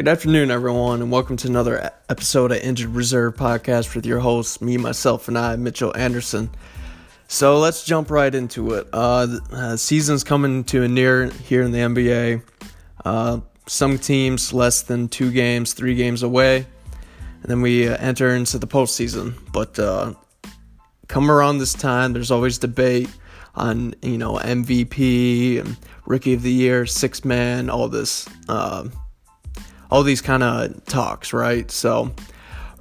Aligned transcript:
Good 0.00 0.08
afternoon, 0.08 0.50
everyone, 0.50 1.02
and 1.02 1.12
welcome 1.12 1.36
to 1.36 1.46
another 1.46 1.92
episode 2.08 2.52
of 2.52 2.56
Injured 2.56 2.94
Reserve 2.94 3.36
Podcast 3.36 3.94
with 3.94 4.06
your 4.06 4.18
hosts, 4.18 4.62
me, 4.62 4.78
myself, 4.78 5.28
and 5.28 5.36
I, 5.36 5.56
Mitchell 5.56 5.94
Anderson. 5.94 6.48
So 7.28 7.58
let's 7.58 7.84
jump 7.84 8.10
right 8.10 8.34
into 8.34 8.72
it. 8.72 8.88
Uh, 8.94 9.26
uh, 9.52 9.76
season's 9.76 10.24
coming 10.24 10.64
to 10.64 10.84
a 10.84 10.88
near 10.88 11.26
here 11.26 11.60
in 11.60 11.70
the 11.70 11.80
NBA. 11.80 12.42
Uh, 13.04 13.40
some 13.66 13.98
teams 13.98 14.54
less 14.54 14.80
than 14.80 15.08
two 15.08 15.30
games, 15.30 15.74
three 15.74 15.94
games 15.94 16.22
away, 16.22 16.66
and 17.42 17.44
then 17.44 17.60
we 17.60 17.86
uh, 17.86 17.98
enter 17.98 18.34
into 18.34 18.58
the 18.58 18.66
postseason. 18.66 19.34
But 19.52 19.78
uh, 19.78 20.14
come 21.08 21.30
around 21.30 21.58
this 21.58 21.74
time, 21.74 22.14
there's 22.14 22.30
always 22.30 22.56
debate 22.56 23.10
on 23.54 23.94
you 24.00 24.16
know 24.16 24.36
MVP 24.36 25.60
and 25.60 25.76
Rookie 26.06 26.32
of 26.32 26.40
the 26.40 26.52
Year, 26.52 26.86
six 26.86 27.22
man, 27.22 27.68
all 27.68 27.90
this 27.90 28.26
uh, 28.48 28.88
all 29.90 30.02
these 30.02 30.20
kind 30.20 30.42
of 30.42 30.84
talks, 30.86 31.32
right? 31.32 31.70
So, 31.70 32.12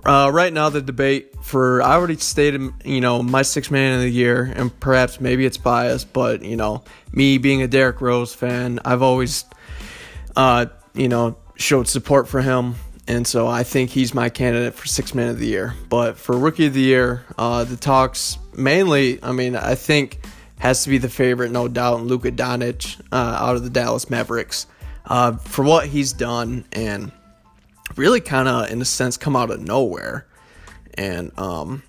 uh, 0.05 0.29
right 0.31 0.53
now, 0.53 0.69
the 0.69 0.81
debate 0.81 1.43
for 1.43 1.81
I 1.81 1.93
already 1.93 2.17
stated, 2.17 2.61
you 2.85 3.01
know, 3.01 3.21
my 3.21 3.41
six 3.41 3.69
man 3.69 3.95
of 3.95 4.01
the 4.01 4.09
year, 4.09 4.51
and 4.55 4.77
perhaps 4.79 5.19
maybe 5.19 5.45
it's 5.45 5.57
biased, 5.57 6.13
but 6.13 6.43
you 6.43 6.55
know, 6.55 6.83
me 7.11 7.37
being 7.37 7.61
a 7.61 7.67
Derrick 7.67 7.99
Rose 7.99 8.33
fan, 8.33 8.79
I've 8.85 9.01
always, 9.01 9.45
uh, 10.35 10.67
you 10.93 11.09
know, 11.09 11.37
showed 11.55 11.87
support 11.87 12.27
for 12.27 12.41
him, 12.41 12.75
and 13.07 13.27
so 13.27 13.47
I 13.47 13.63
think 13.63 13.89
he's 13.89 14.13
my 14.13 14.29
candidate 14.29 14.75
for 14.75 14.87
six 14.87 15.13
man 15.13 15.29
of 15.29 15.39
the 15.39 15.47
year. 15.47 15.73
But 15.89 16.17
for 16.17 16.37
rookie 16.37 16.67
of 16.67 16.73
the 16.73 16.81
year, 16.81 17.25
uh, 17.38 17.66
the 17.66 17.75
talks 17.77 18.38
mainly, 18.55 19.21
I 19.21 19.31
mean, 19.31 19.55
I 19.55 19.75
think 19.75 20.19
has 20.59 20.83
to 20.83 20.89
be 20.89 20.97
the 20.97 21.09
favorite, 21.09 21.51
no 21.51 21.67
doubt, 21.67 22.03
Luka 22.03 22.31
Doncic 22.31 23.01
uh, 23.11 23.16
out 23.16 23.55
of 23.55 23.63
the 23.63 23.69
Dallas 23.69 24.09
Mavericks 24.09 24.67
uh, 25.05 25.33
for 25.38 25.64
what 25.64 25.88
he's 25.88 26.14
done 26.14 26.66
and 26.72 27.11
really 27.95 28.22
kind 28.22 28.47
of, 28.47 28.69
in 28.69 28.81
a 28.81 28.86
sense, 28.86 29.17
come 29.17 29.36
out 29.36 29.50
of 29.52 29.61
nowhere. 29.61 30.28
And, 30.95 31.38
um, 31.38 31.83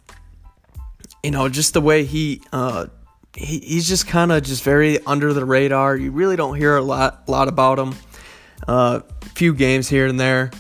you 1.23 1.31
know, 1.31 1.49
just 1.49 1.75
the 1.75 1.81
way 1.81 2.05
he, 2.05 2.43
uh, 2.53 2.87
he 3.35 3.59
he's 3.61 3.89
just 3.89 4.07
kind 4.07 4.33
of 4.33 4.43
just 4.43 4.63
very 4.63 5.05
under 5.05 5.33
the 5.33 5.45
radar. 5.45 5.97
You 5.97 6.11
really 6.11 6.37
don't 6.37 6.57
hear 6.57 6.77
a 6.77 6.83
lot, 6.83 7.29
lot 7.29 7.49
about 7.49 7.79
him. 7.79 7.95
A 8.67 8.71
uh, 8.71 9.01
few 9.35 9.55
games 9.55 9.89
here 9.89 10.07
and 10.07 10.19
there. 10.19 10.51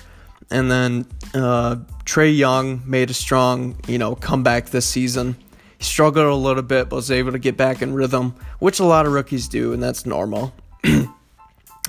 And 0.50 0.70
then 0.70 1.06
uh, 1.34 1.76
Trae 2.04 2.36
Young 2.36 2.82
made 2.86 3.10
a 3.10 3.14
strong, 3.14 3.76
you 3.86 3.98
know, 3.98 4.14
comeback 4.14 4.70
this 4.70 4.86
season. 4.86 5.36
He 5.78 5.84
struggled 5.84 6.26
a 6.26 6.34
little 6.34 6.62
bit, 6.62 6.88
but 6.88 6.96
was 6.96 7.10
able 7.10 7.32
to 7.32 7.38
get 7.38 7.56
back 7.56 7.82
in 7.82 7.94
rhythm, 7.94 8.34
which 8.58 8.80
a 8.80 8.84
lot 8.84 9.06
of 9.06 9.12
rookies 9.12 9.48
do, 9.48 9.72
and 9.72 9.82
that's 9.82 10.04
normal. 10.04 10.52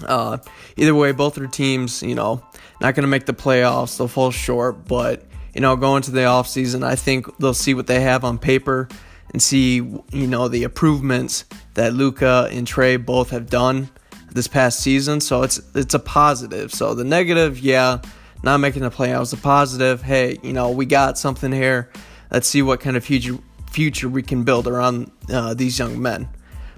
Uh, 0.05 0.38
either 0.77 0.95
way, 0.95 1.11
both 1.11 1.35
their 1.35 1.47
teams, 1.47 2.02
you 2.03 2.16
know, 2.16 2.44
not 2.80 2.95
going 2.95 3.03
to 3.03 3.07
make 3.07 3.25
the 3.25 3.33
playoffs. 3.33 3.97
They'll 3.97 4.07
fall 4.07 4.31
short, 4.31 4.88
but 4.88 5.23
you 5.53 5.61
know, 5.61 5.75
going 5.75 6.02
to 6.03 6.11
the 6.11 6.21
offseason, 6.21 6.83
I 6.83 6.95
think 6.95 7.38
they'll 7.38 7.53
see 7.53 7.73
what 7.73 7.88
they 7.88 8.02
have 8.02 8.23
on 8.23 8.38
paper 8.38 8.88
and 9.31 9.41
see, 9.41 9.75
you 9.75 10.27
know, 10.27 10.47
the 10.47 10.63
improvements 10.63 11.45
that 11.73 11.94
Luka 11.94 12.49
and 12.52 12.67
Trae 12.67 13.03
both 13.03 13.31
have 13.31 13.49
done 13.49 13.89
this 14.31 14.47
past 14.47 14.79
season. 14.79 15.19
So 15.22 15.44
it's 15.44 15.61
it's 15.75 15.94
a 15.94 15.99
positive. 15.99 16.73
So 16.73 16.94
the 16.94 17.03
negative, 17.03 17.59
yeah, 17.59 17.99
not 18.44 18.57
making 18.57 18.83
the 18.83 18.91
playoffs. 18.91 19.31
The 19.31 19.38
positive, 19.38 20.02
hey, 20.02 20.38
you 20.41 20.53
know, 20.53 20.72
we 20.72 20.85
got 20.85 21.17
something 21.17 21.52
here. 21.52 21.91
Let's 22.29 22.47
see 22.47 22.61
what 22.61 22.79
kind 22.79 22.95
of 22.95 23.03
future 23.03 23.38
future 23.72 24.09
we 24.09 24.22
can 24.22 24.44
build 24.44 24.67
around 24.67 25.11
uh, 25.29 25.53
these 25.53 25.79
young 25.79 26.02
men. 26.02 26.29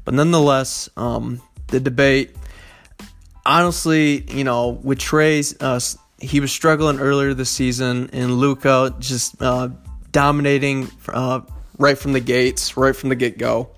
But 0.05 0.13
nonetheless, 0.13 0.89
um, 0.97 1.41
the 1.67 1.79
debate 1.79 2.35
honestly, 3.45 4.23
you 4.31 4.43
know, 4.43 4.69
with 4.69 4.99
Trae's, 4.99 5.55
uh, 5.61 5.79
he 6.19 6.39
was 6.39 6.51
struggling 6.51 6.99
earlier 6.99 7.33
this 7.33 7.49
season, 7.49 8.09
and 8.13 8.35
Luka 8.37 8.95
just 8.99 9.41
uh, 9.41 9.69
dominating 10.11 10.89
uh, 11.09 11.41
right 11.77 11.97
from 11.97 12.13
the 12.13 12.19
gates, 12.19 12.77
right 12.77 12.95
from 12.95 13.09
the 13.09 13.15
get 13.15 13.37
go. 13.37 13.69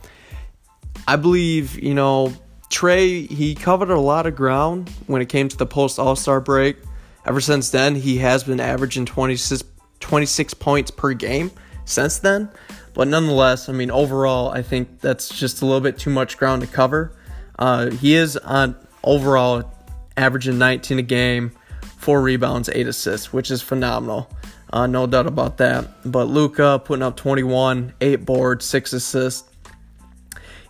I 1.08 1.16
believe, 1.16 1.82
you 1.82 1.94
know, 1.94 2.34
Trae, 2.70 3.30
he 3.30 3.56
covered 3.56 3.90
a 3.90 4.00
lot 4.00 4.26
of 4.26 4.36
ground 4.36 4.90
when 5.08 5.22
it 5.22 5.30
came 5.30 5.48
to 5.48 5.58
the 5.58 5.66
post 5.66 6.00
All 6.00 6.16
Star 6.16 6.42
break. 6.42 6.78
Ever 7.26 7.42
since 7.42 7.70
then, 7.72 7.96
he 7.96 8.18
has 8.18 8.44
been 8.44 8.60
averaging 8.60 9.06
26, 9.06 9.64
26 10.00 10.54
points 10.56 10.92
per 10.92 11.14
game 11.14 11.52
since 11.86 12.20
then. 12.20 12.50
But 12.94 13.08
nonetheless, 13.08 13.68
I 13.68 13.74
mean, 13.74 13.92
overall, 13.92 14.50
I 14.50 14.62
think 14.62 15.02
that's 15.02 15.30
just 15.30 15.62
a 15.62 15.66
little 15.66 15.82
bit 15.82 15.98
too 15.98 16.10
much 16.10 16.38
ground 16.38 16.62
to 16.62 16.68
cover. 16.68 17.12
Uh, 17.58 17.90
he 17.90 18.16
is 18.16 18.38
on 18.38 18.76
overall 19.06 19.72
averaging 20.18 20.58
19 20.58 21.00
a 21.00 21.02
game, 21.02 21.52
four 21.98 22.22
rebounds, 22.22 22.70
eight 22.74 22.88
assists, 22.88 23.32
which 23.32 23.52
is 23.52 23.62
phenomenal. 23.62 24.30
Uh, 24.74 24.88
no 24.88 25.08
doubt 25.08 25.28
about 25.28 25.58
that. 25.58 25.88
But 26.04 26.26
Luka 26.26 26.82
putting 26.84 27.04
up 27.04 27.16
21, 27.16 27.94
eight 28.02 28.26
boards, 28.26 28.66
six 28.66 28.92
assists. 28.94 29.50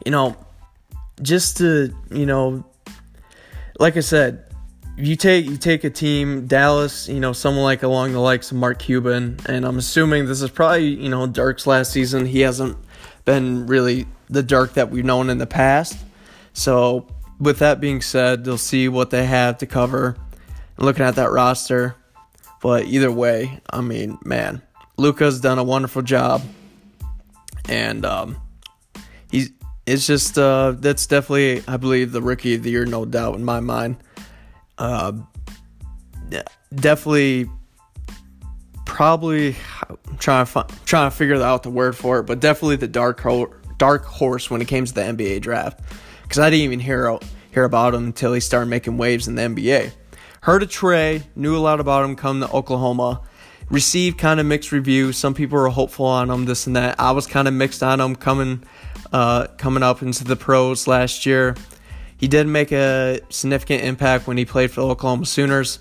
You 0.05 0.11
know, 0.11 0.37
just 1.21 1.57
to 1.57 1.95
you 2.11 2.25
know, 2.25 2.65
like 3.79 3.97
I 3.97 4.01
said, 4.01 4.45
you 4.97 5.15
take 5.15 5.45
you 5.45 5.57
take 5.57 5.83
a 5.83 5.89
team, 5.89 6.47
Dallas, 6.47 7.07
you 7.09 7.19
know, 7.19 7.33
someone 7.33 7.63
like 7.63 7.83
along 7.83 8.13
the 8.13 8.19
likes 8.19 8.51
of 8.51 8.57
Mark 8.57 8.79
Cuban, 8.79 9.39
and 9.47 9.65
I'm 9.65 9.77
assuming 9.77 10.25
this 10.25 10.41
is 10.41 10.49
probably 10.51 10.87
you 10.87 11.09
know 11.09 11.25
Dirk's 11.27 11.65
last 11.65 11.91
season. 11.91 12.25
He 12.25 12.41
hasn't 12.41 12.77
been 13.25 13.65
really 13.65 14.05
the 14.29 14.43
Dirk 14.43 14.73
that 14.75 14.91
we've 14.91 15.05
known 15.05 15.29
in 15.29 15.37
the 15.37 15.47
past. 15.47 15.97
So 16.53 17.07
with 17.39 17.59
that 17.59 17.79
being 17.79 18.01
said, 18.01 18.43
they'll 18.43 18.57
see 18.57 18.87
what 18.87 19.09
they 19.09 19.25
have 19.25 19.57
to 19.59 19.65
cover. 19.65 20.17
Looking 20.77 21.05
at 21.05 21.15
that 21.15 21.31
roster, 21.31 21.95
but 22.61 22.85
either 22.85 23.09
way, 23.09 23.61
I 23.69 23.79
mean, 23.79 24.17
man, 24.25 24.61
Luka's 24.97 25.39
done 25.39 25.57
a 25.57 25.63
wonderful 25.63 26.01
job, 26.01 26.41
and 27.69 28.05
um, 28.05 28.41
he's 29.31 29.51
it's 29.85 30.05
just 30.05 30.37
uh, 30.37 30.71
that's 30.71 31.07
definitely 31.07 31.63
I 31.65 31.77
believe 31.77 32.11
the 32.11 32.21
rookie 32.21 32.55
of 32.55 32.63
the 32.63 32.71
year, 32.71 32.85
no 32.85 33.05
doubt 33.05 33.35
in 33.35 33.45
my 33.45 33.61
mind. 33.61 33.95
Uh, 34.77 35.13
definitely, 36.73 37.49
probably 38.83 39.55
I'm 39.89 40.17
trying 40.17 40.45
to 40.45 40.51
find, 40.51 40.85
trying 40.85 41.09
to 41.09 41.15
figure 41.15 41.41
out 41.41 41.63
the 41.63 41.69
word 41.69 41.95
for 41.95 42.19
it, 42.19 42.23
but 42.23 42.41
definitely 42.41 42.75
the 42.75 42.87
dark 42.89 43.21
ho- 43.21 43.53
dark 43.77 44.03
horse 44.03 44.49
when 44.49 44.61
it 44.61 44.67
came 44.67 44.83
to 44.83 44.93
the 44.93 45.01
NBA 45.01 45.39
draft 45.39 45.79
because 46.25 46.39
I 46.39 46.49
didn't 46.49 46.63
even 46.63 46.79
hear 46.79 47.17
hear 47.51 47.63
about 47.63 47.93
him 47.93 48.05
until 48.05 48.33
he 48.33 48.39
started 48.39 48.69
making 48.69 48.97
waves 48.97 49.27
in 49.27 49.35
the 49.35 49.43
NBA. 49.43 49.91
Heard 50.41 50.61
of 50.61 50.69
Trae, 50.69 51.23
knew 51.35 51.55
a 51.55 51.59
lot 51.59 51.79
about 51.79 52.03
him 52.03 52.15
come 52.15 52.41
to 52.41 52.51
Oklahoma. 52.51 53.21
Received 53.69 54.17
kind 54.19 54.39
of 54.39 54.45
mixed 54.45 54.71
reviews. 54.71 55.17
Some 55.17 55.33
people 55.33 55.57
were 55.57 55.69
hopeful 55.69 56.05
on 56.05 56.29
him, 56.29 56.45
this 56.45 56.67
and 56.67 56.75
that. 56.75 56.99
I 56.99 57.11
was 57.11 57.25
kind 57.25 57.47
of 57.47 57.53
mixed 57.53 57.81
on 57.81 57.99
him 57.99 58.15
coming 58.15 58.63
uh, 59.11 59.47
coming 59.57 59.81
up 59.81 60.01
into 60.01 60.23
the 60.23 60.35
pros 60.35 60.87
last 60.87 61.25
year. 61.25 61.55
He 62.17 62.27
did 62.27 62.47
make 62.47 62.71
a 62.71 63.21
significant 63.29 63.83
impact 63.83 64.27
when 64.27 64.37
he 64.37 64.45
played 64.45 64.71
for 64.71 64.81
the 64.81 64.87
Oklahoma 64.87 65.25
Sooners. 65.25 65.79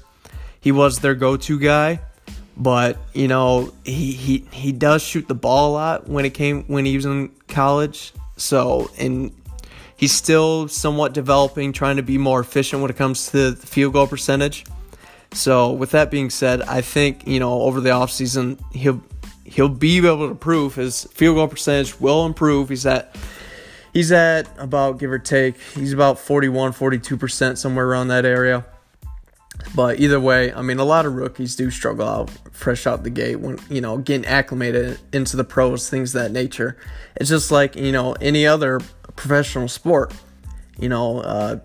He 0.61 0.73
was 0.73 1.01
their 1.01 1.15
go-to 1.15 1.59
guy, 1.59 2.01
but 2.57 2.97
you 3.13 3.29
know 3.29 3.73
he 3.85 4.13
he 4.13 4.47
he 4.51 4.73
does 4.73 5.03
shoot 5.03 5.29
the 5.29 5.35
ball 5.35 5.71
a 5.71 5.73
lot 5.73 6.09
when 6.09 6.25
it 6.25 6.33
came 6.33 6.65
when 6.65 6.87
he 6.87 6.97
was 6.97 7.05
in 7.05 7.31
college. 7.49 8.13
So 8.37 8.91
and 8.99 9.31
He's 9.97 10.13
still 10.13 10.69
somewhat 10.69 11.15
developing, 11.15 11.73
trying 11.73 11.97
to 11.97 12.03
be 12.03 12.19
more 12.19 12.41
efficient 12.41 12.83
when 12.83 12.91
it 12.91 12.97
comes 12.97 13.31
to 13.31 13.53
the 13.53 13.67
field 13.67 13.93
goal 13.93 14.07
percentage. 14.07 14.65
So, 15.33 15.73
with 15.73 15.91
that 15.93 16.11
being 16.11 16.31
said, 16.31 16.63
I 16.63 16.81
think, 16.81 17.27
you 17.27 17.41
know, 17.41 17.63
over 17.63 17.81
the 17.81 17.91
offseason, 17.91 18.61
he'll 18.73 19.03
he'll 19.45 19.69
be 19.69 19.99
able 19.99 20.29
to 20.29 20.35
prove 20.35 20.75
his 20.75 21.05
field 21.05 21.37
goal 21.37 21.49
percentage 21.49 22.01
will 22.01 22.27
improve. 22.27 22.69
He's 22.69 22.87
at 22.87 23.17
he's 23.93 24.13
at 24.13 24.49
about 24.59 24.99
give 24.99 25.11
or 25.11 25.19
take, 25.19 25.57
he's 25.75 25.93
about 25.93 26.19
41, 26.19 26.73
42% 26.73 27.57
somewhere 27.57 27.87
around 27.87 28.09
that 28.09 28.25
area. 28.25 28.65
But 29.75 30.01
either 30.01 30.21
way, 30.21 30.53
I 30.53 30.63
mean, 30.63 30.79
a 30.79 30.85
lot 30.85 31.07
of 31.07 31.15
rookies 31.15 31.57
do 31.57 31.71
struggle 31.71 32.09
out 32.09 32.31
fresh 32.53 32.87
out 32.87 33.03
the 33.03 33.11
gate 33.11 33.37
when, 33.37 33.59
you 33.69 33.81
know, 33.81 33.99
getting 33.99 34.27
acclimated 34.27 34.99
into 35.13 35.37
the 35.37 35.45
pros, 35.45 35.89
things 35.89 36.15
of 36.15 36.23
that 36.23 36.33
nature. 36.33 36.77
It's 37.17 37.31
just 37.31 37.51
like, 37.51 37.77
you 37.77 37.93
know, 37.93 38.13
any 38.21 38.47
other 38.47 38.81
professional 39.17 39.69
sport. 39.69 40.15
You 40.79 40.89
know, 40.89 41.21
uh, 41.21 41.61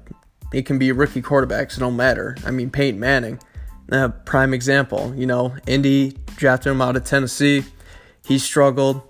it 0.53 0.65
can 0.65 0.79
be 0.79 0.91
rookie 0.91 1.21
quarterbacks, 1.21 1.77
it 1.77 1.79
don't 1.79 1.95
matter. 1.95 2.35
I 2.45 2.51
mean, 2.51 2.71
Peyton 2.71 2.99
Manning, 2.99 3.39
uh, 3.91 4.09
prime 4.09 4.53
example. 4.53 5.13
You 5.15 5.27
know, 5.27 5.55
Indy 5.67 6.17
drafted 6.35 6.71
him 6.71 6.81
out 6.81 6.95
of 6.95 7.03
Tennessee. 7.03 7.63
He 8.25 8.39
struggled. 8.39 9.01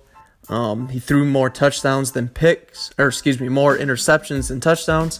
Um, 0.49 0.89
he 0.89 0.99
threw 0.99 1.25
more 1.25 1.49
touchdowns 1.49 2.13
than 2.13 2.27
picks, 2.27 2.91
or 2.97 3.07
excuse 3.07 3.39
me, 3.39 3.49
more 3.49 3.77
interceptions 3.77 4.47
than 4.47 4.59
touchdowns. 4.59 5.19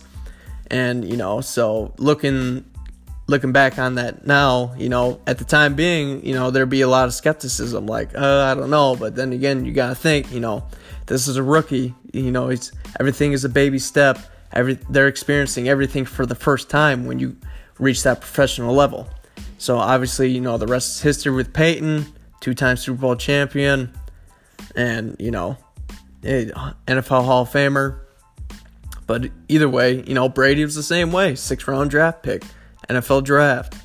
And 0.72 1.08
you 1.08 1.18
know, 1.18 1.42
so 1.42 1.94
looking 1.98 2.66
looking 3.30 3.52
back 3.52 3.78
on 3.78 3.96
that 3.96 4.26
now, 4.26 4.74
you 4.76 4.90
know, 4.90 5.22
at 5.28 5.38
the 5.38 5.46
time 5.46 5.76
being, 5.76 6.26
you 6.26 6.34
know, 6.34 6.50
there'd 6.50 6.70
be 6.70 6.82
a 6.82 6.88
lot 6.88 7.06
of 7.08 7.14
skepticism, 7.14 7.86
like, 7.86 8.18
uh, 8.18 8.52
I 8.52 8.56
don't 8.56 8.72
know. 8.72 8.96
But 8.96 9.16
then 9.16 9.32
again, 9.34 9.66
you 9.66 9.72
gotta 9.72 9.94
think, 9.94 10.32
you 10.32 10.40
know, 10.40 10.64
this 11.06 11.28
is 11.28 11.38
a 11.38 11.44
rookie. 11.44 11.94
You 12.12 12.32
know, 12.32 12.50
it's 12.50 12.72
everything 13.00 13.34
is 13.34 13.46
a 13.46 13.50
baby 13.50 13.78
step. 13.78 14.18
Every 14.52 14.80
they're 14.90 15.08
experiencing 15.08 15.70
everything 15.70 16.06
for 16.06 16.26
the 16.26 16.34
first 16.36 16.70
time 16.72 17.06
when 17.06 17.20
you 17.20 17.38
reach 17.78 18.02
that 18.04 18.20
professional 18.20 18.74
level. 18.74 19.08
So 19.60 19.78
obviously, 19.78 20.32
you 20.32 20.42
know, 20.42 20.58
the 20.58 20.68
rest 20.68 20.96
is 20.96 21.02
history 21.02 21.32
with 21.34 21.54
Peyton, 21.54 22.08
two-time 22.40 22.78
Super 22.78 23.00
Bowl 23.00 23.16
champion, 23.16 23.94
and 24.76 25.16
you 25.20 25.30
know, 25.30 25.56
NFL 26.24 27.26
Hall 27.26 27.44
of 27.44 27.50
Famer. 27.50 28.00
But 29.06 29.30
either 29.48 29.70
way, 29.70 30.04
you 30.04 30.16
know, 30.16 30.30
Brady 30.30 30.64
was 30.64 30.76
the 30.76 30.84
same 30.84 31.12
way, 31.12 31.36
six-round 31.36 31.90
draft 31.90 32.22
pick, 32.24 32.44
NFL 32.90 33.24
draft. 33.24 33.76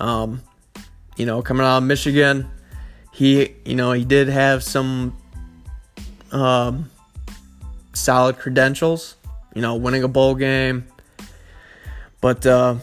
Um, 0.00 0.42
you 1.16 1.26
know, 1.26 1.42
coming 1.42 1.66
out 1.66 1.78
of 1.78 1.84
Michigan, 1.84 2.48
he, 3.12 3.54
you 3.64 3.74
know, 3.74 3.92
he 3.92 4.04
did 4.04 4.28
have 4.28 4.62
some 4.62 5.16
um, 6.30 6.90
solid 7.92 8.38
credentials. 8.38 9.16
You 9.54 9.60
know, 9.60 9.76
winning 9.76 10.02
a 10.02 10.08
bowl 10.08 10.34
game, 10.34 10.86
but 12.22 12.46
uh, 12.46 12.76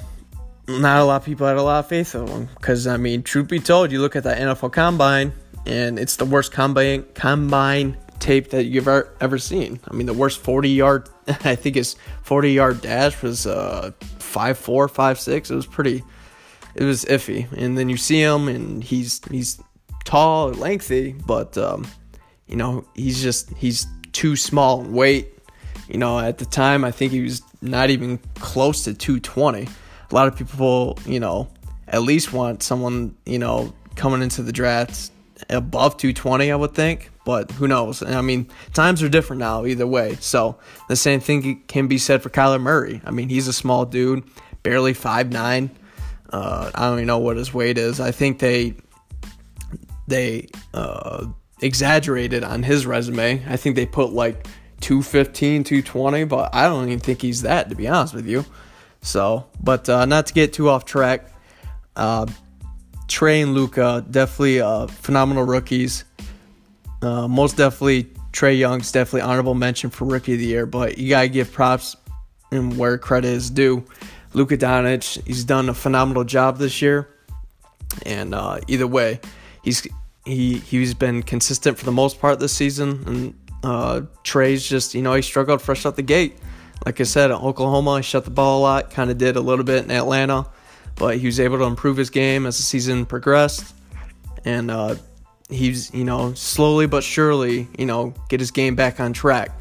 not 0.68 1.00
a 1.00 1.04
lot 1.04 1.16
of 1.16 1.26
people 1.26 1.48
had 1.48 1.58
a 1.58 1.64
lot 1.64 1.80
of 1.80 1.88
faith 1.88 2.14
in 2.14 2.28
him 2.28 2.50
because 2.56 2.86
I 2.86 2.98
mean, 2.98 3.24
truth 3.24 3.48
be 3.48 3.60
told, 3.60 3.92
you 3.92 4.00
look 4.02 4.16
at 4.16 4.24
that 4.26 4.38
NFL 4.38 4.72
Combine 4.72 5.34
and 5.66 6.00
it's 6.00 6.16
the 6.16 6.26
worst 6.26 6.52
combine 6.52 7.06
combine 7.14 7.98
tape 8.20 8.50
that 8.52 8.66
you've 8.66 8.88
ever, 8.88 9.14
ever 9.22 9.38
seen. 9.38 9.80
I 9.88 9.94
mean, 9.94 10.08
the 10.08 10.14
worst 10.14 10.40
40 10.40 10.70
yard, 10.70 11.10
I 11.28 11.56
think 11.56 11.76
his 11.76 11.96
40 12.24 12.52
yard 12.52 12.82
dash 12.82 13.22
was 13.22 13.48
uh, 13.48 13.92
5'4, 14.32 14.90
5'6. 14.90 15.52
It 15.52 15.56
was 15.56 15.66
pretty, 15.66 16.04
it 16.76 16.84
was 16.84 17.06
iffy. 17.06 17.52
And 17.54 17.78
then 17.78 17.90
you 17.90 17.98
see 17.98 18.22
him 18.22 18.48
and 18.48 18.84
he's, 18.84 19.22
he's 19.30 19.62
tall, 20.06 20.50
lengthy, 20.50 21.14
but, 21.26 21.58
um, 21.58 21.88
you 22.48 22.56
know, 22.56 22.86
he's 22.96 23.22
just, 23.22 23.52
he's 23.56 23.88
too 24.12 24.36
small 24.36 24.82
in 24.82 24.94
weight. 24.94 25.34
You 25.88 25.98
know, 25.98 26.20
at 26.20 26.38
the 26.38 26.46
time, 26.46 26.84
I 26.84 26.92
think 26.92 27.12
he 27.12 27.22
was 27.22 27.42
not 27.62 27.90
even 27.90 28.20
close 28.36 28.84
to 28.84 28.94
220 28.94 29.68
a 30.12 30.16
lot 30.16 30.28
of 30.28 30.36
people, 30.36 30.98
you 31.06 31.20
know, 31.20 31.48
at 31.88 32.02
least 32.02 32.34
want 32.34 32.64
someone, 32.64 33.16
you 33.26 33.40
know, 33.40 33.74
coming 33.96 34.22
into 34.22 34.42
the 34.42 34.52
draft 34.52 35.12
above 35.50 35.98
220, 35.98 36.52
I 36.52 36.56
would 36.56 36.74
think. 36.74 37.12
But 37.30 37.52
who 37.52 37.68
knows? 37.68 38.02
I 38.02 38.22
mean, 38.22 38.48
times 38.74 39.04
are 39.04 39.08
different 39.08 39.40
now, 39.40 39.64
either 39.64 39.86
way. 39.86 40.18
So 40.20 40.58
the 40.88 40.96
same 40.96 41.20
thing 41.20 41.62
can 41.68 41.86
be 41.88 42.00
said 42.00 42.24
for 42.24 42.32
Kyler 42.32 42.60
Murray. 42.60 43.04
I 43.06 43.12
mean, 43.12 43.30
he's 43.30 43.48
a 43.48 43.54
small 43.54 43.86
dude, 43.86 44.24
barely 44.64 44.96
five 44.96 45.32
nine. 45.32 45.70
Uh, 46.34 46.72
I 46.74 46.88
don't 46.88 46.96
even 46.96 47.06
know 47.06 47.20
what 47.20 47.38
his 47.38 47.54
weight 47.54 47.78
is. 47.78 48.00
I 48.00 48.10
think 48.10 48.40
they 48.40 48.74
they 50.08 50.48
uh, 50.74 51.28
exaggerated 51.62 52.44
on 52.44 52.64
his 52.64 52.88
resume. 52.88 53.44
I 53.48 53.58
think 53.58 53.76
they 53.76 53.86
put 53.86 54.12
like 54.12 54.48
215, 54.82 55.66
220, 55.66 56.24
but 56.24 56.50
I 56.52 56.64
don't 56.64 56.88
even 56.88 57.00
think 57.00 57.22
he's 57.22 57.44
that, 57.44 57.70
to 57.70 57.76
be 57.76 57.88
honest 57.88 58.16
with 58.16 58.26
you. 58.26 58.44
So, 59.04 59.46
but 59.62 59.88
uh, 59.88 60.06
not 60.06 60.26
to 60.26 60.34
get 60.34 60.52
too 60.52 60.68
off 60.68 60.84
track, 60.84 61.32
uh, 61.96 62.26
Trae 63.06 63.44
and 63.44 63.54
Luka 63.54 64.04
definitely 64.10 64.62
uh, 64.62 64.88
phenomenal 64.88 65.44
rookies. 65.44 66.06
Uh, 67.02 67.28
most 67.28 67.58
definitely 67.58 68.06
Trae 68.32 68.58
Young's 68.58 68.92
definitely 68.92 69.22
honorable 69.22 69.56
mention 69.56 69.90
for 69.90 70.06
rookie 70.06 70.34
of 70.34 70.40
the 70.40 70.46
year, 70.46 70.66
but 70.66 70.98
you 70.98 71.10
gotta 71.10 71.30
give 71.30 71.52
props 71.52 71.96
and 72.52 72.78
where 72.78 72.98
credit 72.98 73.30
is 73.30 73.50
due. 73.50 73.84
Luka 74.34 74.58
Doncic, 74.58 75.26
he's 75.26 75.44
done 75.44 75.70
a 75.70 75.74
phenomenal 75.74 76.24
job 76.24 76.58
this 76.58 76.82
year, 76.82 77.10
and 78.06 78.36
uh, 78.36 78.60
either 78.68 78.86
way, 78.86 79.20
he's 79.64 79.88
he 80.26 80.58
he's 80.58 80.94
been 80.94 81.24
consistent 81.24 81.78
for 81.78 81.86
the 81.86 81.92
most 81.92 82.20
part 82.20 82.40
this 82.40 82.54
season, 82.54 83.04
and 83.08 83.34
uh, 83.64 84.02
Trae's 84.24 84.68
just 84.68 84.94
you 84.94 85.02
know 85.02 85.14
he 85.14 85.22
struggled 85.22 85.62
fresh 85.62 85.86
out 85.86 85.96
the 85.96 86.04
gate. 86.04 86.38
Like 86.86 87.02
I 87.02 87.04
said, 87.04 87.32
Oklahoma, 87.32 87.98
he 87.98 88.04
shut 88.04 88.24
the 88.26 88.32
ball 88.32 88.60
a 88.60 88.62
lot, 88.62 88.92
kind 88.92 89.10
of 89.10 89.18
did 89.18 89.36
a 89.36 89.42
little 89.42 89.66
bit 89.66 89.84
in 89.84 89.92
Atlanta, 89.92 90.46
but 90.96 91.18
he 91.18 91.26
was 91.26 91.40
able 91.40 91.58
to 91.58 91.66
improve 91.66 91.98
his 91.98 92.10
game 92.10 92.46
as 92.46 92.58
the 92.58 92.64
season 92.64 93.06
progressed. 93.06 93.74
And 94.46 94.72
uh, 94.72 94.96
he's, 95.50 95.94
you 95.94 96.04
know, 96.04 96.34
slowly 96.34 96.88
but 96.88 97.04
surely, 97.04 97.68
you 97.78 97.86
know, 97.86 98.14
get 98.30 98.40
his 98.40 98.52
game 98.52 98.76
back 98.76 99.00
on 99.00 99.14
track. 99.14 99.52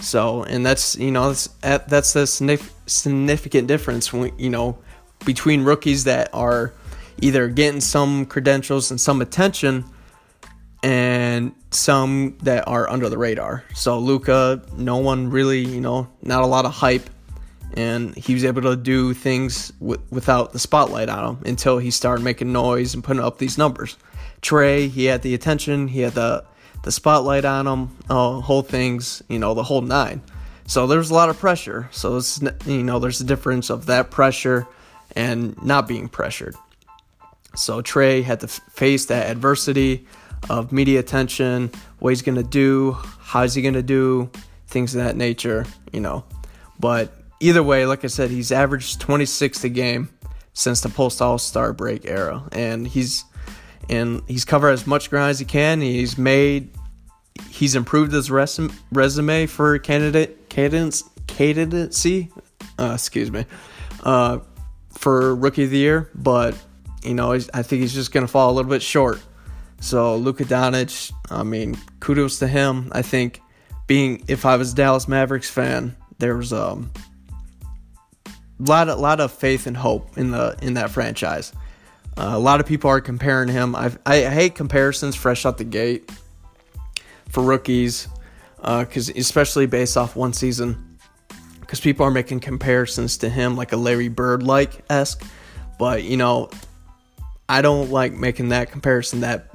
So, 0.00 0.44
and 0.44 0.64
that's, 0.64 0.96
you 0.96 1.10
know, 1.10 1.28
that's, 1.28 1.48
that's 1.60 2.12
the 2.12 2.26
significant 2.86 3.66
difference, 3.66 4.12
when, 4.12 4.32
you 4.38 4.50
know, 4.50 4.78
between 5.24 5.64
rookies 5.64 6.04
that 6.04 6.30
are 6.32 6.72
either 7.20 7.48
getting 7.48 7.80
some 7.80 8.24
credentials 8.26 8.90
and 8.92 9.00
some 9.00 9.20
attention 9.20 9.84
and 10.84 11.52
some 11.72 12.38
that 12.42 12.68
are 12.68 12.88
under 12.88 13.08
the 13.08 13.18
radar. 13.18 13.64
So 13.74 13.98
Luka, 13.98 14.62
no 14.76 14.98
one 14.98 15.30
really, 15.30 15.64
you 15.64 15.80
know, 15.80 16.08
not 16.22 16.42
a 16.42 16.46
lot 16.46 16.64
of 16.64 16.72
hype, 16.72 17.10
and 17.74 18.14
he 18.14 18.34
was 18.34 18.44
able 18.44 18.62
to 18.62 18.76
do 18.76 19.12
things 19.14 19.70
w- 19.80 20.00
without 20.10 20.52
the 20.52 20.60
spotlight 20.60 21.08
on 21.08 21.34
him 21.34 21.42
until 21.44 21.78
he 21.78 21.90
started 21.90 22.22
making 22.22 22.52
noise 22.52 22.94
and 22.94 23.02
putting 23.02 23.22
up 23.22 23.38
these 23.38 23.58
numbers. 23.58 23.96
Trae, 24.42 24.88
he 24.88 25.06
had 25.06 25.22
the 25.22 25.34
attention, 25.34 25.88
he 25.88 26.00
had 26.00 26.14
the 26.14 26.44
the 26.84 26.92
spotlight 26.92 27.44
on 27.44 27.66
him, 27.66 27.96
uh, 28.08 28.40
whole 28.40 28.62
things, 28.62 29.22
you 29.28 29.38
know, 29.38 29.52
the 29.52 29.64
whole 29.64 29.80
nine. 29.80 30.22
So 30.66 30.86
there's 30.86 31.10
a 31.10 31.14
lot 31.14 31.28
of 31.28 31.38
pressure. 31.38 31.88
So 31.92 32.16
it's 32.16 32.40
you 32.66 32.82
know, 32.82 32.98
there's 32.98 33.20
a 33.20 33.24
difference 33.24 33.70
of 33.70 33.86
that 33.86 34.10
pressure 34.10 34.66
and 35.16 35.60
not 35.62 35.88
being 35.88 36.08
pressured. 36.08 36.54
So 37.56 37.82
Trae 37.82 38.22
had 38.22 38.40
to 38.40 38.46
f- 38.46 38.60
face 38.70 39.06
that 39.06 39.30
adversity 39.30 40.06
of 40.48 40.70
media 40.70 41.00
attention, 41.00 41.70
what 41.98 42.10
he's 42.10 42.22
to 42.22 42.42
do, 42.42 42.92
how 43.20 43.42
is 43.42 43.54
he 43.54 43.62
to 43.74 43.82
do, 43.82 44.30
things 44.68 44.94
of 44.94 45.02
that 45.02 45.16
nature, 45.16 45.66
you 45.92 46.00
know. 46.00 46.24
But 46.78 47.12
either 47.40 47.62
way, 47.62 47.86
like 47.86 48.04
I 48.04 48.08
said, 48.08 48.30
he's 48.30 48.52
averaged 48.52 49.00
26 49.00 49.64
a 49.64 49.68
game 49.68 50.10
since 50.52 50.80
the 50.80 50.88
post 50.88 51.20
All 51.20 51.38
Star 51.38 51.72
break 51.72 52.04
era, 52.04 52.44
and 52.52 52.86
he's 52.86 53.24
and 53.88 54.22
he's 54.26 54.44
covered 54.44 54.70
as 54.70 54.86
much 54.86 55.10
ground 55.10 55.30
as 55.30 55.38
he 55.38 55.44
can. 55.44 55.80
He's 55.80 56.18
made 56.18 56.70
he's 57.48 57.74
improved 57.74 58.12
his 58.12 58.30
resume, 58.30 58.72
resume 58.92 59.46
for 59.46 59.78
candidate 59.78 60.48
cadence 60.48 61.04
candidacy, 61.26 62.30
uh, 62.78 62.92
excuse 62.94 63.30
me, 63.30 63.44
uh, 64.02 64.38
for 64.90 65.34
rookie 65.34 65.64
of 65.64 65.70
the 65.70 65.78
year. 65.78 66.10
But 66.14 66.56
you 67.02 67.14
know, 67.14 67.32
I 67.32 67.62
think 67.62 67.82
he's 67.82 67.94
just 67.94 68.12
gonna 68.12 68.28
fall 68.28 68.50
a 68.50 68.54
little 68.54 68.70
bit 68.70 68.82
short 68.82 69.20
so 69.80 70.16
Luka 70.16 70.44
Doncic, 70.44 71.12
I 71.30 71.42
mean, 71.42 71.76
kudos 72.00 72.38
to 72.40 72.48
him. 72.48 72.90
I 72.92 73.02
think 73.02 73.40
being 73.86 74.24
if 74.28 74.44
I 74.44 74.56
was 74.56 74.74
Dallas 74.74 75.06
Mavericks 75.06 75.48
fan, 75.48 75.96
there 76.18 76.36
was 76.36 76.52
um, 76.52 76.90
a 78.26 78.32
lot 78.58 78.88
of 78.88 78.98
lot 78.98 79.20
of 79.20 79.32
faith 79.32 79.66
and 79.66 79.76
hope 79.76 80.18
in 80.18 80.32
the 80.32 80.56
in 80.60 80.74
that 80.74 80.90
franchise. 80.90 81.52
Uh, 82.18 82.32
a 82.34 82.38
lot 82.38 82.58
of 82.58 82.66
people 82.66 82.90
are 82.90 83.00
comparing 83.00 83.48
him. 83.48 83.76
I've, 83.76 83.96
I 84.04 84.22
hate 84.22 84.56
comparisons 84.56 85.14
fresh 85.14 85.46
out 85.46 85.56
the 85.56 85.64
gate 85.64 86.10
for 87.28 87.44
rookies, 87.44 88.08
because 88.56 89.08
uh, 89.08 89.12
especially 89.14 89.66
based 89.66 89.96
off 89.96 90.16
one 90.16 90.32
season, 90.32 90.98
because 91.60 91.78
people 91.78 92.04
are 92.04 92.10
making 92.10 92.40
comparisons 92.40 93.18
to 93.18 93.28
him 93.28 93.54
like 93.54 93.72
a 93.72 93.76
Larry 93.76 94.08
Bird 94.08 94.42
like 94.42 94.84
esque. 94.90 95.24
But 95.78 96.02
you 96.02 96.16
know, 96.16 96.50
I 97.48 97.62
don't 97.62 97.92
like 97.92 98.14
making 98.14 98.48
that 98.48 98.72
comparison 98.72 99.20
that 99.20 99.50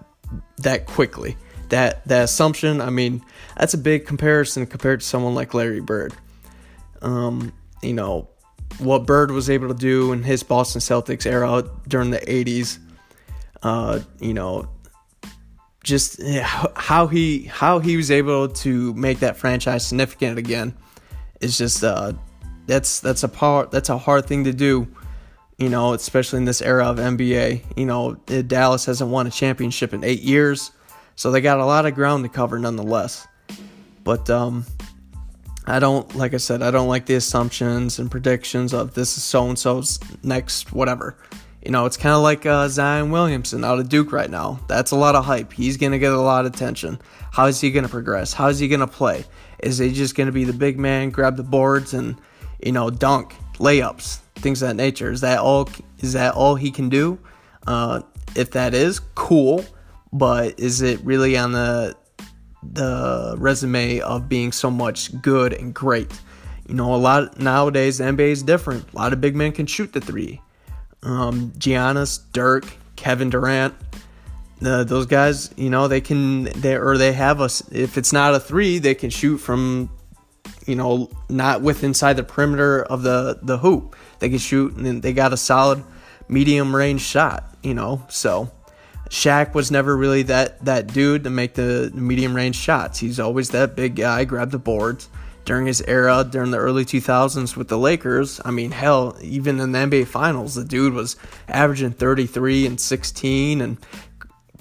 that 0.60 0.86
quickly. 0.86 1.36
That 1.68 2.08
that 2.08 2.24
assumption, 2.24 2.80
I 2.80 2.92
mean, 2.92 3.26
that's 3.58 3.74
a 3.74 3.78
big 3.78 4.06
comparison 4.06 4.68
compared 4.68 5.02
to 5.02 5.06
someone 5.06 5.36
like 5.36 5.54
Larry 5.54 5.82
Bird. 5.82 6.14
Um, 7.02 7.52
you 7.82 7.94
know, 7.94 8.30
what 8.80 9.06
Bird 9.06 9.32
was 9.32 9.50
able 9.50 9.68
to 9.68 9.74
do 9.74 10.12
in 10.12 10.24
his 10.24 10.44
Boston 10.44 10.82
Celtics 10.82 11.26
era 11.26 11.70
during 11.88 12.12
the 12.12 12.20
80s. 12.20 12.80
Uh, 13.62 14.00
you 14.20 14.34
know, 14.34 14.68
just 15.84 16.22
how 16.76 17.08
he 17.08 17.44
how 17.44 17.80
he 17.80 17.98
was 17.98 18.12
able 18.12 18.50
to 18.50 18.94
make 18.94 19.20
that 19.20 19.38
franchise 19.38 19.88
significant 19.88 20.38
again 20.38 20.76
is 21.40 21.58
just 21.58 21.84
uh, 21.84 22.14
that's 22.68 23.00
that's 23.00 23.24
a 23.24 23.30
part 23.30 23.72
that's 23.72 23.90
a 23.90 23.98
hard 23.98 24.26
thing 24.26 24.44
to 24.46 24.54
do 24.54 24.88
you 25.58 25.70
know, 25.70 25.94
especially 25.94 26.38
in 26.38 26.46
this 26.46 26.62
era 26.62 26.86
of 26.86 26.98
NBA. 26.98 27.78
You 27.78 27.86
know, 27.86 28.16
Dallas 28.16 28.86
hasn't 28.86 29.10
won 29.10 29.28
a 29.28 29.32
championship 29.32 29.94
in 29.94 30.04
eight 30.04 30.22
years, 30.22 30.72
so 31.16 31.32
they 31.32 31.42
got 31.42 31.60
a 31.60 31.66
lot 31.66 31.86
of 31.86 31.96
ground 31.96 32.24
to 32.24 32.30
cover 32.30 32.60
nonetheless. 32.60 33.28
But 34.04 34.30
um, 34.30 34.66
I 35.66 35.80
don't, 35.80 36.14
like 36.16 36.34
I 36.34 36.38
said, 36.38 36.62
I 36.62 36.72
don't 36.72 36.88
like 36.88 37.06
the 37.06 37.16
assumptions 37.16 38.00
and 38.00 38.12
predictions 38.12 38.74
of 38.74 38.94
this 38.94 39.18
is 39.18 39.24
so 39.24 39.48
and 39.48 39.58
so's 39.58 40.00
next 40.24 40.74
whatever. 40.74 41.18
You 41.64 41.72
know, 41.72 41.86
it's 41.86 41.96
kind 41.96 42.14
of 42.14 42.22
like 42.22 42.46
uh, 42.46 42.68
Zion 42.68 43.12
Williamson 43.12 43.64
out 43.64 43.80
of 43.80 43.88
Duke 43.88 44.12
right 44.12 44.30
now. 44.30 44.60
That's 44.68 44.92
a 44.92 44.98
lot 44.98 45.16
of 45.16 45.24
hype. 45.24 45.54
He's 45.54 45.78
going 45.78 45.94
to 45.94 46.00
get 46.00 46.12
a 46.12 46.20
lot 46.20 46.46
of 46.46 46.54
attention. 46.54 47.00
How 47.32 47.46
is 47.46 47.62
he 47.62 47.72
going 47.72 47.84
to 47.84 47.90
progress? 47.90 48.34
How 48.34 48.50
is 48.50 48.60
he 48.60 48.68
going 48.68 48.82
to 48.82 48.88
play? 48.88 49.24
Is 49.60 49.78
he 49.78 49.94
just 49.94 50.16
going 50.16 50.28
to 50.28 50.34
be 50.34 50.44
the 50.44 50.54
big 50.54 50.78
man, 50.78 51.10
grab 51.10 51.38
the 51.38 51.44
boards, 51.44 51.94
and, 51.94 52.20
you 52.62 52.74
know, 52.74 52.90
dunk, 52.90 53.34
layups? 53.60 54.20
things 54.44 54.62
of 54.62 54.68
that 54.68 54.76
nature. 54.76 55.12
Is 55.12 55.22
that 55.22 55.40
all? 55.40 55.70
Is 56.00 56.14
that 56.14 56.36
all 56.36 56.56
he 56.56 56.70
can 56.70 56.90
do? 56.90 57.18
Uh, 57.66 58.02
if 58.36 58.52
that 58.52 58.76
is, 58.76 59.00
cool. 59.16 59.66
But 60.12 60.60
is 60.60 60.82
it 60.82 61.00
really 61.04 61.36
on 61.38 61.54
the 61.54 61.96
the 62.72 63.36
resume 63.38 64.00
of 64.02 64.30
being 64.30 64.52
so 64.52 64.70
much 64.72 65.22
good 65.22 65.54
and 65.54 65.74
great? 65.74 66.12
You 66.68 66.76
know, 66.76 66.96
a 66.96 66.98
lot 66.98 67.40
nowadays 67.40 67.98
the 67.98 68.06
NBA 68.06 68.32
is 68.32 68.44
different. 68.44 68.92
A 68.94 68.96
lot 68.96 69.14
of 69.14 69.20
big 69.22 69.36
men 69.36 69.52
can 69.52 69.66
shoot 69.66 69.92
the 69.94 70.02
three. 70.02 70.42
um, 71.04 71.52
Giannis, 71.58 72.20
Dirk, 72.32 72.66
Kevin 72.96 73.30
Durant. 73.30 73.74
The, 74.62 74.86
those 74.86 75.06
guys, 75.08 75.52
you 75.58 75.70
know, 75.70 75.90
they 75.90 76.00
can 76.00 76.46
they 76.46 76.78
or 76.78 76.98
they 76.98 77.12
have 77.12 77.42
us. 77.42 77.62
If 77.72 77.98
it's 77.98 78.14
not 78.14 78.34
a 78.34 78.40
three, 78.40 78.80
they 78.80 78.96
can 78.96 79.10
shoot 79.10 79.40
from, 79.40 79.90
you 80.66 80.76
know, 80.76 81.10
not 81.30 81.62
with 81.62 81.84
inside 81.84 82.14
the 82.14 82.24
perimeter 82.24 82.82
of 82.84 83.04
the 83.04 83.40
the 83.42 83.58
hoop. 83.58 83.96
They 84.20 84.30
can 84.30 84.38
shoot, 84.38 84.76
and 84.76 85.02
they 85.02 85.12
got 85.12 85.34
a 85.34 85.38
solid 85.38 85.84
medium 86.30 86.74
range 86.74 87.02
shot. 87.02 87.44
You 87.62 87.74
know, 87.74 88.06
so 88.10 88.50
Shaq 89.14 89.54
was 89.54 89.70
never 89.70 89.96
really 89.96 90.24
that 90.24 90.66
that 90.66 90.88
dude 90.88 91.26
to 91.26 91.30
make 91.30 91.54
the 91.54 91.92
medium 91.94 92.36
range 92.36 92.56
shots. 92.56 92.98
He's 92.98 93.20
always 93.20 93.52
that 93.52 93.76
big 93.76 93.96
guy, 93.96 94.26
grab 94.26 94.50
the 94.50 94.58
boards. 94.58 95.08
During 95.46 95.68
his 95.68 95.84
era, 95.84 96.28
during 96.28 96.50
the 96.50 96.58
early 96.58 96.84
2000s 96.84 97.56
with 97.56 97.68
the 97.68 97.78
Lakers, 97.78 98.42
I 98.44 98.50
mean, 98.50 98.72
hell, 98.72 99.16
even 99.22 99.60
in 99.60 99.72
the 99.72 99.78
NBA 99.78 100.08
Finals, 100.08 100.56
the 100.56 100.64
dude 100.64 100.94
was 100.94 101.16
averaging 101.48 101.92
33 101.92 102.66
and 102.66 102.80
16 102.82 103.62
and 103.62 103.78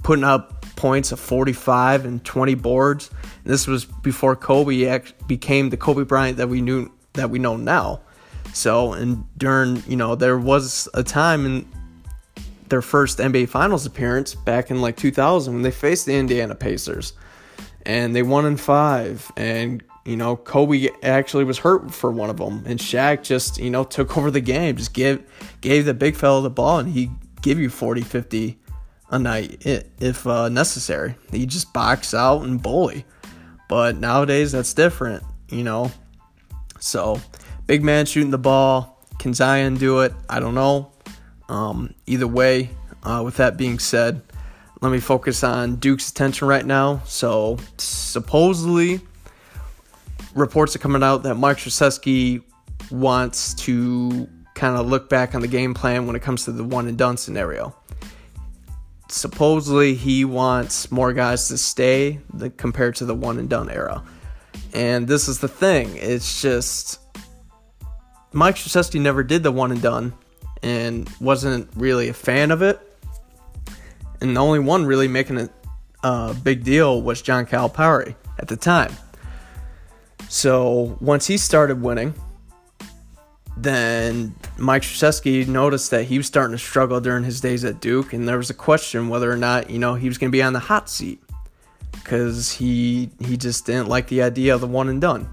putting 0.02 0.24
up 0.24 0.66
points 0.76 1.12
of 1.12 1.20
45 1.20 2.04
and 2.04 2.22
20 2.22 2.54
boards. 2.56 3.10
And 3.44 3.52
this 3.54 3.66
was 3.66 3.86
before 3.86 4.36
Kobe 4.36 5.00
became 5.26 5.70
the 5.70 5.78
Kobe 5.78 6.04
Bryant 6.04 6.36
that 6.36 6.50
we 6.50 6.60
knew 6.60 6.90
that 7.14 7.30
we 7.30 7.38
know 7.38 7.56
now. 7.56 8.02
So, 8.52 8.92
and 8.92 9.24
during, 9.38 9.82
you 9.86 9.96
know, 9.96 10.14
there 10.14 10.36
was 10.36 10.90
a 10.92 11.02
time 11.02 11.46
in 11.46 11.66
their 12.72 12.82
first 12.82 13.18
NBA 13.18 13.50
Finals 13.50 13.84
appearance 13.84 14.34
back 14.34 14.70
in 14.70 14.80
like 14.80 14.96
2000 14.96 15.52
when 15.52 15.62
they 15.62 15.70
faced 15.70 16.06
the 16.06 16.14
Indiana 16.14 16.54
Pacers, 16.54 17.12
and 17.84 18.16
they 18.16 18.22
won 18.22 18.46
in 18.46 18.56
five. 18.56 19.30
And 19.36 19.84
you 20.06 20.16
know, 20.16 20.36
Kobe 20.36 20.88
actually 21.02 21.44
was 21.44 21.58
hurt 21.58 21.92
for 21.92 22.10
one 22.10 22.30
of 22.30 22.38
them, 22.38 22.64
and 22.66 22.80
Shaq 22.80 23.22
just 23.22 23.58
you 23.58 23.68
know 23.68 23.84
took 23.84 24.16
over 24.16 24.30
the 24.30 24.40
game, 24.40 24.76
just 24.76 24.94
gave 24.94 25.22
gave 25.60 25.84
the 25.84 25.92
big 25.92 26.16
fella 26.16 26.40
the 26.40 26.50
ball, 26.50 26.78
and 26.78 26.88
he 26.88 27.10
give 27.42 27.58
you 27.58 27.68
40, 27.68 28.00
50 28.00 28.58
a 29.10 29.18
night 29.18 29.62
if 29.66 30.26
uh, 30.26 30.48
necessary. 30.48 31.14
He 31.30 31.44
just 31.44 31.74
box 31.74 32.14
out 32.14 32.42
and 32.42 32.62
bully. 32.62 33.04
But 33.68 33.98
nowadays 33.98 34.52
that's 34.52 34.72
different, 34.72 35.22
you 35.50 35.62
know. 35.62 35.92
So, 36.78 37.20
big 37.66 37.84
man 37.84 38.06
shooting 38.06 38.30
the 38.30 38.38
ball. 38.38 39.04
Can 39.18 39.34
Zion 39.34 39.76
do 39.76 40.00
it? 40.00 40.14
I 40.30 40.40
don't 40.40 40.54
know. 40.54 40.91
Um, 41.48 41.94
either 42.06 42.26
way, 42.26 42.70
uh, 43.02 43.22
with 43.24 43.36
that 43.36 43.56
being 43.56 43.78
said, 43.78 44.22
let 44.80 44.90
me 44.90 45.00
focus 45.00 45.44
on 45.44 45.76
Duke's 45.76 46.10
attention 46.10 46.48
right 46.48 46.64
now. 46.66 47.02
So, 47.04 47.58
supposedly, 47.78 49.00
reports 50.34 50.74
are 50.74 50.80
coming 50.80 51.02
out 51.02 51.22
that 51.22 51.36
Mike 51.36 51.58
Krzyzewski 51.58 52.42
wants 52.90 53.54
to 53.54 54.28
kind 54.54 54.76
of 54.76 54.86
look 54.86 55.08
back 55.08 55.34
on 55.34 55.40
the 55.40 55.48
game 55.48 55.74
plan 55.74 56.06
when 56.06 56.16
it 56.16 56.22
comes 56.22 56.44
to 56.44 56.52
the 56.52 56.64
one 56.64 56.88
and 56.88 56.98
done 56.98 57.16
scenario. 57.16 57.74
Supposedly, 59.08 59.94
he 59.94 60.24
wants 60.24 60.90
more 60.90 61.12
guys 61.12 61.48
to 61.48 61.58
stay 61.58 62.20
the, 62.32 62.50
compared 62.50 62.96
to 62.96 63.04
the 63.04 63.14
one 63.14 63.38
and 63.38 63.48
done 63.48 63.70
era. 63.70 64.02
And 64.74 65.06
this 65.06 65.28
is 65.28 65.38
the 65.38 65.48
thing. 65.48 65.96
It's 65.96 66.40
just 66.40 66.98
Mike 68.32 68.56
Krzyzewski 68.56 69.00
never 69.00 69.22
did 69.22 69.42
the 69.42 69.52
one 69.52 69.70
and 69.70 69.82
done 69.82 70.14
and 70.62 71.10
wasn't 71.20 71.68
really 71.76 72.08
a 72.08 72.14
fan 72.14 72.50
of 72.50 72.62
it. 72.62 72.80
And 74.20 74.36
the 74.36 74.40
only 74.40 74.60
one 74.60 74.86
really 74.86 75.08
making 75.08 75.48
a 76.02 76.34
big 76.42 76.64
deal 76.64 77.02
was 77.02 77.22
John 77.22 77.46
Calipari 77.46 78.14
at 78.38 78.48
the 78.48 78.56
time. 78.56 78.92
So 80.28 80.96
once 81.00 81.26
he 81.26 81.36
started 81.36 81.82
winning, 81.82 82.14
then 83.56 84.34
Mike 84.56 84.82
Krzyzewski 84.82 85.46
noticed 85.46 85.90
that 85.90 86.04
he 86.04 86.16
was 86.16 86.26
starting 86.26 86.56
to 86.56 86.62
struggle 86.62 87.00
during 87.00 87.24
his 87.24 87.40
days 87.40 87.64
at 87.64 87.80
Duke, 87.80 88.12
and 88.12 88.28
there 88.28 88.38
was 88.38 88.50
a 88.50 88.54
question 88.54 89.08
whether 89.08 89.30
or 89.30 89.36
not 89.36 89.68
you 89.68 89.78
know 89.78 89.94
he 89.94 90.08
was 90.08 90.18
going 90.18 90.30
to 90.30 90.32
be 90.32 90.42
on 90.42 90.52
the 90.52 90.58
hot 90.58 90.88
seat 90.88 91.22
because 91.92 92.52
he 92.52 93.10
he 93.20 93.36
just 93.36 93.66
didn't 93.66 93.88
like 93.88 94.08
the 94.08 94.22
idea 94.22 94.54
of 94.54 94.60
the 94.60 94.66
one 94.66 94.88
and 94.88 95.00
done. 95.00 95.28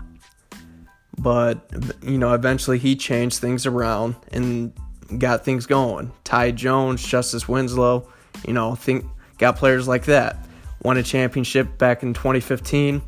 But 1.18 1.72
you 2.02 2.18
know, 2.18 2.34
eventually 2.34 2.78
he 2.78 2.96
changed 2.96 3.40
things 3.40 3.66
around, 3.66 4.16
and 4.32 4.74
got 5.18 5.44
things 5.44 5.66
going. 5.66 6.12
Ty 6.24 6.52
Jones, 6.52 7.04
Justice 7.04 7.48
Winslow, 7.48 8.08
you 8.46 8.54
know, 8.54 8.76
think 8.76 9.06
got 9.38 9.56
players 9.56 9.88
like 9.88 10.06
that. 10.06 10.38
Won 10.82 10.98
a 10.98 11.04
championship 11.04 11.78
back 11.78 12.04
in 12.04 12.14
2015 12.14 13.02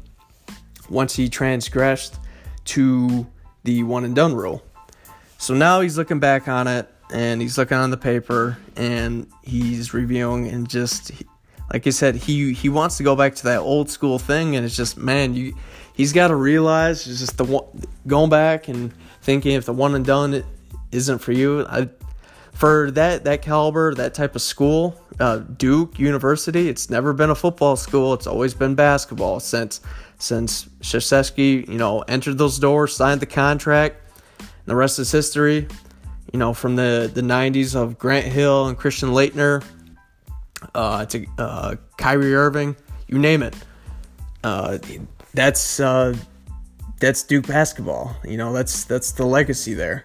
once 0.90 1.16
he 1.16 1.30
transgressed 1.30 2.20
to 2.66 3.28
the 3.64 3.84
one 3.84 4.04
and 4.04 4.16
done 4.16 4.36
rule. 4.36 4.64
So 5.38 5.54
now 5.54 5.82
he's 5.82 5.98
looking 5.98 6.20
back 6.20 6.48
on 6.48 6.68
it 6.68 6.90
and 7.14 7.42
he's 7.42 7.58
looking 7.58 7.78
on 7.78 7.92
the 7.92 7.98
paper 7.98 8.58
and 8.76 9.28
he's 9.44 9.94
reviewing 9.94 10.48
and 10.48 10.70
just 10.70 11.12
like 11.72 11.88
I 11.88 11.92
said, 11.92 12.16
he 12.16 12.54
he 12.54 12.70
wants 12.70 12.98
to 12.98 13.04
go 13.04 13.16
back 13.16 13.36
to 13.36 13.44
that 13.46 13.60
old 13.60 13.90
school 13.90 14.20
thing, 14.20 14.56
and 14.56 14.66
it's 14.66 14.76
just 14.76 14.98
man, 14.98 15.34
you 15.34 15.56
he's 15.94 16.12
got 16.12 16.28
to 16.28 16.36
realize 16.36 17.08
it's 17.08 17.20
just 17.20 17.38
the 17.38 17.46
one 17.46 17.66
going 18.08 18.30
back 18.30 18.68
and 18.68 18.94
thinking 19.22 19.54
if 19.54 19.66
the 19.66 19.74
one 19.74 19.96
and 19.96 20.06
done 20.06 20.44
isn't 20.92 21.20
for 21.20 21.32
you. 21.32 21.66
I, 21.68 21.90
for 22.54 22.92
that 22.92 23.24
that 23.24 23.42
caliber, 23.42 23.96
that 23.96 24.14
type 24.14 24.36
of 24.36 24.42
school, 24.42 25.02
uh, 25.20 25.38
Duke 25.38 25.98
University, 25.98 26.70
it's 26.70 26.90
never 26.90 27.14
been 27.14 27.30
a 27.30 27.36
football 27.36 27.76
school. 27.76 28.14
It's 28.14 28.28
always 28.28 28.54
been 28.54 28.76
basketball 28.76 29.40
since 29.40 29.82
since 30.20 30.66
Krzyzewski, 30.82 31.68
you 31.68 31.78
know, 31.78 32.02
entered 32.02 32.38
those 32.38 32.60
doors, 32.60 32.96
signed 32.96 33.22
the 33.22 33.26
contract. 33.26 33.96
And 34.40 34.48
the 34.66 34.76
rest 34.76 35.00
is 35.00 35.12
history. 35.12 35.68
You 36.34 36.40
know, 36.40 36.54
from 36.54 36.76
the 36.76 37.10
the 37.12 37.22
'90s 37.22 37.76
of 37.76 37.98
Grant 37.98 38.28
Hill 38.28 38.68
and 38.68 38.78
Christian 38.78 39.10
Laettner 39.10 39.64
uh, 40.76 41.06
to 41.06 41.26
uh, 41.38 41.76
Kyrie 41.98 42.36
Irving, 42.36 42.76
you 43.08 43.18
name 43.18 43.44
it. 43.44 43.56
Uh, 44.44 44.78
that's 45.34 45.80
uh, 45.80 46.16
that's 47.00 47.24
Duke 47.24 47.48
basketball. 47.48 48.16
You 48.24 48.38
know, 48.38 48.54
that's 48.54 48.84
that's 48.86 49.12
the 49.12 49.26
legacy 49.26 49.74
there. 49.74 50.04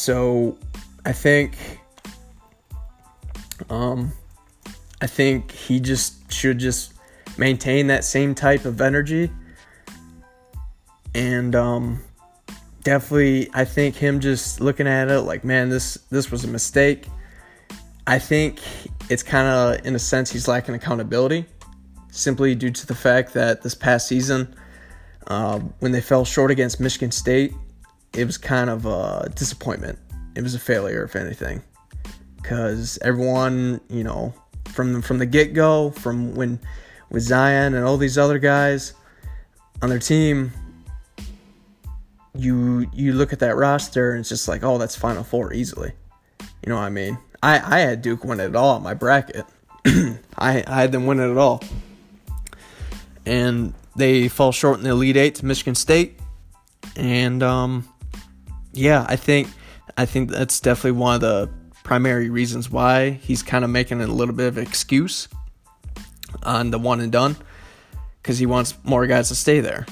So 0.00 0.56
I 1.04 1.12
think 1.12 1.58
um 3.68 4.14
I 5.02 5.06
think 5.06 5.52
he 5.52 5.78
just 5.78 6.32
should 6.32 6.58
just 6.58 6.94
maintain 7.36 7.88
that 7.88 8.02
same 8.02 8.34
type 8.34 8.64
of 8.64 8.80
energy. 8.80 9.30
And 11.14 11.54
um 11.54 12.02
definitely 12.82 13.50
I 13.52 13.66
think 13.66 13.94
him 13.94 14.20
just 14.20 14.62
looking 14.62 14.86
at 14.86 15.10
it 15.10 15.20
like 15.20 15.44
man 15.44 15.68
this 15.68 15.98
this 16.08 16.30
was 16.30 16.44
a 16.44 16.48
mistake. 16.48 17.06
I 18.06 18.18
think 18.18 18.58
it's 19.10 19.22
kind 19.22 19.48
of 19.48 19.84
in 19.84 19.94
a 19.94 19.98
sense 19.98 20.32
he's 20.32 20.48
lacking 20.48 20.74
accountability 20.74 21.44
simply 22.10 22.54
due 22.54 22.70
to 22.70 22.86
the 22.86 22.94
fact 22.94 23.34
that 23.34 23.60
this 23.60 23.74
past 23.74 24.08
season 24.08 24.56
uh, 25.26 25.58
when 25.80 25.92
they 25.92 26.00
fell 26.00 26.24
short 26.24 26.50
against 26.50 26.80
Michigan 26.80 27.10
State 27.10 27.52
it 28.12 28.24
was 28.24 28.38
kind 28.38 28.70
of 28.70 28.86
a 28.86 29.30
disappointment. 29.34 29.98
It 30.34 30.42
was 30.42 30.54
a 30.54 30.58
failure, 30.58 31.02
if 31.04 31.16
anything, 31.16 31.62
because 32.36 32.98
everyone, 33.02 33.80
you 33.88 34.04
know, 34.04 34.34
from 34.68 35.02
from 35.02 35.18
the 35.18 35.26
get 35.26 35.54
go, 35.54 35.90
from 35.90 36.34
when 36.34 36.60
with 37.10 37.22
Zion 37.22 37.74
and 37.74 37.84
all 37.84 37.96
these 37.96 38.16
other 38.16 38.38
guys 38.38 38.94
on 39.82 39.88
their 39.88 39.98
team, 39.98 40.52
you 42.34 42.88
you 42.92 43.12
look 43.12 43.32
at 43.32 43.40
that 43.40 43.56
roster 43.56 44.12
and 44.12 44.20
it's 44.20 44.28
just 44.28 44.48
like, 44.48 44.62
oh, 44.62 44.78
that's 44.78 44.96
Final 44.96 45.24
Four 45.24 45.52
easily. 45.52 45.92
You 46.64 46.70
know 46.70 46.76
what 46.76 46.84
I 46.84 46.90
mean? 46.90 47.18
I 47.42 47.76
I 47.76 47.80
had 47.80 48.02
Duke 48.02 48.24
win 48.24 48.40
it 48.40 48.54
all 48.56 48.80
my 48.80 48.94
bracket. 48.94 49.44
I 49.86 50.64
I 50.66 50.80
had 50.80 50.92
them 50.92 51.06
win 51.06 51.20
it 51.20 51.36
all, 51.36 51.62
and 53.26 53.74
they 53.96 54.28
fall 54.28 54.52
short 54.52 54.78
in 54.78 54.84
the 54.84 54.90
Elite 54.90 55.16
Eight 55.16 55.34
to 55.36 55.46
Michigan 55.46 55.74
State, 55.74 56.18
and 56.96 57.42
um, 57.42 57.88
yeah, 58.72 59.04
I 59.08 59.16
think 59.16 59.48
I 59.96 60.06
think 60.06 60.30
that's 60.30 60.60
definitely 60.60 60.98
one 61.00 61.16
of 61.16 61.20
the 61.20 61.50
primary 61.82 62.30
reasons 62.30 62.70
why 62.70 63.10
he's 63.10 63.42
kind 63.42 63.64
of 63.64 63.70
making 63.70 64.00
it 64.00 64.08
a 64.08 64.12
little 64.12 64.34
bit 64.34 64.46
of 64.46 64.58
excuse 64.58 65.28
on 66.42 66.70
the 66.70 66.78
one 66.78 67.00
and 67.00 67.10
done 67.10 67.36
because 68.22 68.38
he 68.38 68.46
wants 68.46 68.74
more 68.84 69.06
guys 69.06 69.28
to 69.28 69.34
stay 69.34 69.60
there. 69.60 69.86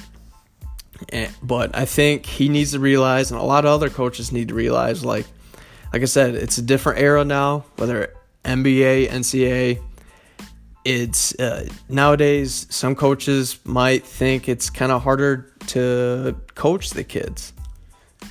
And, 1.10 1.32
but 1.42 1.76
I 1.76 1.84
think 1.84 2.26
he 2.26 2.48
needs 2.48 2.72
to 2.72 2.78
realize, 2.78 3.30
and 3.30 3.40
a 3.40 3.44
lot 3.44 3.64
of 3.64 3.70
other 3.70 3.88
coaches 3.88 4.32
need 4.32 4.48
to 4.48 4.54
realize, 4.54 5.04
like, 5.04 5.26
like 5.92 6.02
I 6.02 6.06
said, 6.06 6.34
it's 6.34 6.58
a 6.58 6.62
different 6.62 7.00
era 7.00 7.24
now. 7.24 7.64
Whether 7.76 8.14
NBA, 8.44 9.08
NCAA, 9.08 9.82
it's 10.84 11.38
uh, 11.38 11.68
nowadays 11.88 12.66
some 12.70 12.94
coaches 12.94 13.58
might 13.64 14.04
think 14.04 14.48
it's 14.48 14.70
kind 14.70 14.92
of 14.92 15.02
harder 15.02 15.52
to 15.68 16.36
coach 16.54 16.90
the 16.90 17.04
kids 17.04 17.52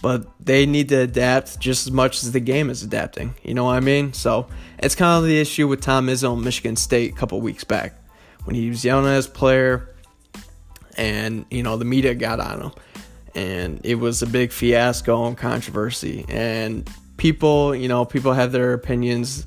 but 0.01 0.27
they 0.39 0.65
need 0.65 0.89
to 0.89 1.01
adapt 1.01 1.59
just 1.59 1.87
as 1.87 1.91
much 1.91 2.23
as 2.23 2.31
the 2.31 2.39
game 2.39 2.69
is 2.69 2.83
adapting. 2.83 3.33
You 3.43 3.53
know 3.53 3.65
what 3.65 3.75
I 3.75 3.79
mean? 3.79 4.13
So 4.13 4.47
it's 4.79 4.95
kind 4.95 5.17
of 5.17 5.27
the 5.27 5.39
issue 5.39 5.67
with 5.67 5.81
Tom 5.81 6.07
Izzo 6.07 6.37
in 6.37 6.43
Michigan 6.43 6.75
State 6.75 7.13
a 7.13 7.15
couple 7.15 7.39
weeks 7.41 7.63
back 7.63 7.93
when 8.43 8.55
he 8.55 8.69
was 8.69 8.85
yelling 8.85 9.07
at 9.07 9.15
his 9.15 9.27
player, 9.27 9.93
and 10.95 11.45
you 11.51 11.63
know 11.63 11.77
the 11.77 11.85
media 11.85 12.15
got 12.15 12.39
on 12.39 12.61
him, 12.61 12.71
and 13.35 13.81
it 13.83 13.95
was 13.95 14.21
a 14.21 14.27
big 14.27 14.51
fiasco 14.51 15.25
and 15.27 15.37
controversy. 15.37 16.25
And 16.29 16.89
people, 17.17 17.75
you 17.75 17.87
know, 17.87 18.05
people 18.05 18.33
have 18.33 18.51
their 18.51 18.73
opinions 18.73 19.45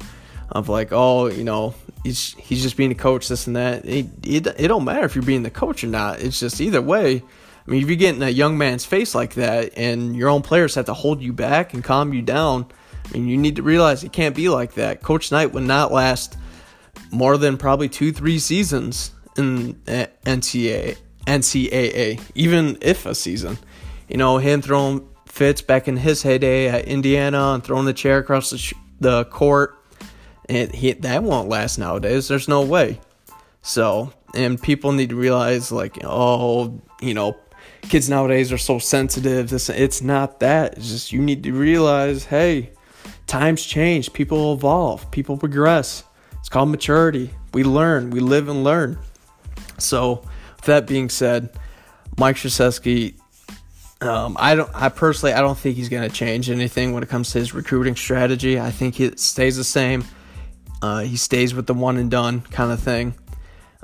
of 0.51 0.69
like, 0.69 0.89
oh, 0.93 1.27
you 1.27 1.45
know, 1.45 1.75
he's 2.03 2.35
he's 2.35 2.63
just 2.63 2.77
being 2.77 2.93
a 2.93 2.97
coach, 2.97 3.29
this 3.29 3.47
and 3.47 3.57
that. 3.57 3.85
It, 3.85 4.07
it, 4.23 4.47
it 4.47 4.69
don't 4.69 4.85
matter 4.85 5.05
if 5.05 5.15
you're 5.15 5.25
being 5.25 5.43
the 5.43 5.51
coach 5.51 5.83
or 5.85 5.87
not. 5.87 6.21
It's 6.21 6.41
just 6.41 6.61
either 6.61 6.83
way. 6.83 7.23
I 7.67 7.71
mean, 7.71 7.83
if 7.83 7.91
you 7.91 7.97
get 7.97 8.17
in 8.17 8.23
a 8.23 8.31
young 8.31 8.59
man's 8.59 8.85
face 8.85 9.15
like 9.15 9.35
that, 9.35 9.73
and 9.77 10.17
your 10.17 10.29
own 10.29 10.43
players 10.43 10.75
have 10.75 10.87
to 10.87 10.95
hold 10.95 11.23
you 11.23 11.33
back 11.33 11.75
and 11.75 11.85
calm 11.85 12.13
you 12.13 12.23
down, 12.23 12.67
I 13.07 13.13
mean, 13.13 13.29
you 13.29 13.37
need 13.37 13.57
to 13.57 13.63
realize 13.63 14.05
it 14.05 14.13
can't 14.13 14.35
be 14.35 14.49
like 14.49 14.75
that. 14.75 15.03
Coach 15.03 15.31
Knight 15.31 15.53
would 15.53 15.63
not 15.65 15.93
last 15.93 16.37
more 17.11 17.37
than 17.37 17.57
probably 17.57 17.89
two, 17.89 18.13
three 18.13 18.39
seasons 18.39 19.13
in 19.37 19.75
NCAA, 19.85 20.97
NCAA, 21.27 22.21
even 22.35 22.79
if 22.81 23.07
a 23.07 23.15
season. 23.15 23.59
You 24.09 24.17
know, 24.17 24.39
him 24.39 24.63
throwing 24.63 25.09
fits 25.27 25.63
back 25.63 25.87
in 25.87 25.97
his 25.97 26.23
heyday 26.23 26.69
at 26.69 26.87
Indiana 26.87 27.53
and 27.55 27.63
throwing 27.63 27.87
the 27.87 27.93
chair 27.93 28.19
across 28.19 28.51
the, 28.51 28.59
sh- 28.59 28.75
the 28.99 29.25
court 29.27 29.81
and 30.51 30.75
he, 30.75 30.93
that 30.93 31.23
won't 31.23 31.49
last 31.49 31.79
nowadays. 31.79 32.27
There's 32.27 32.49
no 32.49 32.63
way. 32.63 33.01
So, 33.63 34.13
and 34.35 34.61
people 34.61 34.91
need 34.93 35.11
to 35.11 35.17
realize, 35.17 35.71
like, 35.71 35.99
oh, 36.03 36.81
you 37.01 37.15
know, 37.15 37.37
kids 37.83 38.09
nowadays 38.09 38.53
are 38.53 38.59
so 38.59 38.79
sensitive. 38.79 39.51
This, 39.51 39.69
it's 39.69 40.03
not 40.03 40.41
that. 40.41 40.77
It's 40.77 40.91
just 40.91 41.13
you 41.13 41.21
need 41.21 41.43
to 41.45 41.53
realize, 41.53 42.25
hey, 42.25 42.73
times 43.27 43.65
change. 43.65 44.13
People 44.13 44.55
evolve. 44.55 45.11
People 45.11 45.37
progress. 45.37 46.05
It's 46.39 46.49
called 46.49 46.71
maturity. 46.71 47.31
We 47.53 47.65
learn. 47.65 48.11
We 48.11 48.21
live 48.21 48.49
and 48.49 48.65
learn. 48.65 48.99
So, 49.79 50.23
with 50.57 50.65
that 50.67 50.87
being 50.87 51.09
said, 51.09 51.51
Mike 52.19 52.37
Krzyzewski, 52.37 53.15
um, 54.01 54.37
I 54.39 54.55
don't. 54.55 54.71
I 54.75 54.89
personally, 54.89 55.33
I 55.35 55.41
don't 55.41 55.59
think 55.59 55.77
he's 55.77 55.89
going 55.89 56.09
to 56.09 56.15
change 56.15 56.49
anything 56.49 56.93
when 56.93 57.03
it 57.03 57.09
comes 57.09 57.33
to 57.33 57.39
his 57.39 57.53
recruiting 57.53 57.97
strategy. 57.97 58.59
I 58.59 58.71
think 58.71 59.01
it 59.01 59.21
stays 59.21 59.57
the 59.57 59.65
same. 59.65 60.05
Uh, 60.83 61.01
he 61.01 61.17
stays 61.17 61.55
with 61.55 61.67
the 61.67 61.75
one 61.75 61.99
and 61.99 62.11
done 62.11 62.41
kind 62.41 62.73
of 62.73 62.81
thing. 62.81 63.15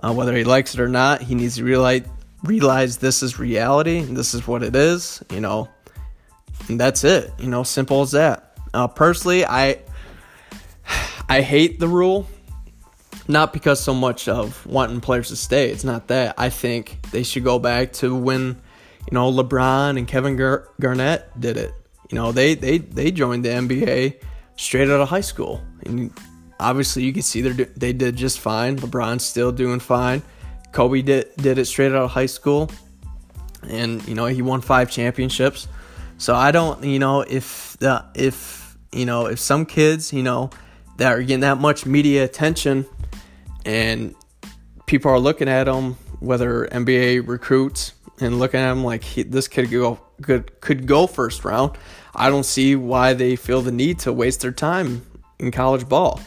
Uh, 0.02 0.12
whether 0.12 0.34
he 0.34 0.44
likes 0.44 0.74
it 0.74 0.80
or 0.80 0.88
not, 0.88 1.22
he 1.22 1.34
needs 1.34 1.56
to 1.56 1.64
realize 1.64 2.02
realize 2.46 2.98
this 2.98 3.22
is 3.22 3.38
reality 3.38 4.00
this 4.00 4.34
is 4.34 4.46
what 4.46 4.62
it 4.62 4.74
is. 4.74 5.22
You 5.30 5.40
know, 5.40 5.68
and 6.68 6.80
that's 6.80 7.04
it. 7.04 7.32
You 7.38 7.48
know, 7.48 7.62
simple 7.62 8.02
as 8.02 8.12
that. 8.12 8.58
Uh, 8.72 8.88
personally, 8.88 9.44
I 9.44 9.80
I 11.28 11.40
hate 11.40 11.78
the 11.78 11.88
rule. 11.88 12.26
Not 13.28 13.52
because 13.52 13.80
so 13.80 13.92
much 13.92 14.28
of 14.28 14.64
wanting 14.66 15.00
players 15.00 15.28
to 15.28 15.36
stay. 15.36 15.70
It's 15.70 15.82
not 15.82 16.06
that. 16.08 16.36
I 16.38 16.48
think 16.48 16.98
they 17.10 17.24
should 17.24 17.42
go 17.42 17.58
back 17.58 17.92
to 17.94 18.14
when, 18.14 18.40
you 18.40 19.10
know, 19.10 19.32
LeBron 19.32 19.98
and 19.98 20.06
Kevin 20.06 20.36
Gar- 20.36 20.68
Garnett 20.80 21.40
did 21.40 21.56
it. 21.56 21.74
You 22.10 22.16
know, 22.16 22.30
they 22.30 22.54
they 22.54 22.78
they 22.78 23.10
joined 23.10 23.44
the 23.44 23.48
NBA 23.48 24.22
straight 24.56 24.88
out 24.88 25.00
of 25.00 25.08
high 25.08 25.22
school, 25.22 25.60
and 25.84 26.12
obviously 26.60 27.02
you 27.02 27.12
can 27.12 27.22
see 27.22 27.40
they 27.40 27.64
they 27.64 27.92
did 27.92 28.14
just 28.14 28.38
fine. 28.38 28.78
LeBron's 28.78 29.24
still 29.24 29.50
doing 29.50 29.80
fine. 29.80 30.22
Kobe 30.76 31.00
did 31.00 31.34
did 31.38 31.56
it 31.56 31.64
straight 31.64 31.92
out 31.92 32.04
of 32.04 32.10
high 32.10 32.26
school, 32.26 32.70
and 33.66 34.06
you 34.06 34.14
know 34.14 34.26
he 34.26 34.42
won 34.42 34.60
five 34.60 34.90
championships. 34.90 35.68
So 36.18 36.34
I 36.34 36.50
don't, 36.50 36.84
you 36.84 36.98
know, 36.98 37.22
if 37.22 37.78
the 37.78 38.04
if 38.14 38.76
you 38.92 39.06
know 39.06 39.24
if 39.24 39.40
some 39.40 39.64
kids, 39.64 40.12
you 40.12 40.22
know, 40.22 40.50
that 40.98 41.12
are 41.14 41.22
getting 41.22 41.40
that 41.40 41.56
much 41.56 41.86
media 41.86 42.24
attention, 42.24 42.84
and 43.64 44.14
people 44.84 45.10
are 45.10 45.18
looking 45.18 45.48
at 45.48 45.64
them, 45.64 45.94
whether 46.20 46.66
NBA 46.66 47.26
recruits 47.26 47.94
and 48.20 48.38
looking 48.38 48.60
at 48.60 48.68
them 48.68 48.84
like 48.84 49.02
he, 49.02 49.22
this 49.22 49.48
kid 49.48 49.70
could 49.70 49.80
go 49.80 49.98
could 50.20 50.60
could 50.60 50.86
go 50.86 51.06
first 51.06 51.42
round. 51.46 51.78
I 52.14 52.28
don't 52.28 52.44
see 52.44 52.76
why 52.76 53.14
they 53.14 53.34
feel 53.34 53.62
the 53.62 53.72
need 53.72 54.00
to 54.00 54.12
waste 54.12 54.42
their 54.42 54.52
time 54.52 55.06
in 55.38 55.52
college 55.52 55.88
ball. 55.88 56.20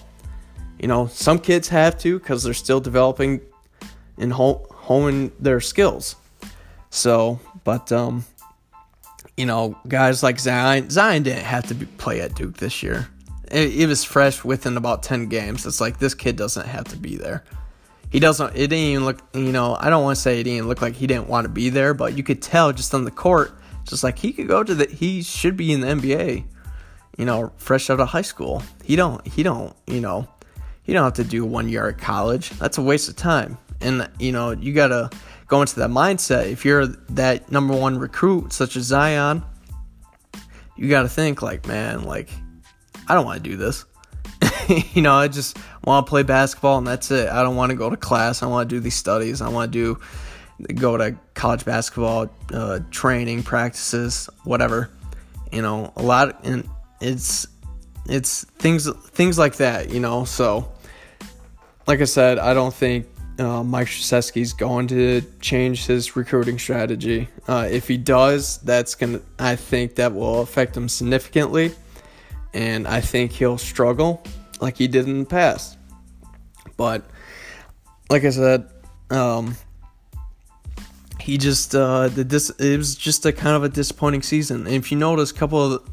You 0.80 0.88
know, 0.88 1.06
some 1.06 1.38
kids 1.38 1.68
have 1.70 2.00
to 2.00 2.18
because 2.18 2.42
they're 2.42 2.56
still 2.56 2.80
developing 2.80 3.42
and 4.20 4.34
honing 4.34 5.32
their 5.40 5.62
skills. 5.62 6.16
So, 6.90 7.40
but 7.64 7.92
um, 7.92 8.26
you 9.38 9.46
know, 9.46 9.78
guys 9.88 10.24
like 10.24 10.40
Zion, 10.40 10.90
Zion 10.90 11.24
didn't 11.24 11.46
have 11.46 11.68
to 11.68 11.76
be, 11.76 11.86
play 11.86 12.22
at 12.22 12.36
Duke 12.36 12.58
this 12.58 12.84
year. 12.84 13.08
It, 13.52 13.82
it, 13.82 13.88
was 13.88 14.04
fresh 14.04 14.44
within 14.44 14.78
about 14.78 15.04
ten 15.04 15.28
games. 15.28 15.66
It's 15.66 15.82
like 15.82 16.00
this 16.00 16.14
kid 16.14 16.36
doesn't 16.36 16.68
have 16.68 16.86
to 16.86 16.98
be 16.98 17.16
there. 17.16 17.44
He 18.10 18.20
doesn't. 18.20 18.56
It 18.56 18.68
didn't 18.68 18.74
even 18.74 19.06
look. 19.06 19.22
You 19.34 19.52
know, 19.52 19.78
I 19.80 19.90
don't 19.90 20.04
want 20.04 20.16
to 20.18 20.22
say 20.22 20.40
it 20.40 20.44
didn't 20.44 20.68
look 20.68 20.82
like 20.82 20.96
he 20.96 21.08
didn't 21.08 21.28
want 21.28 21.46
to 21.46 21.50
be 21.50 21.70
there, 21.70 21.94
but 21.94 22.18
you 22.18 22.24
could 22.24 22.42
tell 22.42 22.74
just 22.74 22.94
on 22.94 23.06
the 23.06 23.12
court, 23.12 23.52
just 23.86 24.04
like 24.04 24.18
he 24.20 24.34
could 24.34 24.48
go 24.48 24.64
to 24.64 24.76
the. 24.76 24.86
He 24.86 25.22
should 25.22 25.58
be 25.58 25.72
in 25.72 25.82
the 25.82 25.88
NBA. 25.88 26.44
You 27.18 27.26
know, 27.26 27.52
fresh 27.58 27.90
out 27.90 28.00
of 28.00 28.08
high 28.08 28.22
school. 28.22 28.64
He 28.84 28.96
don't. 28.96 29.26
He 29.28 29.44
don't. 29.44 29.76
You 29.88 30.02
know 30.02 30.28
he 30.90 30.94
don't 30.94 31.04
have 31.04 31.14
to 31.14 31.24
do 31.24 31.46
one 31.46 31.70
year 31.70 31.88
at 31.88 32.00
college. 32.00 32.50
That's 32.52 32.80
a 32.80 32.82
waste 32.82 33.10
of 33.10 33.16
time. 33.16 33.60
And, 33.82 34.10
you 34.20 34.32
know, 34.32 34.52
you 34.52 34.74
got 34.74 34.88
to 34.88 35.10
go 35.48 35.62
into 35.62 35.76
that 35.80 35.90
mindset. 35.90 36.52
If 36.52 36.66
you're 36.66 36.88
that 36.88 37.52
number 37.52 37.76
one 37.76 37.98
recruit, 37.98 38.54
such 38.54 38.76
as 38.76 38.86
Zion, 38.86 39.44
you 40.76 40.90
got 40.90 41.04
to 41.04 41.10
think, 41.10 41.42
like, 41.42 41.68
man, 41.68 42.04
like, 42.04 42.30
I 43.08 43.16
don't 43.16 43.26
want 43.26 43.44
to 43.44 43.50
do 43.50 43.58
this. 43.58 43.86
you 44.94 45.02
know, 45.02 45.14
I 45.14 45.28
just 45.28 45.58
want 45.84 46.06
to 46.06 46.10
play 46.10 46.24
basketball 46.24 46.78
and 46.78 46.88
that's 46.88 47.12
it. 47.12 47.30
I 47.30 47.42
don't 47.44 47.56
want 47.56 47.72
to 47.72 47.76
go 47.76 47.90
to 47.90 47.98
class. 47.98 48.44
I 48.44 48.48
want 48.48 48.70
to 48.70 48.76
do 48.76 48.80
these 48.80 48.96
studies. 48.96 49.42
I 49.42 49.50
want 49.50 49.74
to 49.74 49.98
do, 50.66 50.74
go 50.76 50.98
to 50.98 51.18
college 51.34 51.66
basketball 51.66 52.30
uh, 52.54 52.80
training, 52.92 53.44
practices, 53.44 54.30
whatever. 54.44 54.90
You 55.52 55.62
know, 55.62 55.92
a 55.96 56.04
lot, 56.04 56.46
and 56.46 56.70
it's, 57.02 57.48
it's 58.06 58.44
things, 58.44 58.90
things 59.10 59.40
like 59.40 59.56
that, 59.58 59.90
you 59.90 60.00
know, 60.00 60.26
so 60.26 60.72
like 61.90 62.02
I 62.02 62.06
said, 62.06 62.38
I 62.38 62.54
don't 62.54 62.74
think 62.74 63.08
uh, 63.40 63.64
Mike 63.64 63.88
Krzyzewski's 63.88 64.54
going 64.54 64.88
to 64.88 65.22
change 65.40 65.86
his 65.86 66.16
recruiting 66.16 66.60
strategy. 66.60 67.28
Uh, 67.48 67.68
if 67.70 67.88
he 67.88 67.98
does, 67.98 68.58
that's 68.60 68.96
gonna. 68.96 69.22
I 69.38 69.56
think 69.56 69.96
that 69.96 70.14
will 70.14 70.42
affect 70.42 70.76
him 70.76 70.90
significantly, 70.90 71.74
and 72.54 72.88
I 72.88 73.02
think 73.02 73.32
he'll 73.32 73.58
struggle 73.58 74.24
like 74.60 74.78
he 74.78 74.88
did 74.88 75.08
in 75.08 75.20
the 75.20 75.26
past. 75.26 75.78
But 76.78 77.10
like 78.10 78.26
I 78.26 78.30
said, 78.30 78.70
um, 79.10 79.56
he 81.20 81.38
just 81.38 81.76
uh, 81.76 82.10
the 82.10 82.24
dis- 82.24 82.50
it 82.52 82.78
was 82.78 82.96
just 82.96 83.26
a 83.26 83.32
kind 83.32 83.56
of 83.56 83.64
a 83.64 83.70
disappointing 83.70 84.22
season. 84.22 84.66
And 84.66 84.76
if 84.76 84.92
you 84.92 84.98
notice, 84.98 85.32
a 85.32 85.36
couple 85.36 85.74
of 85.74 85.90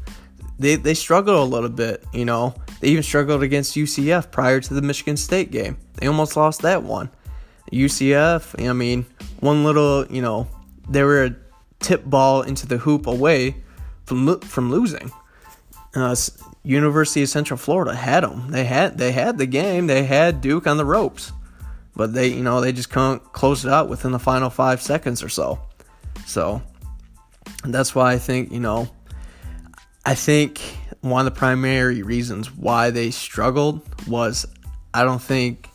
they 0.59 0.75
they 0.75 0.93
struggled 0.93 1.37
a 1.37 1.43
little 1.43 1.69
bit. 1.69 2.03
You 2.13 2.25
know, 2.25 2.55
they 2.81 2.89
even 2.89 3.03
struggled 3.03 3.43
against 3.43 3.75
UCF 3.75 4.31
prior 4.31 4.59
to 4.59 4.73
the 4.73 4.81
Michigan 4.81 5.17
State 5.17 5.51
game. 5.51 5.77
They 5.95 6.07
almost 6.07 6.35
lost 6.35 6.61
that 6.63 6.83
one. 6.83 7.09
UCF, 7.71 8.67
I 8.67 8.73
mean, 8.73 9.05
one 9.39 9.63
little, 9.63 10.05
you 10.07 10.21
know, 10.21 10.47
they 10.89 11.03
were 11.03 11.25
a 11.25 11.35
tip 11.79 12.05
ball 12.05 12.41
into 12.41 12.65
the 12.67 12.77
hoop 12.77 13.07
away 13.07 13.55
from 14.05 14.39
from 14.41 14.71
losing. 14.71 15.11
Uh, 15.95 16.15
University 16.63 17.23
of 17.23 17.29
Central 17.29 17.57
Florida 17.57 17.95
had 17.95 18.23
them. 18.23 18.51
They 18.51 18.65
had 18.65 18.97
they 18.97 19.11
had 19.11 19.37
the 19.37 19.45
game. 19.45 19.87
They 19.87 20.03
had 20.03 20.41
Duke 20.41 20.67
on 20.67 20.77
the 20.77 20.85
ropes, 20.85 21.31
but 21.95 22.13
they 22.13 22.27
you 22.27 22.43
know 22.43 22.61
they 22.61 22.71
just 22.71 22.89
couldn't 22.89 23.31
close 23.33 23.65
it 23.65 23.71
out 23.71 23.89
within 23.89 24.11
the 24.11 24.19
final 24.19 24.49
five 24.49 24.81
seconds 24.81 25.23
or 25.23 25.29
so. 25.29 25.59
So 26.25 26.61
that's 27.63 27.95
why 27.95 28.13
I 28.13 28.17
think 28.17 28.51
you 28.51 28.59
know 28.59 28.89
I 30.05 30.15
think 30.15 30.59
one 31.01 31.25
of 31.25 31.33
the 31.33 31.37
primary 31.37 32.01
reasons 32.01 32.53
why 32.53 32.89
they 32.91 33.11
struggled 33.11 33.81
was 34.07 34.45
I 34.93 35.03
don't 35.03 35.21
think 35.21 35.69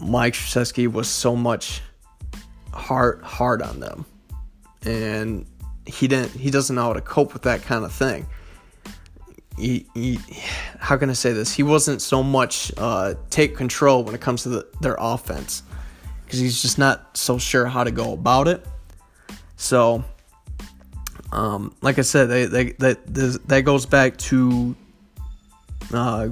Mike 0.00 0.34
Krzyzewski 0.34 0.90
was 0.90 1.08
so 1.08 1.36
much 1.36 1.82
hard 2.72 3.22
hard 3.22 3.62
on 3.62 3.80
them, 3.80 4.04
and 4.82 5.46
he 5.86 6.08
didn't 6.08 6.32
he 6.32 6.50
doesn't 6.50 6.76
know 6.76 6.82
how 6.82 6.92
to 6.92 7.00
cope 7.00 7.32
with 7.32 7.42
that 7.42 7.62
kind 7.62 7.84
of 7.84 7.92
thing. 7.92 8.26
He, 9.58 9.86
he, 9.92 10.18
how 10.78 10.96
can 10.96 11.10
I 11.10 11.12
say 11.12 11.34
this? 11.34 11.52
He 11.52 11.62
wasn't 11.62 12.00
so 12.00 12.22
much 12.22 12.72
uh, 12.78 13.14
take 13.28 13.56
control 13.56 14.04
when 14.04 14.14
it 14.14 14.20
comes 14.22 14.44
to 14.44 14.48
the, 14.48 14.66
their 14.80 14.96
offense 14.98 15.64
because 16.24 16.38
he's 16.38 16.62
just 16.62 16.78
not 16.78 17.14
so 17.14 17.36
sure 17.36 17.66
how 17.66 17.84
to 17.84 17.90
go 17.90 18.14
about 18.14 18.48
it. 18.48 18.64
So 19.56 20.02
um, 21.32 21.74
like 21.82 21.98
I 21.98 22.02
said, 22.02 22.26
they, 22.26 22.46
they, 22.46 22.64
that 22.78 23.06
that 23.48 23.62
goes 23.62 23.86
back 23.86 24.16
to 24.18 24.74
uh, 25.92 26.28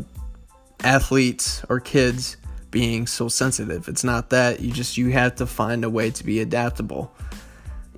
athletes 0.82 1.62
or 1.68 1.80
kids 1.80 2.37
being 2.70 3.06
so 3.06 3.28
sensitive. 3.28 3.88
It's 3.88 4.04
not 4.04 4.30
that 4.30 4.60
you 4.60 4.72
just 4.72 4.96
you 4.96 5.10
have 5.10 5.36
to 5.36 5.46
find 5.46 5.84
a 5.84 5.90
way 5.90 6.10
to 6.10 6.24
be 6.24 6.40
adaptable. 6.40 7.14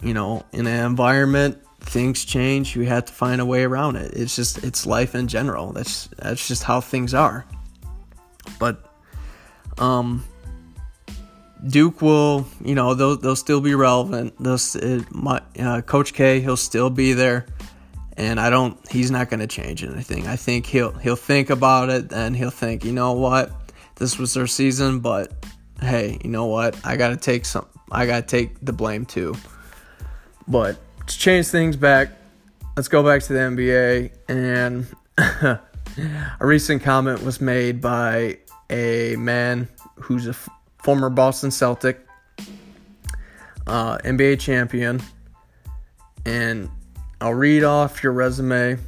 You 0.02 0.14
know, 0.14 0.44
in 0.52 0.66
an 0.66 0.86
environment, 0.86 1.58
things 1.80 2.24
change. 2.24 2.74
You 2.76 2.86
have 2.86 3.04
to 3.06 3.12
find 3.12 3.40
a 3.40 3.44
way 3.44 3.64
around 3.64 3.96
it. 3.96 4.12
It's 4.14 4.34
just 4.36 4.64
it's 4.64 4.86
life 4.86 5.14
in 5.14 5.28
general. 5.28 5.72
That's 5.72 6.08
that's 6.18 6.48
just 6.48 6.62
how 6.62 6.80
things 6.80 7.14
are. 7.14 7.44
But 8.58 8.84
um, 9.78 10.24
Duke 11.66 12.00
will, 12.02 12.46
you 12.64 12.74
know, 12.74 12.94
they'll, 12.94 13.16
they'll 13.16 13.36
still 13.36 13.60
be 13.60 13.74
relevant. 13.74 14.34
They'll, 14.38 14.58
uh, 14.82 15.02
my, 15.10 15.42
uh, 15.58 15.82
Coach 15.82 16.14
K, 16.14 16.40
he'll 16.40 16.56
still 16.56 16.90
be 16.90 17.12
there. 17.12 17.46
and 18.16 18.38
I 18.38 18.50
don't. 18.50 18.76
He's 18.90 19.10
not 19.10 19.30
going 19.30 19.40
to 19.40 19.46
change 19.46 19.82
anything. 19.82 20.26
I 20.26 20.36
think 20.36 20.66
he'll 20.66 20.92
he'll 20.92 21.16
think 21.16 21.48
about 21.48 21.88
it 21.88 22.12
and 22.12 22.36
he'll 22.36 22.50
think, 22.50 22.84
you 22.84 22.92
know 22.92 23.12
what, 23.12 23.50
this 24.00 24.18
was 24.18 24.34
their 24.34 24.48
season, 24.48 24.98
but 24.98 25.32
hey, 25.80 26.18
you 26.24 26.30
know 26.30 26.46
what, 26.46 26.76
I 26.84 26.96
got 26.96 27.10
to 27.10 27.16
take 27.16 27.44
some. 27.44 27.66
I 27.92 28.06
got 28.06 28.26
to 28.26 28.26
take 28.26 28.56
the 28.60 28.72
blame 28.72 29.06
too. 29.06 29.36
But 30.48 30.76
to 31.06 31.16
change 31.16 31.46
things 31.46 31.76
back, 31.76 32.10
let's 32.76 32.88
go 32.88 33.04
back 33.04 33.22
to 33.22 33.32
the 33.32 33.38
NBA 33.38 34.10
and. 34.28 35.60
a 36.40 36.46
recent 36.46 36.82
comment 36.82 37.22
was 37.22 37.40
made 37.40 37.80
by 37.80 38.38
a 38.70 39.16
man 39.16 39.68
who's 39.96 40.26
a 40.26 40.30
f- 40.30 40.48
former 40.82 41.10
Boston 41.10 41.50
Celtic, 41.50 42.06
uh, 43.66 43.98
NBA 43.98 44.40
champion, 44.40 45.00
and 46.24 46.68
I'll 47.20 47.34
read 47.34 47.64
off 47.64 48.02
your 48.02 48.12
resume, 48.12 48.78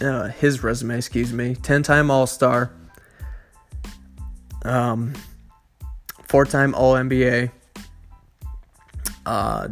uh, 0.00 0.28
his 0.28 0.62
resume, 0.62 0.96
excuse 0.96 1.32
me. 1.32 1.54
10 1.54 1.82
time 1.82 2.10
All 2.10 2.26
Star, 2.26 2.72
um, 4.64 5.14
four 6.24 6.44
time 6.44 6.74
All 6.74 6.94
NBA, 6.94 7.50
uh, 9.26 9.68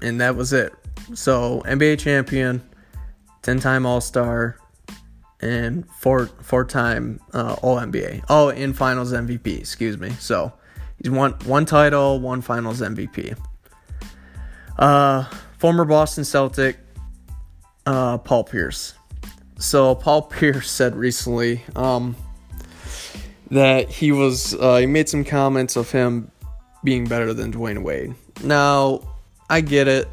and 0.00 0.20
that 0.20 0.36
was 0.36 0.52
it. 0.52 0.72
So, 1.14 1.62
NBA 1.66 1.98
champion, 1.98 2.62
10 3.42 3.60
time 3.60 3.86
All 3.86 4.00
Star, 4.00 4.56
and 5.42 5.88
four 5.90 6.26
four 6.26 6.64
time 6.64 7.20
uh, 7.34 7.56
All 7.62 7.76
NBA. 7.76 8.24
Oh, 8.28 8.48
in 8.48 8.72
Finals 8.72 9.12
MVP. 9.12 9.58
Excuse 9.58 9.98
me. 9.98 10.10
So 10.10 10.52
he's 10.98 11.10
won 11.10 11.32
one 11.44 11.66
title, 11.66 12.20
one 12.20 12.40
Finals 12.40 12.80
MVP. 12.80 13.36
Uh, 14.78 15.24
former 15.58 15.84
Boston 15.84 16.24
Celtic, 16.24 16.78
uh, 17.84 18.18
Paul 18.18 18.44
Pierce. 18.44 18.94
So 19.58 19.94
Paul 19.94 20.22
Pierce 20.30 20.70
said 20.70 20.94
recently 20.94 21.62
um, 21.76 22.16
that 23.52 23.90
he 23.90 24.12
was 24.12 24.54
uh, 24.54 24.76
he 24.76 24.86
made 24.86 25.08
some 25.08 25.24
comments 25.24 25.76
of 25.76 25.90
him 25.90 26.30
being 26.82 27.06
better 27.06 27.34
than 27.34 27.52
Dwyane 27.52 27.82
Wade. 27.82 28.14
Now 28.42 29.02
I 29.50 29.60
get 29.60 29.88
it, 29.88 30.08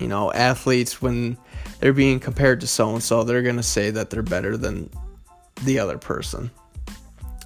you 0.00 0.08
know, 0.08 0.32
athletes 0.32 1.00
when 1.00 1.38
they're 1.78 1.92
being 1.92 2.18
compared 2.18 2.60
to 2.62 2.66
so 2.66 2.90
and 2.92 3.02
so, 3.02 3.22
they're 3.22 3.42
gonna 3.42 3.62
say 3.62 3.90
that 3.90 4.10
they're 4.10 4.22
better 4.22 4.56
than 4.56 4.90
the 5.62 5.78
other 5.78 5.98
person. 5.98 6.50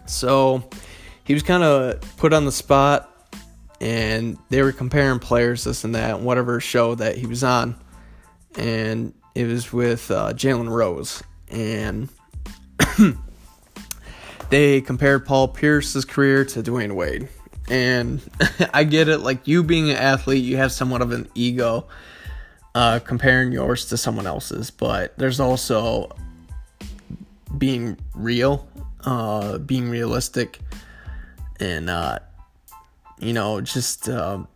So 0.07 0.69
he 1.25 1.35
was 1.35 1.43
kind 1.43 1.63
of 1.63 2.01
put 2.17 2.33
on 2.33 2.47
the 2.47 2.53
spot 2.53 3.11
and 3.83 4.39
they 4.49 4.63
were 4.63 4.73
comparing 4.73 5.19
players, 5.19 5.65
this 5.65 5.85
and 5.85 5.95
that, 5.95 6.21
whatever 6.21 6.59
show 6.59 6.95
that 6.95 7.19
he 7.19 7.27
was 7.27 7.45
on. 7.45 7.77
And 8.57 9.13
it 9.35 9.47
was 9.47 9.75
with 9.75 10.11
uh, 10.11 10.33
Jalen 10.33 10.71
Rose. 10.71 11.23
And 11.51 12.09
they 14.51 14.81
compared 14.81 15.27
Paul 15.27 15.49
Pierce's 15.49 16.05
career 16.05 16.45
to 16.47 16.63
Dwyane 16.63 16.93
Wade. 16.93 17.29
And 17.69 18.21
I 18.75 18.85
get 18.85 19.09
it, 19.09 19.19
like 19.19 19.47
you 19.49 19.63
being 19.63 19.91
an 19.91 19.97
athlete, 19.97 20.45
you 20.45 20.57
have 20.57 20.73
somewhat 20.73 21.03
of 21.03 21.13
an 21.13 21.29
ego 21.35 21.87
uh, 22.75 22.99
comparing 22.99 23.53
yours 23.53 23.87
to 23.87 23.97
someone 23.97 24.27
else's, 24.27 24.71
but 24.71 25.17
there's 25.17 25.41
also 25.41 26.11
being 27.57 27.97
real, 28.15 28.69
uh, 29.05 29.59
being 29.59 29.89
realistic, 29.89 30.59
and 31.61 31.89
uh, 31.89 32.19
you 33.19 33.33
know, 33.33 33.61
just 33.61 34.09
um, 34.09 34.49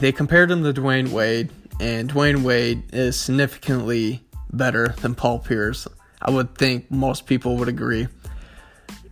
they 0.00 0.12
compared 0.12 0.50
him 0.50 0.62
to 0.64 0.72
Dwyane 0.72 1.10
Wade, 1.10 1.50
and 1.78 2.10
Dwyane 2.12 2.42
Wade 2.42 2.84
is 2.92 3.18
significantly 3.20 4.24
better 4.52 4.94
than 5.00 5.14
Paul 5.14 5.40
Pierce. 5.40 5.86
I 6.22 6.30
would 6.30 6.56
think 6.56 6.90
most 6.90 7.26
people 7.26 7.56
would 7.58 7.68
agree. 7.68 8.08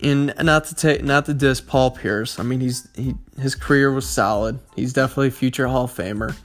And 0.05 0.35
not 0.43 0.67
to 0.67 0.75
take, 0.75 1.03
not 1.03 1.25
to 1.27 1.35
diss 1.35 1.61
Paul 1.63 1.91
Pierce. 1.91 2.39
I 2.39 2.43
mean, 2.43 2.61
he's 2.61 2.87
he 2.95 3.15
his 3.41 3.55
career 3.55 3.91
was 3.91 4.07
solid. 4.07 4.61
He's 4.77 4.93
definitely 4.93 5.29
a 5.29 5.33
future 5.33 5.67
Hall 5.67 5.85
of 5.85 5.95
Famer. 5.95 6.37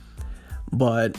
But 0.71 1.17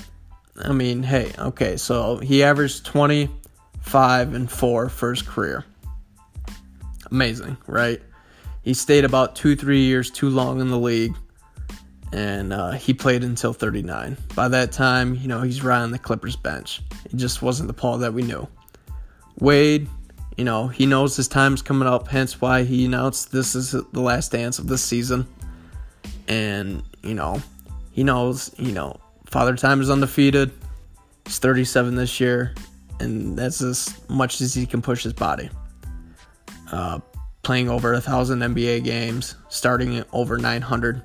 I 0.56 0.72
mean, 0.72 1.02
hey, 1.02 1.32
okay, 1.38 1.76
so 1.76 2.16
he 2.18 2.42
averaged 2.42 2.86
25 2.86 4.34
and 4.34 4.50
4 4.50 4.88
for 4.88 5.10
his 5.10 5.22
career. 5.22 5.64
Amazing, 7.10 7.56
right? 7.66 8.00
He 8.62 8.74
stayed 8.74 9.04
about 9.04 9.36
two, 9.36 9.56
three 9.56 9.82
years 9.82 10.10
too 10.10 10.28
long 10.28 10.60
in 10.60 10.68
the 10.68 10.78
league, 10.78 11.14
and 12.12 12.52
uh, 12.52 12.72
he 12.72 12.92
played 12.92 13.24
until 13.24 13.52
39. 13.52 14.16
By 14.34 14.48
that 14.48 14.72
time, 14.72 15.14
you 15.14 15.28
know, 15.28 15.42
he's 15.42 15.64
on 15.64 15.90
the 15.90 15.98
Clippers 15.98 16.36
bench. 16.36 16.82
It 17.06 17.16
just 17.16 17.42
wasn't 17.42 17.68
the 17.68 17.74
Paul 17.74 17.98
that 17.98 18.12
we 18.12 18.22
knew. 18.22 18.46
Wade, 19.38 19.88
you 20.40 20.44
know, 20.44 20.68
he 20.68 20.86
knows 20.86 21.16
his 21.16 21.28
time's 21.28 21.60
coming 21.60 21.86
up, 21.86 22.08
hence 22.08 22.40
why 22.40 22.64
he 22.64 22.86
announced 22.86 23.30
this 23.30 23.54
is 23.54 23.72
the 23.72 24.00
last 24.00 24.32
dance 24.32 24.58
of 24.58 24.68
this 24.68 24.82
season. 24.82 25.26
And, 26.28 26.82
you 27.02 27.12
know, 27.12 27.42
he 27.92 28.04
knows, 28.04 28.50
you 28.56 28.72
know, 28.72 28.98
Father 29.26 29.54
Time 29.54 29.82
is 29.82 29.90
undefeated. 29.90 30.50
He's 31.26 31.38
37 31.40 31.94
this 31.94 32.20
year, 32.20 32.54
and 33.00 33.38
that's 33.38 33.60
as 33.60 34.00
much 34.08 34.40
as 34.40 34.54
he 34.54 34.64
can 34.64 34.80
push 34.80 35.02
his 35.02 35.12
body. 35.12 35.50
Uh, 36.72 37.00
playing 37.42 37.68
over 37.68 37.92
a 37.92 38.00
thousand 38.00 38.38
NBA 38.38 38.82
games, 38.82 39.34
starting 39.50 39.98
at 39.98 40.08
over 40.10 40.38
900. 40.38 41.02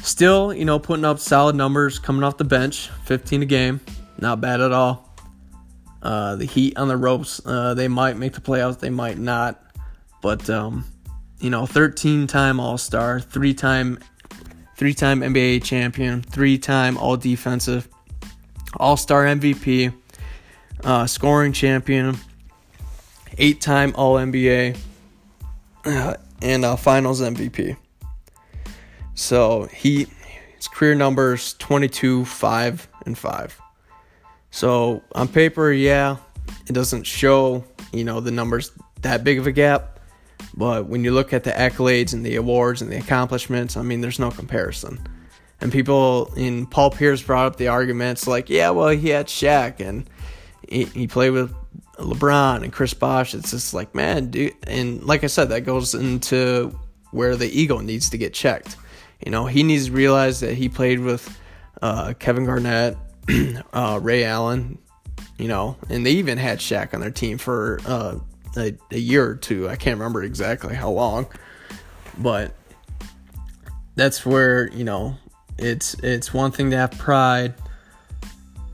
Still, 0.00 0.54
you 0.54 0.64
know, 0.64 0.78
putting 0.78 1.04
up 1.04 1.18
solid 1.18 1.54
numbers 1.54 1.98
coming 1.98 2.22
off 2.22 2.38
the 2.38 2.44
bench, 2.44 2.88
15 3.04 3.42
a 3.42 3.44
game, 3.44 3.80
not 4.18 4.40
bad 4.40 4.62
at 4.62 4.72
all. 4.72 5.05
Uh, 6.06 6.36
the 6.36 6.44
Heat 6.44 6.78
on 6.78 6.86
the 6.86 6.96
ropes, 6.96 7.40
uh, 7.44 7.74
they 7.74 7.88
might 7.88 8.16
make 8.16 8.32
the 8.32 8.40
playoffs, 8.40 8.78
they 8.78 8.90
might 8.90 9.18
not, 9.18 9.60
but 10.22 10.48
um, 10.48 10.84
you 11.40 11.50
know, 11.50 11.66
13 11.66 12.28
time 12.28 12.60
All 12.60 12.78
Star, 12.78 13.18
three 13.18 13.52
time 13.52 13.98
three 14.76 14.94
time 14.94 15.20
NBA 15.20 15.64
champion, 15.64 16.22
three 16.22 16.58
time 16.58 16.96
All 16.96 17.16
Defensive, 17.16 17.88
All 18.76 18.96
Star 18.96 19.24
MVP, 19.24 19.92
uh, 20.84 21.08
scoring 21.08 21.52
champion, 21.52 22.16
eight 23.38 23.60
time 23.60 23.92
All 23.96 24.14
NBA, 24.14 24.78
uh, 25.86 26.14
and 26.40 26.64
uh, 26.64 26.76
Finals 26.76 27.20
MVP. 27.20 27.76
So 29.16 29.64
he 29.64 30.06
his 30.54 30.68
career 30.68 30.94
numbers 30.94 31.54
22, 31.54 32.26
5, 32.26 32.88
and 33.06 33.18
5. 33.18 33.60
So 34.56 35.02
on 35.12 35.28
paper, 35.28 35.70
yeah, 35.70 36.16
it 36.66 36.72
doesn't 36.72 37.02
show, 37.02 37.62
you 37.92 38.04
know, 38.04 38.20
the 38.20 38.30
numbers 38.30 38.72
that 39.02 39.22
big 39.22 39.38
of 39.38 39.46
a 39.46 39.52
gap. 39.52 40.00
But 40.54 40.86
when 40.86 41.04
you 41.04 41.10
look 41.10 41.34
at 41.34 41.44
the 41.44 41.50
accolades 41.50 42.14
and 42.14 42.24
the 42.24 42.36
awards 42.36 42.80
and 42.80 42.90
the 42.90 42.96
accomplishments, 42.96 43.76
I 43.76 43.82
mean, 43.82 44.00
there's 44.00 44.18
no 44.18 44.30
comparison. 44.30 45.06
And 45.60 45.70
people 45.70 46.32
in 46.38 46.64
Paul 46.64 46.90
Pierce 46.90 47.20
brought 47.20 47.44
up 47.44 47.56
the 47.56 47.68
arguments 47.68 48.26
like, 48.26 48.48
yeah, 48.48 48.70
well, 48.70 48.88
he 48.88 49.10
had 49.10 49.26
Shaq 49.26 49.78
and 49.78 50.08
he, 50.66 50.84
he 50.84 51.06
played 51.06 51.32
with 51.32 51.54
LeBron 51.98 52.62
and 52.62 52.72
Chris 52.72 52.94
Bosh. 52.94 53.34
It's 53.34 53.50
just 53.50 53.74
like, 53.74 53.94
man, 53.94 54.30
dude. 54.30 54.54
And 54.66 55.04
like 55.04 55.22
I 55.22 55.26
said, 55.26 55.50
that 55.50 55.66
goes 55.66 55.94
into 55.94 56.74
where 57.10 57.36
the 57.36 57.46
ego 57.46 57.80
needs 57.80 58.08
to 58.08 58.16
get 58.16 58.32
checked. 58.32 58.76
You 59.22 59.30
know, 59.30 59.44
he 59.44 59.62
needs 59.62 59.88
to 59.88 59.92
realize 59.92 60.40
that 60.40 60.54
he 60.54 60.70
played 60.70 61.00
with 61.00 61.38
uh, 61.82 62.14
Kevin 62.18 62.46
Garnett, 62.46 62.96
uh, 63.72 63.98
Ray 64.02 64.24
Allen, 64.24 64.78
you 65.38 65.48
know, 65.48 65.76
and 65.90 66.04
they 66.06 66.12
even 66.12 66.38
had 66.38 66.58
Shaq 66.58 66.94
on 66.94 67.00
their 67.00 67.10
team 67.10 67.38
for 67.38 67.80
uh, 67.86 68.16
a, 68.56 68.74
a 68.90 68.98
year 68.98 69.28
or 69.28 69.34
two. 69.34 69.68
I 69.68 69.76
can't 69.76 69.98
remember 69.98 70.22
exactly 70.22 70.74
how 70.74 70.90
long, 70.90 71.26
but 72.18 72.54
that's 73.94 74.24
where 74.24 74.70
you 74.72 74.84
know 74.84 75.16
it's 75.58 75.94
it's 76.02 76.32
one 76.32 76.50
thing 76.52 76.70
to 76.70 76.76
have 76.76 76.92
pride 76.92 77.54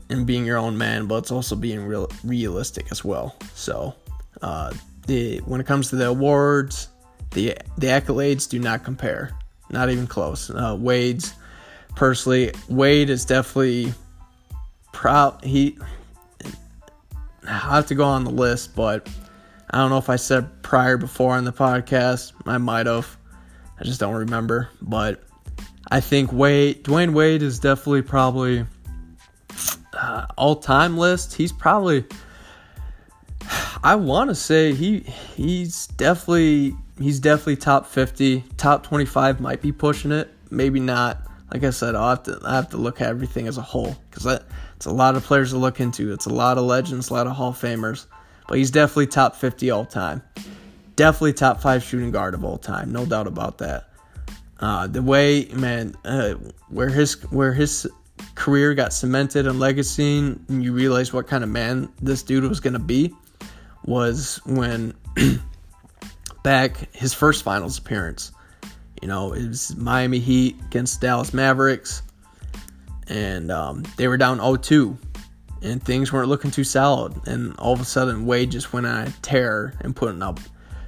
in 0.09 0.25
being 0.25 0.45
your 0.45 0.57
own 0.57 0.77
man, 0.77 1.07
but 1.07 1.15
it's 1.15 1.31
also 1.31 1.55
being 1.55 1.85
real 1.85 2.09
realistic 2.23 2.91
as 2.91 3.03
well. 3.03 3.35
So, 3.53 3.95
uh, 4.41 4.73
the 5.07 5.39
when 5.39 5.59
it 5.59 5.67
comes 5.67 5.89
to 5.89 5.95
the 5.95 6.07
awards, 6.07 6.89
the 7.31 7.57
the 7.77 7.87
accolades 7.87 8.47
do 8.47 8.59
not 8.59 8.83
compare, 8.83 9.31
not 9.69 9.89
even 9.89 10.07
close. 10.07 10.49
Uh, 10.49 10.75
Wade's 10.79 11.33
personally, 11.95 12.51
Wade 12.69 13.09
is 13.09 13.25
definitely 13.25 13.93
proud. 14.93 15.43
He 15.43 15.77
I 17.45 17.75
have 17.75 17.87
to 17.87 17.95
go 17.95 18.05
on 18.05 18.23
the 18.23 18.31
list, 18.31 18.73
but 18.73 19.09
I 19.69 19.79
don't 19.79 19.89
know 19.89 19.97
if 19.97 20.09
I 20.09 20.15
said 20.15 20.63
prior 20.63 20.95
before 20.95 21.35
on 21.35 21.43
the 21.43 21.51
podcast. 21.51 22.31
I 22.45 22.57
might 22.57 22.85
have. 22.85 23.17
I 23.77 23.83
just 23.83 23.99
don't 23.99 24.15
remember. 24.15 24.69
But 24.81 25.23
I 25.91 25.99
think 25.99 26.31
Wade, 26.31 26.85
Dwyane 26.85 27.13
Wade 27.13 27.41
is 27.43 27.59
definitely 27.59 28.03
probably 28.03 28.65
uh, 29.93 30.27
all 30.37 30.55
time 30.55 30.97
list. 30.97 31.33
He's 31.33 31.51
probably. 31.51 32.05
I 33.83 33.95
want 33.95 34.29
to 34.29 34.35
say 34.35 34.73
he 34.73 34.99
he's 35.35 35.87
definitely 35.87 36.77
he's 36.97 37.19
definitely 37.19 37.57
top 37.57 37.85
50, 37.85 38.45
top 38.55 38.83
25 38.83 39.41
might 39.41 39.61
be 39.61 39.73
pushing 39.73 40.13
it, 40.13 40.33
maybe 40.49 40.79
not 40.79 41.27
like 41.53 41.63
I 41.63 41.69
said, 41.69 41.93
I 41.95 42.09
have 42.09 42.23
to 42.23 42.39
I 42.43 42.55
have 42.55 42.69
to 42.69 42.77
look 42.77 42.99
at 42.99 43.07
everything 43.07 43.47
as 43.47 43.57
a 43.57 43.61
whole 43.61 43.95
because 44.09 44.41
it's 44.83 44.91
a 44.91 44.91
lot 44.91 45.15
of 45.15 45.23
players 45.23 45.51
to 45.51 45.57
look 45.57 45.79
into. 45.79 46.11
It's 46.11 46.25
a 46.25 46.33
lot 46.33 46.57
of 46.57 46.65
legends, 46.65 47.09
a 47.09 47.13
lot 47.13 47.25
of 47.25 47.37
Hall 47.37 47.51
of 47.51 47.57
Famers, 47.57 48.05
but 48.49 48.57
he's 48.57 48.69
definitely 48.69 49.07
top 49.07 49.33
50 49.37 49.71
all 49.71 49.85
time. 49.85 50.21
Definitely 50.97 51.31
top 51.31 51.61
five 51.61 51.81
shooting 51.83 52.11
guard 52.11 52.33
of 52.33 52.43
all 52.43 52.57
time, 52.57 52.91
no 52.91 53.05
doubt 53.05 53.25
about 53.25 53.59
that. 53.59 53.87
Uh, 54.59 54.87
the 54.87 55.01
way, 55.01 55.45
man, 55.53 55.95
uh, 56.03 56.33
where 56.67 56.89
his 56.89 57.13
where 57.31 57.53
his 57.53 57.87
career 58.35 58.73
got 58.73 58.91
cemented 58.91 59.47
and 59.47 59.57
legacy, 59.57 60.17
and 60.17 60.61
you 60.61 60.73
realize 60.73 61.13
what 61.13 61.27
kind 61.27 61.45
of 61.45 61.49
man 61.49 61.87
this 62.01 62.21
dude 62.21 62.43
was 62.43 62.59
gonna 62.59 62.77
be, 62.77 63.15
was 63.85 64.41
when 64.45 64.93
back 66.43 66.93
his 66.93 67.13
first 67.13 67.43
finals 67.43 67.77
appearance. 67.77 68.33
You 69.01 69.07
know, 69.07 69.31
it 69.31 69.47
was 69.47 69.77
Miami 69.77 70.19
Heat 70.19 70.57
against 70.65 70.99
Dallas 70.99 71.33
Mavericks, 71.33 72.01
and 73.09 73.51
um, 73.51 73.83
they 73.97 74.07
were 74.07 74.17
down 74.17 74.39
0-2, 74.39 74.97
and 75.61 75.83
things 75.83 76.11
weren't 76.11 76.29
looking 76.29 76.51
too 76.51 76.63
solid. 76.63 77.27
And 77.27 77.55
all 77.57 77.73
of 77.73 77.81
a 77.81 77.85
sudden, 77.85 78.25
Wade 78.25 78.51
just 78.51 78.73
went 78.73 78.85
on 78.85 79.07
a 79.07 79.11
tear 79.21 79.73
and 79.81 79.95
putting 79.95 80.21
up 80.21 80.39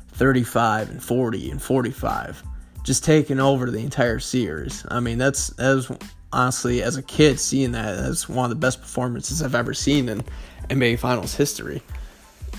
35 0.10 0.90
and 0.90 1.04
40 1.04 1.52
and 1.52 1.62
45, 1.62 2.44
just 2.84 3.04
taking 3.04 3.40
over 3.40 3.70
the 3.70 3.80
entire 3.80 4.20
series. 4.20 4.86
I 4.90 5.00
mean, 5.00 5.18
that's 5.18 5.48
that 5.52 5.74
was 5.74 5.92
honestly 6.32 6.84
as 6.84 6.98
a 6.98 7.04
kid 7.04 7.40
seeing 7.40 7.72
that 7.72 7.96
as 7.96 8.28
one 8.28 8.46
of 8.46 8.50
the 8.50 8.56
best 8.56 8.82
performances 8.82 9.42
I've 9.42 9.56
ever 9.56 9.74
seen 9.74 10.10
in 10.10 10.24
NBA 10.70 11.00
Finals 11.00 11.34
history. 11.34 11.82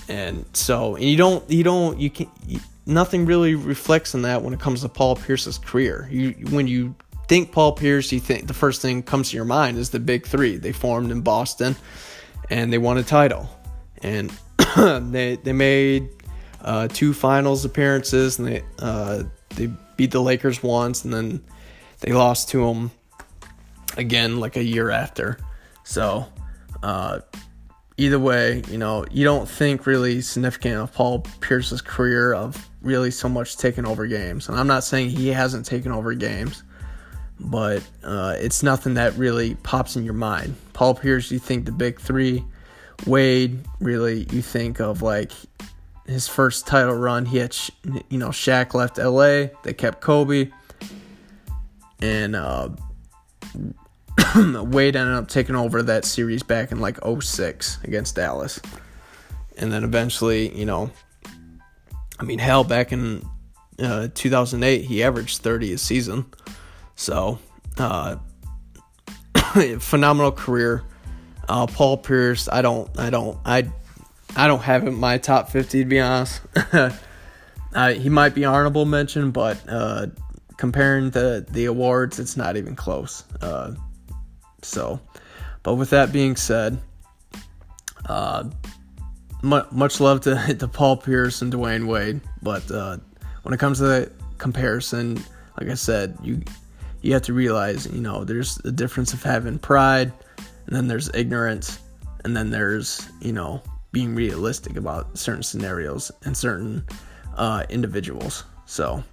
And 0.09 0.45
so, 0.53 0.95
and 0.95 1.05
you 1.05 1.16
don't, 1.16 1.49
you 1.51 1.62
don't, 1.62 1.99
you 1.99 2.11
can, 2.11 2.31
you, 2.47 2.61
nothing 2.87 3.27
really 3.27 3.55
reflects 3.55 4.14
on 4.14 4.23
that 4.23 4.42
when 4.42 4.55
it 4.55 4.61
comes 4.61 4.83
to 4.83 4.88
Paul 4.88 5.16
Pierce's 5.16 5.59
career. 5.59 6.09
You, 6.11 6.31
when 6.51 6.66
you 6.66 6.95
think 7.29 7.53
Paul 7.53 7.73
Pierce, 7.73 8.12
you 8.12 8.21
think 8.21 8.47
the 8.47 8.55
first 8.55 8.83
thing 8.83 9.03
comes 9.03 9.31
to 9.31 9.37
your 9.37 9.45
mind 9.45 9.79
is 9.79 9.91
the 9.91 10.01
Big 10.01 10.27
Three. 10.27 10.57
They 10.57 10.73
formed 10.73 11.11
in 11.11 11.21
Boston, 11.23 11.77
and 12.51 12.73
they 12.73 12.79
won 12.79 12.99
a 12.99 13.03
title, 13.03 13.49
and 14.03 14.31
they 14.77 15.37
they 15.37 15.53
made 15.53 16.09
uh, 16.62 16.89
two 16.89 17.12
finals 17.12 17.65
appearances, 17.65 18.39
and 18.39 18.49
they 18.49 18.62
uh, 18.79 19.25
they 19.51 19.71
beat 19.97 20.11
the 20.11 20.21
Lakers 20.21 20.62
once, 20.62 21.05
and 21.05 21.12
then 21.12 21.43
they 22.01 22.12
lost 22.12 22.51
to 22.51 22.67
them 22.67 22.91
again 23.97 24.39
like 24.39 24.57
a 24.57 24.65
year 24.65 24.91
after. 24.91 25.39
So, 25.85 26.27
uh, 26.83 27.21
either 27.97 28.19
way, 28.19 28.62
you 28.69 28.79
know, 28.79 29.05
you 29.11 29.25
don't 29.25 29.49
think 29.49 29.87
really 29.87 30.21
significant 30.21 30.77
of 30.77 30.93
Paul 30.93 31.25
Pierce's 31.41 31.81
career 31.81 32.35
of 32.35 32.69
really 32.83 33.11
so 33.11 33.29
much 33.29 33.57
taking 33.57 33.87
over 33.87 34.07
games. 34.07 34.49
And 34.49 34.59
I'm 34.59 34.67
not 34.67 34.85
saying 34.85 35.11
he 35.11 35.29
hasn't 35.29 35.67
taken 35.67 35.93
over 35.93 36.15
games, 36.15 36.62
but 37.38 37.83
uh, 38.03 38.35
it's 38.38 38.62
nothing 38.62 38.94
that 38.94 39.14
really 39.16 39.55
pops 39.57 39.96
in 39.96 40.05
your 40.05 40.14
mind. 40.14 40.55
Paul 40.72 40.94
Pierce, 40.94 41.31
you 41.31 41.38
think 41.38 41.64
the 41.64 41.72
big 41.72 42.01
three. 42.01 42.44
Wade, 43.07 43.61
really, 43.79 44.27
you 44.31 44.40
think 44.40 44.81
of 44.81 45.03
like 45.03 45.33
his 46.07 46.29
first 46.29 46.66
title 46.66 46.94
run, 46.94 47.27
he 47.27 47.38
had, 47.38 47.57
you 48.09 48.18
know, 48.18 48.29
Shaq 48.29 48.75
left 48.75 48.99
LA. 48.99 49.55
They 49.62 49.75
kept 49.75 50.01
Kobe. 50.01 50.51
And 52.01 52.37
uh, 52.37 52.70
Wade 54.37 54.96
ended 54.96 55.14
up 55.14 55.29
taking 55.29 55.57
over 55.57 55.83
that 55.83 56.05
series 56.05 56.42
back 56.42 56.72
in 56.72 56.81
like 56.81 56.99
06 57.05 57.79
against 57.85 58.16
Dallas. 58.16 58.61
And 59.59 59.72
then 59.72 59.85
eventually, 59.85 60.57
you 60.57 60.64
know, 60.64 60.90
I 62.18 62.25
mean, 62.25 62.38
hell, 62.38 62.64
back 62.64 62.92
in 62.92 63.27
uh, 63.79 64.09
2008, 64.14 64.85
he 64.85 65.03
averaged 65.03 65.42
30 65.42 65.75
a 65.75 65.79
season. 65.79 66.27
So, 66.96 67.38
uh, 67.78 68.16
phenomenal 69.78 70.32
career. 70.32 70.82
Uh, 71.48 71.66
Paul 71.66 71.98
Pierce, 71.98 72.48
I 72.50 72.62
don't, 72.62 72.90
I 72.98 73.11
don't, 73.11 73.38
I 73.44 73.70
I 74.35 74.48
don't 74.48 74.62
have 74.62 74.82
him 74.82 74.88
in 74.88 74.94
my 75.00 75.18
top 75.18 75.50
50 75.50 75.78
to 75.78 75.85
be 75.85 76.00
honest. 76.00 76.40
he 78.00 78.09
might 78.09 78.35
be 78.35 78.44
honorable 78.44 78.85
mention, 78.85 79.30
but 79.30 79.59
uh, 79.68 80.06
comparing 80.56 81.11
the 81.11 81.46
the 81.48 81.66
awards, 81.66 82.18
it's 82.18 82.37
not 82.37 82.56
even 82.56 82.76
close. 82.76 83.24
Uh, 83.40 83.74
so, 84.62 85.00
but 85.62 85.74
with 85.74 85.90
that 85.90 86.12
being 86.12 86.37
said, 86.37 86.78
uh, 88.06 88.44
much 89.42 90.00
love 90.00 90.22
to, 90.22 90.54
to 90.59 90.68
Paul 90.68 90.96
Pierce 90.96 91.42
and 91.42 91.52
Dwyane 91.52 91.87
Wade, 91.87 92.20
but 92.42 92.68
uh, 92.70 92.98
when 93.42 93.54
it 93.54 93.59
comes 93.59 93.78
to 93.78 93.85
the 93.85 94.12
comparison, 94.38 95.22
like 95.59 95.70
I 95.70 95.74
said, 95.74 96.18
you 96.22 96.42
you 97.07 97.12
have 97.12 97.23
to 97.23 97.33
realize, 97.33 97.87
you 97.87 98.01
know, 98.01 98.25
there's 98.25 98.57
the 98.57 98.73
difference 98.73 99.12
of 99.12 99.23
having 99.23 99.59
pride, 99.59 100.12
and 100.66 100.75
then 100.75 100.88
there's 100.88 101.09
ignorance, 101.14 101.79
and 102.25 102.37
then 102.37 102.51
there's, 102.51 103.09
you 103.21 103.33
know, 103.33 103.62
being 103.92 104.14
realistic 104.14 104.77
about 104.77 105.16
certain 105.16 105.45
scenarios 105.45 106.11
and 106.25 106.37
certain 106.37 106.85
uh, 107.37 107.64
individuals. 107.71 108.42
So, 108.66 109.05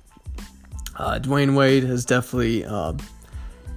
uh, 0.97 1.19
Dwyane 1.19 1.56
Wade 1.56 1.84
has 1.84 2.03
definitely 2.03 2.65
uh, 2.65 2.93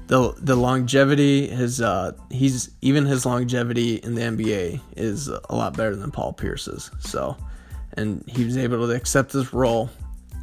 the 0.07 0.33
the 0.39 0.57
longevity. 0.57 1.49
His 1.49 1.83
uh, 1.83 2.13
he's 2.31 2.71
even 2.81 3.05
his 3.05 3.27
longevity 3.27 3.97
in 3.97 4.15
the 4.15 4.23
NBA 4.23 4.81
is 4.97 5.29
a 5.29 5.55
lot 5.55 5.77
better 5.77 5.95
than 5.95 6.11
Paul 6.11 6.33
Pierce's. 6.33 6.91
So, 7.01 7.37
and 7.93 8.25
he 8.27 8.45
was 8.45 8.57
able 8.57 8.87
to 8.87 8.95
accept 8.95 9.33
this 9.33 9.53
role, 9.53 9.91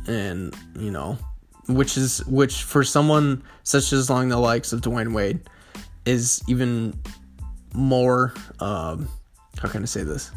and 0.06 0.56
you 0.78 0.92
know, 0.92 1.18
which 1.67 1.97
is 1.97 2.26
which 2.26 2.63
for 2.63 2.84
someone 2.84 3.43
such 3.63 3.93
as 3.93 4.10
along 4.10 4.30
the 4.30 4.38
likes 4.38 4.73
of 4.73 4.82
Dwyane 4.82 5.13
Wade 5.13 5.39
is 6.06 6.41
even 6.47 6.99
more. 7.73 8.34
Um, 8.60 9.08
how 9.60 9.69
can 9.69 9.84
I 9.84 9.86
say 9.86 10.04
this? 10.04 10.32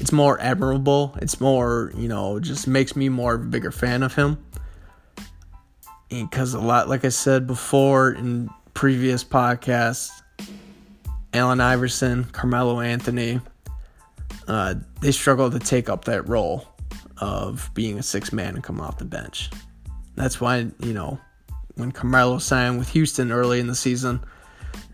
it's 0.00 0.12
more 0.12 0.40
admirable. 0.40 1.16
It's 1.20 1.40
more, 1.40 1.92
you 1.96 2.08
know, 2.08 2.40
just 2.40 2.66
makes 2.66 2.96
me 2.96 3.08
more 3.08 3.34
of 3.34 3.42
a 3.42 3.46
bigger 3.46 3.70
fan 3.70 4.02
of 4.02 4.14
him. 4.14 4.42
Because 6.08 6.54
a 6.54 6.60
lot, 6.60 6.88
like 6.88 7.04
I 7.04 7.08
said 7.08 7.46
before 7.46 8.10
in 8.10 8.50
previous 8.74 9.24
podcasts, 9.24 10.10
Allen 11.32 11.60
Iverson, 11.60 12.24
Carmelo 12.24 12.80
Anthony, 12.80 13.40
uh, 14.48 14.74
they 15.00 15.12
struggle 15.12 15.50
to 15.50 15.58
take 15.58 15.88
up 15.88 16.04
that 16.06 16.28
role 16.28 16.66
of 17.18 17.70
being 17.74 17.98
a 17.98 18.02
six 18.02 18.32
man 18.32 18.54
and 18.54 18.64
come 18.64 18.80
off 18.80 18.98
the 18.98 19.04
bench. 19.04 19.50
That's 20.14 20.40
why, 20.40 20.70
you 20.80 20.92
know, 20.92 21.18
when 21.74 21.92
Carmelo 21.92 22.38
signed 22.38 22.78
with 22.78 22.90
Houston 22.90 23.32
early 23.32 23.60
in 23.60 23.66
the 23.66 23.74
season, 23.74 24.20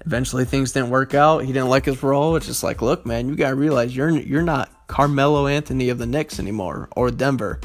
eventually 0.07 0.44
things 0.44 0.72
didn't 0.72 0.90
work 0.90 1.14
out. 1.14 1.44
He 1.44 1.52
didn't 1.52 1.68
like 1.68 1.85
his 1.85 2.02
role. 2.02 2.37
It's 2.37 2.46
just 2.46 2.62
like, 2.62 2.83
look, 2.83 3.04
man, 3.04 3.28
you 3.28 3.37
gotta 3.37 3.57
realize 3.57 3.94
you're 3.94 4.11
you're 4.11 4.42
not 4.42 4.70
Carmelo 4.87 5.46
Anthony 5.46 5.88
of 5.90 5.98
the 5.98 6.07
Knicks 6.07 6.38
anymore 6.38 6.88
or 6.96 7.11
Denver. 7.11 7.61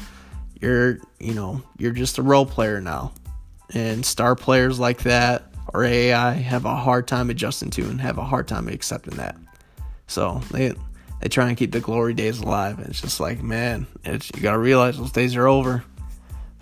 You're, 0.60 0.98
you 1.18 1.34
know, 1.34 1.62
you're 1.78 1.92
just 1.92 2.18
a 2.18 2.22
role 2.22 2.46
player 2.46 2.80
now. 2.80 3.12
And 3.72 4.04
star 4.04 4.34
players 4.36 4.78
like 4.78 5.02
that 5.04 5.44
or 5.72 5.84
AI 5.84 6.32
have 6.32 6.64
a 6.64 6.76
hard 6.76 7.08
time 7.08 7.30
adjusting 7.30 7.70
to 7.70 7.82
and 7.84 8.00
have 8.00 8.18
a 8.18 8.24
hard 8.24 8.46
time 8.46 8.68
accepting 8.68 9.16
that. 9.16 9.36
So 10.06 10.40
they 10.50 10.74
they 11.20 11.28
try 11.28 11.48
and 11.48 11.56
keep 11.56 11.72
the 11.72 11.80
glory 11.80 12.14
days 12.14 12.40
alive. 12.40 12.78
And 12.78 12.88
it's 12.88 13.00
just 13.00 13.20
like, 13.20 13.42
man, 13.42 13.86
it's, 14.04 14.30
you 14.34 14.42
gotta 14.42 14.58
realize 14.58 14.98
those 14.98 15.12
days 15.12 15.36
are 15.36 15.48
over. 15.48 15.84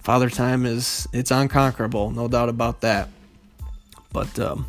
Father 0.02 0.28
time 0.28 0.66
is 0.66 1.08
it's 1.12 1.30
unconquerable, 1.30 2.10
no 2.10 2.26
doubt 2.28 2.48
about 2.48 2.80
that. 2.80 3.08
But 4.12 4.38
um, 4.38 4.66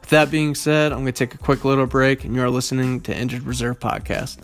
with 0.00 0.10
that 0.10 0.30
being 0.30 0.54
said, 0.54 0.92
I'm 0.92 1.00
gonna 1.00 1.12
take 1.12 1.34
a 1.34 1.38
quick 1.38 1.64
little 1.64 1.86
break, 1.86 2.24
and 2.24 2.34
you're 2.34 2.50
listening 2.50 3.00
to 3.02 3.16
Injured 3.16 3.42
Reserve 3.42 3.80
Podcast. 3.80 4.38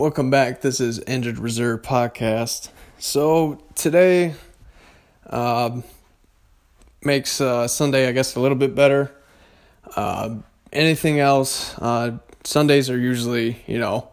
Welcome 0.00 0.30
back. 0.30 0.62
This 0.62 0.80
is 0.80 0.98
Injured 1.00 1.38
Reserve 1.38 1.82
Podcast. 1.82 2.70
So 2.98 3.62
today 3.74 4.32
uh, 5.26 5.82
makes 7.04 7.38
uh, 7.38 7.68
Sunday, 7.68 8.08
I 8.08 8.12
guess, 8.12 8.34
a 8.34 8.40
little 8.40 8.56
bit 8.56 8.74
better. 8.74 9.14
Uh, 9.94 10.36
anything 10.72 11.20
else? 11.20 11.78
Uh, 11.78 12.16
Sundays 12.44 12.88
are 12.88 12.96
usually, 12.96 13.62
you 13.66 13.78
know, 13.78 14.08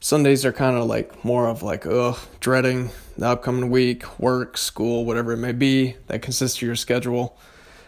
Sundays 0.00 0.44
are 0.44 0.52
kind 0.52 0.76
of 0.76 0.86
like 0.86 1.24
more 1.24 1.46
of 1.48 1.62
like, 1.62 1.86
ugh, 1.86 2.18
dreading 2.40 2.90
the 3.16 3.28
upcoming 3.28 3.70
week, 3.70 4.18
work, 4.18 4.58
school, 4.58 5.04
whatever 5.04 5.30
it 5.34 5.36
may 5.36 5.52
be 5.52 5.94
that 6.08 6.22
consists 6.22 6.56
of 6.56 6.62
your 6.62 6.74
schedule. 6.74 7.38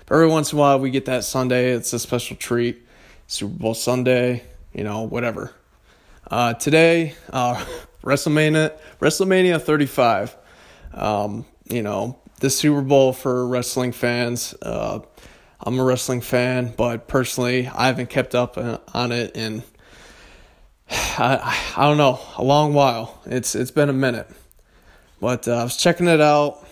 But 0.07 0.15
every 0.15 0.29
once 0.29 0.53
in 0.53 0.59
a 0.59 0.61
while, 0.61 0.79
we 0.79 0.91
get 0.91 1.07
that 1.07 1.25
Sunday. 1.25 1.73
It's 1.73 1.93
a 1.93 1.99
special 1.99 2.37
treat. 2.37 2.87
Super 3.27 3.53
Bowl 3.53 3.75
Sunday, 3.75 4.45
you 4.73 4.85
know, 4.85 5.03
whatever 5.03 5.53
uh, 6.33 6.55
today, 6.55 7.15
uh, 7.31 7.63
WrestleMania, 8.03 8.73
WrestleMania 9.01 9.61
35. 9.61 10.37
Um, 10.95 11.45
you 11.69 11.83
know, 11.83 12.19
the 12.41 12.49
Super 12.49 12.81
Bowl 12.81 13.13
for 13.13 13.47
wrestling 13.47 13.93
fans. 13.93 14.55
Uh, 14.63 15.01
I'm 15.61 15.79
a 15.79 15.85
wrestling 15.85 16.23
fan, 16.23 16.73
but 16.75 17.07
personally, 17.07 17.69
I 17.69 17.87
haven't 17.87 18.09
kept 18.09 18.35
up 18.35 18.57
on 18.57 19.13
it 19.13 19.37
in 19.37 19.63
I, 20.91 21.57
I 21.77 21.83
don't 21.87 21.99
know 21.99 22.19
a 22.39 22.43
long 22.43 22.73
while. 22.73 23.21
It's 23.27 23.55
it's 23.55 23.71
been 23.71 23.91
a 23.91 23.95
minute, 23.95 24.29
but 25.21 25.47
uh, 25.47 25.53
I 25.59 25.65
was 25.65 25.77
checking 25.77 26.09
it 26.09 26.23
out, 26.23 26.67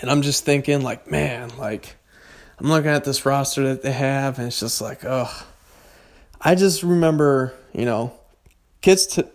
and 0.00 0.10
I'm 0.10 0.22
just 0.22 0.46
thinking 0.46 0.80
like, 0.80 1.10
man, 1.10 1.50
like 1.58 1.94
I'm 2.58 2.68
looking 2.68 2.90
at 2.90 3.04
this 3.04 3.26
roster 3.26 3.64
that 3.68 3.82
they 3.82 3.92
have, 3.92 4.38
and 4.38 4.48
it's 4.48 4.60
just 4.60 4.80
like, 4.80 5.04
oh, 5.04 5.30
I 6.40 6.54
just 6.54 6.82
remember, 6.82 7.52
you 7.74 7.84
know, 7.84 8.14
kids 8.82 9.06
to, 9.06 9.28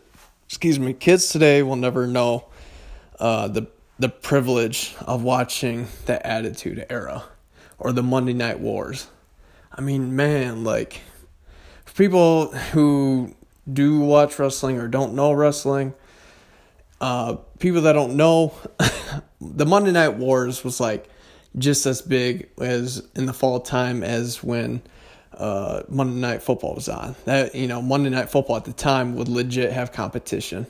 excuse 0.45 0.77
me, 0.77 0.93
kids 0.93 1.29
today 1.29 1.63
will 1.63 1.75
never 1.75 2.05
know 2.05 2.45
uh, 3.19 3.47
the 3.47 3.67
the 3.99 4.09
privilege 4.09 4.95
of 5.07 5.23
watching 5.23 5.87
the 6.05 6.25
Attitude 6.25 6.85
Era 6.87 7.23
or 7.79 7.91
the 7.91 8.03
Monday 8.03 8.33
Night 8.33 8.59
Wars. 8.59 9.07
I 9.71 9.81
mean, 9.81 10.15
man, 10.15 10.63
like 10.63 11.01
people 11.95 12.51
who 12.51 13.35
do 13.71 13.99
watch 13.99 14.37
wrestling 14.37 14.77
or 14.77 14.87
don't 14.87 15.13
know 15.13 15.31
wrestling, 15.33 15.95
uh, 17.01 17.37
people 17.57 17.81
that 17.81 17.93
don't 17.93 18.15
know, 18.15 18.53
the 19.41 19.65
Monday 19.65 19.91
Night 19.91 20.15
Wars 20.15 20.63
was 20.63 20.79
like 20.79 21.09
just 21.57 21.87
as 21.87 22.03
big 22.03 22.49
as 22.59 23.07
in 23.15 23.25
the 23.25 23.33
fall 23.33 23.59
time 23.59 24.03
as 24.03 24.43
when 24.43 24.81
uh, 25.37 25.83
Monday 25.87 26.19
Night 26.19 26.41
Football 26.41 26.75
was 26.75 26.89
on. 26.89 27.15
That 27.25 27.55
you 27.55 27.67
know, 27.67 27.81
Monday 27.81 28.09
Night 28.09 28.29
Football 28.29 28.57
at 28.57 28.65
the 28.65 28.73
time 28.73 29.15
would 29.15 29.29
legit 29.29 29.71
have 29.71 29.91
competition. 29.91 30.67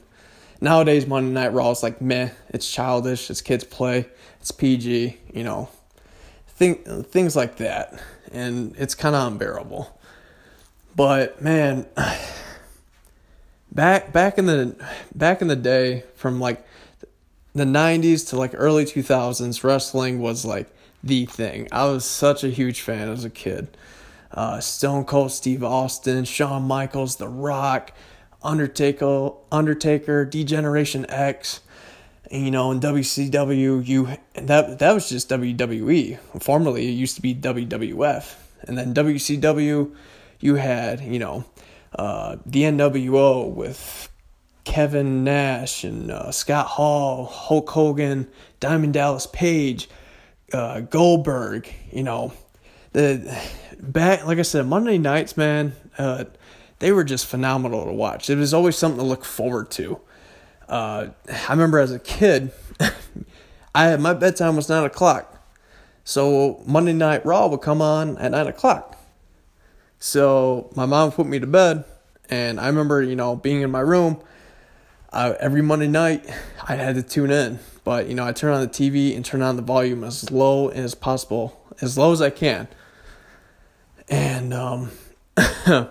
Nowadays, 0.60 1.08
Monday 1.08 1.32
Night 1.32 1.54
Raw 1.54 1.72
is 1.72 1.84
like 1.84 2.02
meh. 2.02 2.30
It's 2.50 2.70
childish. 2.70 3.30
It's 3.30 3.42
kids 3.42 3.64
play. 3.64 4.08
It's 4.42 4.52
PG. 4.52 5.18
You 5.34 5.44
know, 5.44 5.70
think 6.48 6.86
things 7.08 7.36
like 7.36 7.58
that, 7.58 8.02
and 8.32 8.76
it's 8.78 8.96
kind 8.96 9.16
of 9.16 9.32
unbearable. 9.32 9.98
But 10.96 11.42
man, 11.42 11.86
back 13.72 14.12
back 14.12 14.38
in 14.38 14.48
the 14.48 14.76
back 15.16 15.42
in 15.42 15.48
the 15.48 15.56
day, 15.56 16.04
from 16.16 16.40
like 16.40 16.66
the 17.54 17.66
'90s 17.66 18.30
to 18.30 18.38
like 18.38 18.52
early 18.54 18.86
2000s, 18.86 19.64
wrestling 19.64 20.20
was 20.20 20.44
like 20.44 20.68
the 21.04 21.26
thing. 21.26 21.68
I 21.72 21.86
was 21.86 22.04
such 22.04 22.44
a 22.44 22.50
huge 22.50 22.82
fan 22.82 23.10
as 23.10 23.24
a 23.24 23.30
kid. 23.30 23.70
Uh, 24.32 24.60
Stone 24.60 25.06
Cold 25.06 25.32
Steve 25.32 25.64
Austin, 25.64 26.26
Shawn 26.26 26.64
Michaels, 26.64 27.16
The 27.16 27.28
Rock, 27.28 27.92
Undertaker, 28.44 29.32
Undertaker, 29.52 30.26
D-Generation 30.26 31.06
X, 31.10 31.62
you 32.32 32.52
know, 32.52 32.72
in 32.72 32.80
WCW, 32.80 33.86
you 33.86 34.10
that 34.34 34.80
that 34.80 34.94
was 34.94 35.10
just 35.10 35.30
WWE. 35.30 36.20
Formerly, 36.42 36.88
it 36.88 36.92
used 36.92 37.16
to 37.16 37.22
be 37.22 37.34
WWF, 37.34 38.36
and 38.64 38.78
then 38.78 38.94
WCW, 38.94 39.96
you 40.40 40.56
had 40.56 41.00
you 41.02 41.20
know, 41.20 41.46
uh, 41.96 42.38
the 42.46 42.64
NWO 42.64 43.50
with 43.50 44.10
Kevin 44.66 45.24
Nash 45.24 45.84
and 45.84 46.12
uh, 46.12 46.32
Scott 46.32 46.68
Hall, 46.68 47.26
Hulk 47.26 47.70
Hogan, 47.70 48.28
Diamond 48.60 48.94
Dallas 48.94 49.28
Page, 49.28 49.90
uh, 50.52 50.82
Goldberg. 50.82 51.70
You 51.92 52.04
know, 52.04 52.34
the 52.98 53.40
back 53.80 54.26
like 54.26 54.40
I 54.40 54.42
said, 54.42 54.66
Monday 54.66 54.98
nights, 54.98 55.38
man. 55.38 55.74
Uh, 55.98 56.26
they 56.80 56.92
were 56.92 57.04
just 57.04 57.28
phenomenal 57.28 57.86
to 57.86 57.92
watch. 57.92 58.30
It 58.30 58.38
was 58.38 58.54
always 58.54 58.76
something 58.76 59.00
to 59.00 59.06
look 59.06 59.24
forward 59.24 59.70
to. 59.72 60.00
Uh, 60.68 61.08
I 61.30 61.52
remember 61.52 61.80
as 61.80 61.92
a 61.92 62.00
kid, 62.00 62.52
I 63.76 63.96
my 63.98 64.14
bedtime 64.14 64.56
was 64.56 64.68
nine 64.68 64.84
o'clock, 64.84 65.48
so 66.04 66.64
Monday 66.66 66.94
Night 66.94 67.26
Raw 67.26 67.48
would 67.48 67.62
come 67.62 67.82
on 67.82 68.18
at 68.18 68.32
nine 68.32 68.48
o'clock. 68.48 68.98
So 70.00 70.72
my 70.76 70.86
mom 70.86 71.12
put 71.12 71.28
me 71.28 71.40
to 71.40 71.48
bed, 71.48 71.86
and 72.30 72.60
I 72.60 72.68
remember 72.68 73.04
you 73.04 73.16
know 73.16 73.36
being 73.36 73.62
in 73.62 73.70
my 73.70 73.82
room. 73.82 74.20
Uh, 75.14 75.36
every 75.40 75.62
Monday 75.62 75.88
night, 75.88 76.28
I 76.68 76.76
had 76.76 76.96
to 76.96 77.04
tune 77.04 77.32
in, 77.32 77.60
but 77.84 78.08
you 78.08 78.16
know 78.16 78.26
I 78.26 78.32
turn 78.32 78.54
on 78.54 78.62
the 78.62 78.68
TV 78.68 79.16
and 79.16 79.24
turn 79.24 79.44
on 79.44 79.56
the 79.56 79.62
volume 79.62 80.04
as 80.04 80.32
low 80.32 80.70
as 80.70 80.96
possible, 80.96 81.62
as 81.80 81.96
low 81.98 82.12
as 82.12 82.22
I 82.22 82.30
can, 82.30 82.68
and 84.10 84.54
um. 84.54 84.92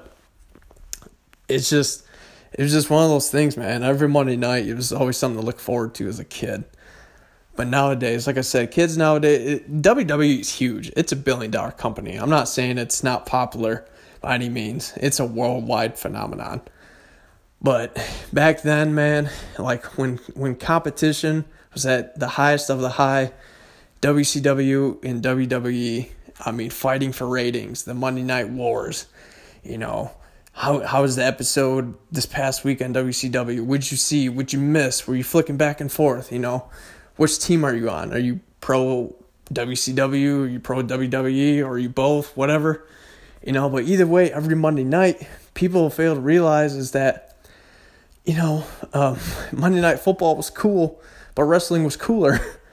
it's 1.48 1.70
just 1.70 2.04
it 2.52 2.62
was 2.62 2.72
just 2.72 2.90
one 2.90 3.04
of 3.04 3.10
those 3.10 3.30
things, 3.30 3.56
man. 3.56 3.82
Every 3.82 4.08
Monday 4.08 4.36
night, 4.36 4.66
it 4.66 4.74
was 4.74 4.92
always 4.92 5.16
something 5.16 5.40
to 5.40 5.44
look 5.44 5.60
forward 5.60 5.94
to 5.96 6.08
as 6.08 6.18
a 6.18 6.24
kid. 6.24 6.64
But 7.54 7.68
nowadays, 7.68 8.26
like 8.26 8.36
I 8.36 8.42
said, 8.42 8.70
kids 8.70 8.96
nowadays, 8.96 9.60
it, 9.60 9.82
WWE 9.82 10.40
is 10.40 10.52
huge. 10.52 10.92
It's 10.96 11.12
a 11.12 11.16
billion 11.16 11.50
dollar 11.50 11.70
company. 11.70 12.16
I'm 12.16 12.30
not 12.30 12.48
saying 12.48 12.78
it's 12.78 13.02
not 13.02 13.26
popular 13.26 13.86
by 14.20 14.34
any 14.34 14.48
means. 14.48 14.92
It's 14.96 15.20
a 15.20 15.24
worldwide 15.24 15.98
phenomenon. 15.98 16.60
But 17.62 17.98
back 18.32 18.62
then, 18.62 18.94
man, 18.94 19.30
like 19.58 19.98
when 19.98 20.18
when 20.34 20.56
competition 20.56 21.46
was 21.72 21.86
at 21.86 22.18
the 22.18 22.28
highest 22.28 22.70
of 22.70 22.80
the 22.80 22.90
high, 22.90 23.32
WCW 24.02 25.02
and 25.02 25.22
WWE, 25.22 26.10
I 26.44 26.52
mean, 26.52 26.70
fighting 26.70 27.12
for 27.12 27.26
ratings, 27.26 27.84
the 27.84 27.94
Monday 27.94 28.22
Night 28.22 28.48
Wars, 28.48 29.06
you 29.62 29.78
know, 29.78 30.12
how 30.52 30.80
how 30.80 31.02
was 31.02 31.16
the 31.16 31.24
episode 31.24 31.94
this 32.10 32.26
past 32.26 32.64
week 32.64 32.80
on 32.80 32.94
WCW? 32.94 33.60
What'd 33.62 33.90
you 33.90 33.96
see? 33.96 34.28
What'd 34.28 34.52
you 34.52 34.58
miss? 34.58 35.06
Were 35.06 35.14
you 35.14 35.24
flicking 35.24 35.56
back 35.56 35.80
and 35.80 35.92
forth? 35.92 36.32
You 36.32 36.38
know, 36.38 36.70
which 37.16 37.38
team 37.38 37.64
are 37.64 37.74
you 37.74 37.90
on? 37.90 38.12
Are 38.12 38.18
you 38.18 38.40
pro 38.60 39.14
WCW? 39.52 40.44
Are 40.44 40.46
you 40.46 40.60
pro 40.60 40.82
WWE? 40.82 41.60
Or 41.60 41.72
are 41.72 41.78
you 41.78 41.88
both? 41.88 42.36
Whatever. 42.36 42.86
You 43.44 43.52
know, 43.52 43.68
but 43.68 43.84
either 43.84 44.06
way, 44.06 44.32
every 44.32 44.56
Monday 44.56 44.84
night, 44.84 45.28
people 45.54 45.88
fail 45.90 46.14
to 46.14 46.20
realize 46.20 46.74
is 46.74 46.92
that, 46.92 47.36
you 48.24 48.34
know, 48.34 48.64
um, 48.92 49.18
Monday 49.52 49.80
Night 49.80 50.00
Football 50.00 50.36
was 50.36 50.50
cool, 50.50 51.00
but 51.34 51.44
wrestling 51.44 51.84
was 51.84 51.96
cooler. 51.96 52.40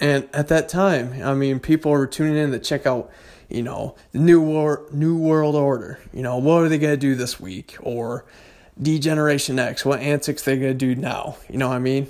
and 0.00 0.28
at 0.32 0.48
that 0.48 0.68
time, 0.68 1.22
I 1.22 1.34
mean, 1.34 1.60
people 1.60 1.92
were 1.92 2.06
tuning 2.06 2.36
in 2.36 2.50
to 2.52 2.58
check 2.58 2.86
out 2.86 3.10
you 3.50 3.62
know, 3.62 3.96
the 4.12 4.18
new 4.18 4.40
war, 4.40 4.86
new 4.92 5.16
world 5.16 5.56
order. 5.56 5.98
You 6.12 6.22
know, 6.22 6.38
what 6.38 6.62
are 6.62 6.68
they 6.68 6.78
gonna 6.78 6.96
do 6.96 7.14
this 7.14 7.40
week? 7.40 7.76
Or 7.80 8.24
D-Generation 8.80 9.58
X, 9.58 9.84
what 9.84 10.00
antics 10.00 10.42
they 10.44 10.56
gonna 10.56 10.72
do 10.72 10.94
now? 10.94 11.36
You 11.48 11.58
know 11.58 11.68
what 11.68 11.74
I 11.74 11.80
mean? 11.80 12.06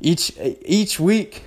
Each 0.00 0.32
each 0.38 0.98
week, 0.98 1.44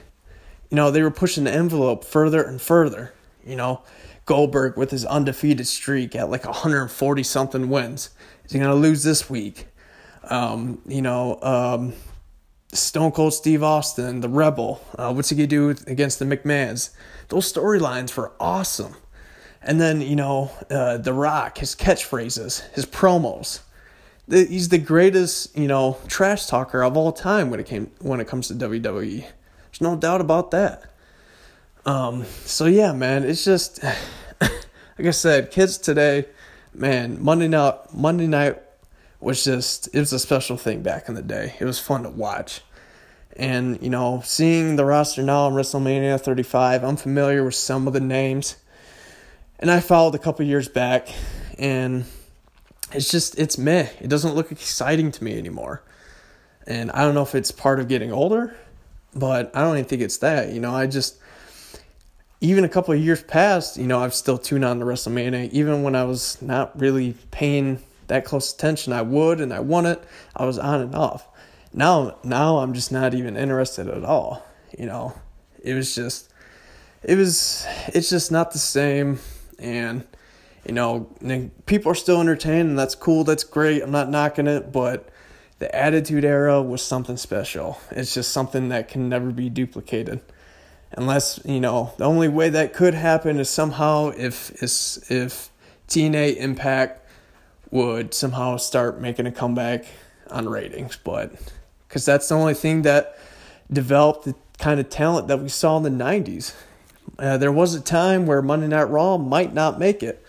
you 0.69 0.77
know, 0.77 0.89
they 0.89 1.03
were 1.03 1.11
pushing 1.11 1.43
the 1.43 1.51
envelope 1.51 2.05
further 2.05 2.41
and 2.41 2.61
further. 2.61 3.13
You 3.45 3.57
know, 3.57 3.81
Goldberg 4.25 4.77
with 4.77 4.91
his 4.91 5.05
undefeated 5.05 5.67
streak 5.67 6.15
at 6.15 6.29
like 6.29 6.45
140 6.45 7.23
something 7.23 7.69
wins. 7.69 8.11
Is 8.45 8.53
he 8.53 8.59
gonna 8.59 8.75
lose 8.75 9.03
this 9.03 9.29
week? 9.29 9.67
Um, 10.29 10.81
you 10.87 11.01
know, 11.01 11.37
um, 11.41 11.93
Stone 12.73 13.11
Cold 13.11 13.33
Steve 13.33 13.63
Austin, 13.63 14.21
the 14.21 14.29
Rebel. 14.29 14.81
Uh, 14.97 15.13
what's 15.13 15.29
he 15.29 15.35
gonna 15.35 15.47
do 15.47 15.69
against 15.87 16.19
the 16.19 16.25
McMahons? 16.25 16.91
Those 17.29 17.51
storylines 17.51 18.15
were 18.15 18.31
awesome. 18.39 18.95
And 19.61 19.79
then, 19.79 20.01
you 20.01 20.15
know, 20.15 20.51
uh, 20.69 20.97
The 20.97 21.13
Rock, 21.13 21.59
his 21.59 21.75
catchphrases, 21.75 22.69
his 22.73 22.85
promos. 22.85 23.61
The, 24.27 24.45
he's 24.45 24.69
the 24.69 24.77
greatest, 24.77 25.57
you 25.57 25.67
know, 25.67 25.97
trash 26.07 26.47
talker 26.47 26.83
of 26.83 26.97
all 26.97 27.11
time 27.11 27.49
when 27.49 27.59
it 27.59 27.65
came 27.65 27.91
when 27.99 28.19
it 28.19 28.27
comes 28.27 28.49
to 28.49 28.53
WWE. 28.53 29.21
There's 29.21 29.81
no 29.81 29.95
doubt 29.95 30.21
about 30.21 30.51
that. 30.51 30.91
Um, 31.85 32.25
so 32.45 32.65
yeah, 32.65 32.93
man, 32.93 33.23
it's 33.23 33.43
just 33.43 33.83
like 34.41 35.07
I 35.07 35.11
said, 35.11 35.51
kids 35.51 35.77
today, 35.77 36.25
man, 36.73 37.21
Monday 37.21 37.47
night 37.47 37.75
Monday 37.93 38.27
night 38.27 38.61
was 39.23 39.43
just 39.43 39.87
it 39.93 39.99
was 39.99 40.13
a 40.13 40.19
special 40.19 40.57
thing 40.57 40.81
back 40.81 41.09
in 41.09 41.15
the 41.15 41.21
day. 41.21 41.55
It 41.59 41.65
was 41.65 41.79
fun 41.79 42.03
to 42.03 42.09
watch. 42.09 42.61
And, 43.35 43.81
you 43.81 43.89
know, 43.89 44.21
seeing 44.23 44.75
the 44.75 44.85
roster 44.85 45.23
now 45.23 45.45
on 45.45 45.53
WrestleMania 45.53 46.21
35, 46.21 46.83
I'm 46.83 46.97
familiar 46.97 47.43
with 47.43 47.55
some 47.55 47.87
of 47.87 47.93
the 47.93 47.99
names 47.99 48.57
and 49.63 49.71
I 49.71 49.79
followed 49.79 50.13
a 50.13 50.19
couple 50.19 50.45
years 50.45 50.67
back, 50.67 51.07
and 51.57 52.03
it's 52.91 53.09
just 53.09 53.39
it's 53.39 53.57
meh. 53.57 53.87
It 54.01 54.09
doesn't 54.09 54.35
look 54.35 54.51
exciting 54.51 55.09
to 55.13 55.23
me 55.23 55.37
anymore, 55.37 55.81
and 56.67 56.91
I 56.91 57.03
don't 57.03 57.13
know 57.13 57.23
if 57.23 57.33
it's 57.33 57.49
part 57.49 57.79
of 57.79 57.87
getting 57.87 58.11
older, 58.11 58.57
but 59.15 59.55
I 59.55 59.61
don't 59.61 59.77
even 59.77 59.85
think 59.87 60.01
it's 60.01 60.17
that. 60.17 60.51
You 60.51 60.59
know, 60.59 60.75
I 60.75 60.87
just 60.87 61.17
even 62.41 62.65
a 62.65 62.69
couple 62.69 62.93
of 62.93 62.99
years 62.99 63.23
past, 63.23 63.77
you 63.77 63.87
know, 63.87 64.03
I've 64.03 64.13
still 64.13 64.37
tuned 64.37 64.65
on 64.65 64.79
to 64.79 64.85
WrestleMania. 64.85 65.49
Even 65.51 65.81
when 65.81 65.95
I 65.95 66.03
was 66.03 66.41
not 66.41 66.77
really 66.77 67.15
paying 67.31 67.81
that 68.13 68.25
close 68.25 68.53
attention, 68.53 68.93
I 68.93 69.01
would 69.01 69.41
and 69.41 69.53
I 69.53 69.59
it. 69.59 70.03
I 70.35 70.45
was 70.45 70.59
on 70.59 70.81
and 70.81 70.95
off. 70.95 71.27
Now, 71.73 72.17
now 72.23 72.57
I'm 72.59 72.73
just 72.73 72.91
not 72.91 73.13
even 73.13 73.35
interested 73.35 73.87
at 73.87 74.03
all. 74.05 74.45
You 74.77 74.85
know, 74.85 75.13
it 75.63 75.73
was 75.73 75.95
just, 75.95 76.31
it 77.03 77.17
was, 77.17 77.65
it's 77.87 78.09
just 78.09 78.31
not 78.31 78.51
the 78.51 78.59
same. 78.59 79.19
And 79.59 80.05
you 80.65 80.73
know 80.73 81.09
people 81.65 81.91
are 81.91 81.95
still 81.95 82.21
entertained 82.21 82.69
and 82.69 82.79
that's 82.79 82.95
cool. 82.95 83.23
That's 83.23 83.43
great. 83.43 83.81
I'm 83.81 83.91
not 83.91 84.09
knocking 84.09 84.47
it. 84.47 84.71
But 84.71 85.09
the 85.59 85.73
attitude 85.75 86.25
era 86.25 86.61
was 86.61 86.81
something 86.81 87.17
special. 87.17 87.79
It's 87.91 88.13
just 88.13 88.31
something 88.31 88.69
that 88.69 88.87
can 88.87 89.09
never 89.09 89.31
be 89.31 89.49
duplicated. 89.49 90.21
Unless 90.95 91.39
you 91.45 91.59
know 91.59 91.93
the 91.97 92.05
only 92.05 92.27
way 92.27 92.49
that 92.49 92.73
could 92.73 92.93
happen 92.93 93.39
is 93.39 93.49
somehow 93.49 94.09
if 94.09 94.51
if, 94.61 95.11
if 95.11 95.49
TNA 95.87 96.37
Impact 96.37 97.02
would 97.73 98.13
somehow 98.13 98.55
start 98.55 99.01
making 99.01 99.25
a 99.25 99.31
comeback 99.31 99.85
on 100.29 100.47
ratings, 100.47 100.95
but 100.95 101.33
because 101.87 102.05
that's 102.05 102.29
the 102.29 102.35
only 102.35 102.53
thing 102.53 102.83
that 102.83 103.17
developed 103.71 104.25
the 104.25 104.35
kind 104.59 104.79
of 104.79 104.91
talent 104.91 105.27
that 105.27 105.39
we 105.39 105.49
saw 105.49 105.75
in 105.77 105.83
the 105.83 105.89
90s. 105.89 106.53
Uh, 107.17 107.35
there 107.37 107.51
was 107.51 107.73
a 107.73 107.81
time 107.81 108.27
where 108.27 108.43
Monday 108.43 108.67
Night 108.67 108.83
Raw 108.83 109.17
might 109.17 109.55
not 109.55 109.79
make 109.79 110.03
it. 110.03 110.23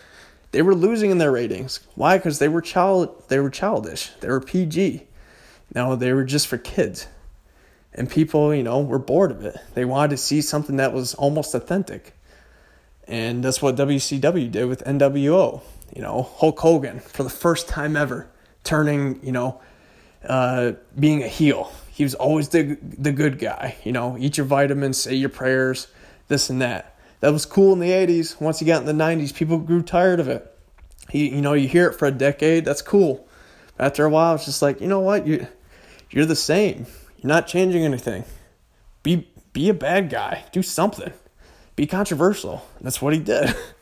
They 0.52 0.62
were 0.62 0.74
losing 0.74 1.10
in 1.10 1.18
their 1.18 1.32
ratings. 1.32 1.80
Why? 1.94 2.16
Because 2.16 2.38
they 2.38 2.48
were 2.48 2.62
child 2.62 3.28
they 3.28 3.38
were 3.38 3.50
childish. 3.50 4.10
They 4.20 4.28
were 4.28 4.40
PG. 4.40 5.06
No, 5.74 5.96
they 5.96 6.14
were 6.14 6.24
just 6.24 6.46
for 6.46 6.56
kids. 6.56 7.08
And 7.92 8.08
people, 8.08 8.54
you 8.54 8.62
know, 8.62 8.80
were 8.80 8.98
bored 8.98 9.30
of 9.30 9.44
it. 9.44 9.58
They 9.74 9.84
wanted 9.84 10.12
to 10.12 10.16
see 10.16 10.40
something 10.40 10.76
that 10.76 10.94
was 10.94 11.12
almost 11.14 11.54
authentic. 11.54 12.14
And 13.06 13.44
that's 13.44 13.60
what 13.60 13.76
WCW 13.76 14.50
did 14.50 14.64
with 14.64 14.82
NWO. 14.84 15.60
You 15.94 16.02
know, 16.02 16.22
Hulk 16.22 16.58
Hogan 16.58 17.00
for 17.00 17.22
the 17.22 17.30
first 17.30 17.68
time 17.68 17.96
ever 17.96 18.28
turning, 18.64 19.24
you 19.24 19.32
know, 19.32 19.60
uh, 20.28 20.72
being 20.98 21.22
a 21.22 21.28
heel. 21.28 21.72
He 21.90 22.02
was 22.02 22.14
always 22.14 22.48
the 22.48 22.76
the 22.82 23.12
good 23.12 23.38
guy. 23.38 23.76
You 23.84 23.92
know, 23.92 24.16
eat 24.18 24.36
your 24.36 24.46
vitamins, 24.46 24.98
say 24.98 25.14
your 25.14 25.28
prayers, 25.28 25.86
this 26.28 26.50
and 26.50 26.60
that. 26.60 26.98
That 27.20 27.32
was 27.32 27.46
cool 27.46 27.72
in 27.72 27.78
the 27.78 27.90
'80s. 27.90 28.40
Once 28.40 28.60
you 28.60 28.66
got 28.66 28.80
in 28.80 28.86
the 28.86 29.04
'90s, 29.04 29.32
people 29.32 29.58
grew 29.58 29.82
tired 29.82 30.18
of 30.18 30.28
it. 30.28 30.50
He, 31.10 31.28
you 31.28 31.40
know, 31.40 31.52
you 31.52 31.68
hear 31.68 31.88
it 31.88 31.94
for 31.94 32.06
a 32.06 32.10
decade. 32.10 32.64
That's 32.64 32.82
cool. 32.82 33.28
After 33.78 34.04
a 34.04 34.10
while, 34.10 34.34
it's 34.34 34.44
just 34.44 34.62
like, 34.62 34.80
you 34.80 34.88
know 34.88 35.00
what, 35.00 35.26
you 35.26 35.46
you're 36.10 36.26
the 36.26 36.36
same. 36.36 36.86
You're 37.18 37.28
not 37.28 37.46
changing 37.46 37.84
anything. 37.84 38.24
Be 39.02 39.28
be 39.52 39.68
a 39.68 39.74
bad 39.74 40.10
guy. 40.10 40.44
Do 40.52 40.62
something. 40.62 41.12
Be 41.76 41.86
controversial. 41.86 42.66
That's 42.80 43.00
what 43.00 43.12
he 43.12 43.20
did. 43.20 43.54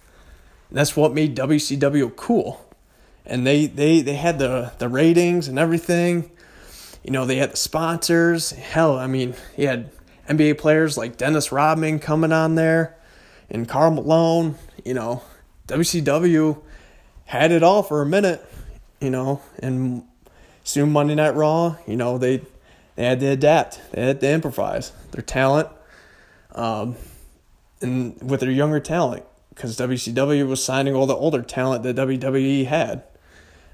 that's 0.77 0.97
what 0.97 1.13
made 1.15 1.37
WCW 1.37 2.15
cool. 2.17 2.65
And 3.25 3.47
they, 3.47 3.67
they, 3.67 4.01
they 4.01 4.15
had 4.15 4.39
the, 4.39 4.73
the 4.79 4.89
ratings 4.89 5.49
and 5.49 5.59
everything. 5.59 6.31
You 7.05 7.13
know, 7.13 7.25
they 7.25 7.37
had 7.37 7.53
the 7.53 7.57
sponsors. 7.57 8.51
Hell, 8.51 8.99
I 8.99 9.07
mean, 9.07 9.35
he 9.55 9.65
had 9.65 9.91
NBA 10.29 10.59
players 10.59 10.97
like 10.97 11.17
Dennis 11.17 11.53
Rodman 11.53 11.99
coming 11.99 12.33
on 12.33 12.55
there 12.55 12.97
and 13.51 13.69
Karl 13.69 13.93
Malone. 13.93 14.57
You 14.85 14.95
know, 14.95 15.23
WCW 15.69 16.61
had 17.25 17.53
it 17.53 17.63
all 17.63 17.83
for 17.83 18.03
a 18.03 18.07
minute, 18.07 18.45
you 19.01 19.11
know, 19.11 19.41
and 19.61 20.05
soon 20.65 20.93
Monday 20.93 21.15
Night 21.15 21.35
Raw, 21.35 21.77
you 21.87 21.97
know, 21.97 22.19
they 22.19 22.43
they 22.95 23.05
had 23.05 23.21
to 23.21 23.27
adapt, 23.27 23.81
they 23.93 24.07
had 24.07 24.21
to 24.21 24.31
improvise 24.31 24.93
their 25.13 25.23
talent, 25.23 25.69
um, 26.55 26.97
and 27.81 28.21
with 28.23 28.41
their 28.41 28.51
younger 28.51 28.81
talent, 28.81 29.25
because 29.55 29.77
WCW 29.77 30.47
was 30.47 30.65
signing 30.65 30.95
all 30.95 31.07
the 31.07 31.15
older 31.15 31.43
talent 31.43 31.83
that 31.83 31.97
WWE 31.97 32.67
had, 32.67 33.03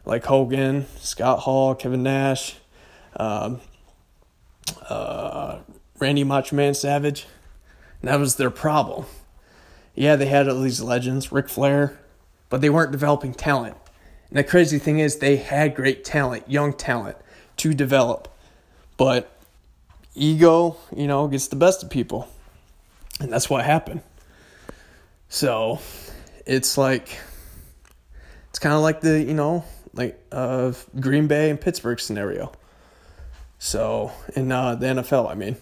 like 0.05 0.25
Hogan, 0.25 0.87
Scott 0.97 1.41
Hall, 1.41 1.75
Kevin 1.75 2.03
Nash, 2.03 2.57
um, 3.17 3.61
uh, 4.89 5.59
Randy 5.99 6.25
Macho 6.25 6.73
Savage. 6.73 7.27
And 8.01 8.11
that 8.11 8.19
was 8.19 8.37
their 8.37 8.51
problem. 8.51 9.07
Yeah, 9.95 10.17
they 10.17 10.27
had 10.27 10.49
all 10.49 10.61
these 10.61 10.81
legends, 10.81 11.33
Ric 11.33 11.49
Flair, 11.49 11.99
but 12.49 12.61
they 12.61 12.71
weren't 12.71 12.93
developing 12.93 13.35
talent. 13.35 13.77
And 14.31 14.39
the 14.39 14.45
crazy 14.45 14.79
thing 14.79 14.99
is, 14.99 15.17
they 15.17 15.37
had 15.37 15.75
great 15.75 16.05
talent, 16.05 16.51
young 16.51 16.73
talent, 16.73 17.17
to 17.59 17.75
develop. 17.75 18.29
But 18.97 19.33
ego, 20.15 20.77
you 20.95 21.07
know, 21.07 21.29
gets 21.29 21.49
the 21.49 21.57
best 21.57 21.83
of 21.83 21.91
people. 21.91 22.29
And 23.21 23.33
that's 23.33 23.49
what 23.51 23.65
happened. 23.65 24.03
So 25.29 25.81
it's 26.47 26.79
like, 26.79 27.19
it's 28.49 28.59
kind 28.59 28.75
of 28.75 28.81
like 28.81 29.01
the, 29.01 29.23
you 29.23 29.35
know, 29.35 29.65
like 29.93 30.19
uh, 30.33 30.73
Green 30.99 31.27
Bay 31.27 31.51
and 31.51 31.61
Pittsburgh 31.61 32.01
scenario. 32.01 32.53
So 33.59 34.13
in 34.35 34.51
uh, 34.51 34.77
the 34.77 34.87
NFL, 34.87 35.31
I 35.31 35.35
mean, 35.35 35.57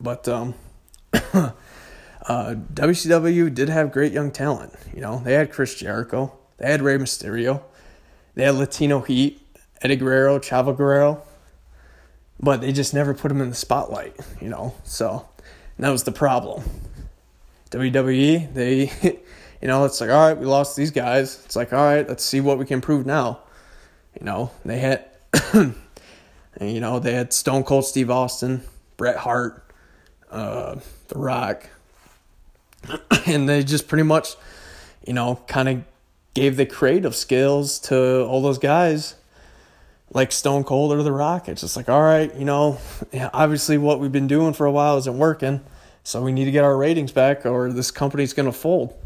but 0.00 0.28
um, 0.28 0.54
uh, 1.12 1.50
WCW 2.28 3.52
did 3.54 3.68
have 3.68 3.90
great 3.90 4.12
young 4.12 4.30
talent. 4.30 4.74
You 4.94 5.00
know, 5.00 5.20
they 5.24 5.34
had 5.34 5.50
Chris 5.50 5.74
Jericho, 5.74 6.36
they 6.58 6.70
had 6.70 6.82
Rey 6.82 6.98
Mysterio, 6.98 7.62
they 8.34 8.44
had 8.44 8.54
Latino 8.54 9.00
Heat, 9.00 9.40
Eddie 9.82 9.96
Guerrero, 9.96 10.38
Chavo 10.38 10.76
Guerrero, 10.76 11.22
but 12.38 12.60
they 12.60 12.72
just 12.72 12.94
never 12.94 13.14
put 13.14 13.30
him 13.30 13.40
in 13.40 13.48
the 13.48 13.56
spotlight. 13.56 14.14
You 14.40 14.48
know, 14.48 14.74
so 14.84 15.28
that 15.78 15.90
was 15.90 16.04
the 16.04 16.12
problem. 16.12 16.62
WWE, 17.70 18.52
they, 18.54 18.90
you 19.62 19.68
know, 19.68 19.84
it's 19.84 20.00
like, 20.00 20.10
all 20.10 20.28
right, 20.28 20.36
we 20.36 20.46
lost 20.46 20.76
these 20.76 20.90
guys. 20.90 21.42
It's 21.44 21.56
like, 21.56 21.72
all 21.72 21.84
right, 21.84 22.08
let's 22.08 22.24
see 22.24 22.40
what 22.40 22.58
we 22.58 22.64
can 22.64 22.80
prove 22.80 23.06
now. 23.06 23.40
You 24.18 24.24
know, 24.24 24.50
they 24.64 24.78
had 24.78 25.04
you 26.60 26.80
know, 26.80 26.98
they 26.98 27.12
had 27.12 27.32
Stone 27.32 27.64
Cold 27.64 27.84
Steve 27.84 28.10
Austin, 28.10 28.62
Bret 28.96 29.16
Hart, 29.16 29.64
uh, 30.30 30.76
The 31.08 31.18
Rock. 31.18 31.68
and 33.26 33.48
they 33.48 33.62
just 33.62 33.88
pretty 33.88 34.02
much, 34.02 34.36
you 35.06 35.12
know, 35.12 35.40
kind 35.46 35.68
of 35.68 35.82
gave 36.34 36.56
the 36.56 36.66
creative 36.66 37.14
skills 37.14 37.78
to 37.80 38.24
all 38.24 38.42
those 38.42 38.58
guys 38.58 39.14
like 40.10 40.32
Stone 40.32 40.64
Cold 40.64 40.92
or 40.92 41.02
The 41.02 41.12
Rock. 41.12 41.48
It's 41.48 41.60
just 41.60 41.76
like, 41.76 41.88
all 41.88 42.02
right, 42.02 42.34
you 42.34 42.44
know, 42.44 42.78
obviously 43.32 43.78
what 43.78 44.00
we've 44.00 44.12
been 44.12 44.28
doing 44.28 44.52
for 44.52 44.66
a 44.66 44.72
while 44.72 44.96
isn't 44.98 45.18
working. 45.18 45.60
So 46.08 46.22
we 46.22 46.32
need 46.32 46.46
to 46.46 46.50
get 46.50 46.64
our 46.64 46.74
ratings 46.74 47.12
back 47.12 47.44
or 47.44 47.70
this 47.70 47.90
company's 47.90 48.32
going 48.32 48.46
to 48.46 48.58
fold. 48.58 48.96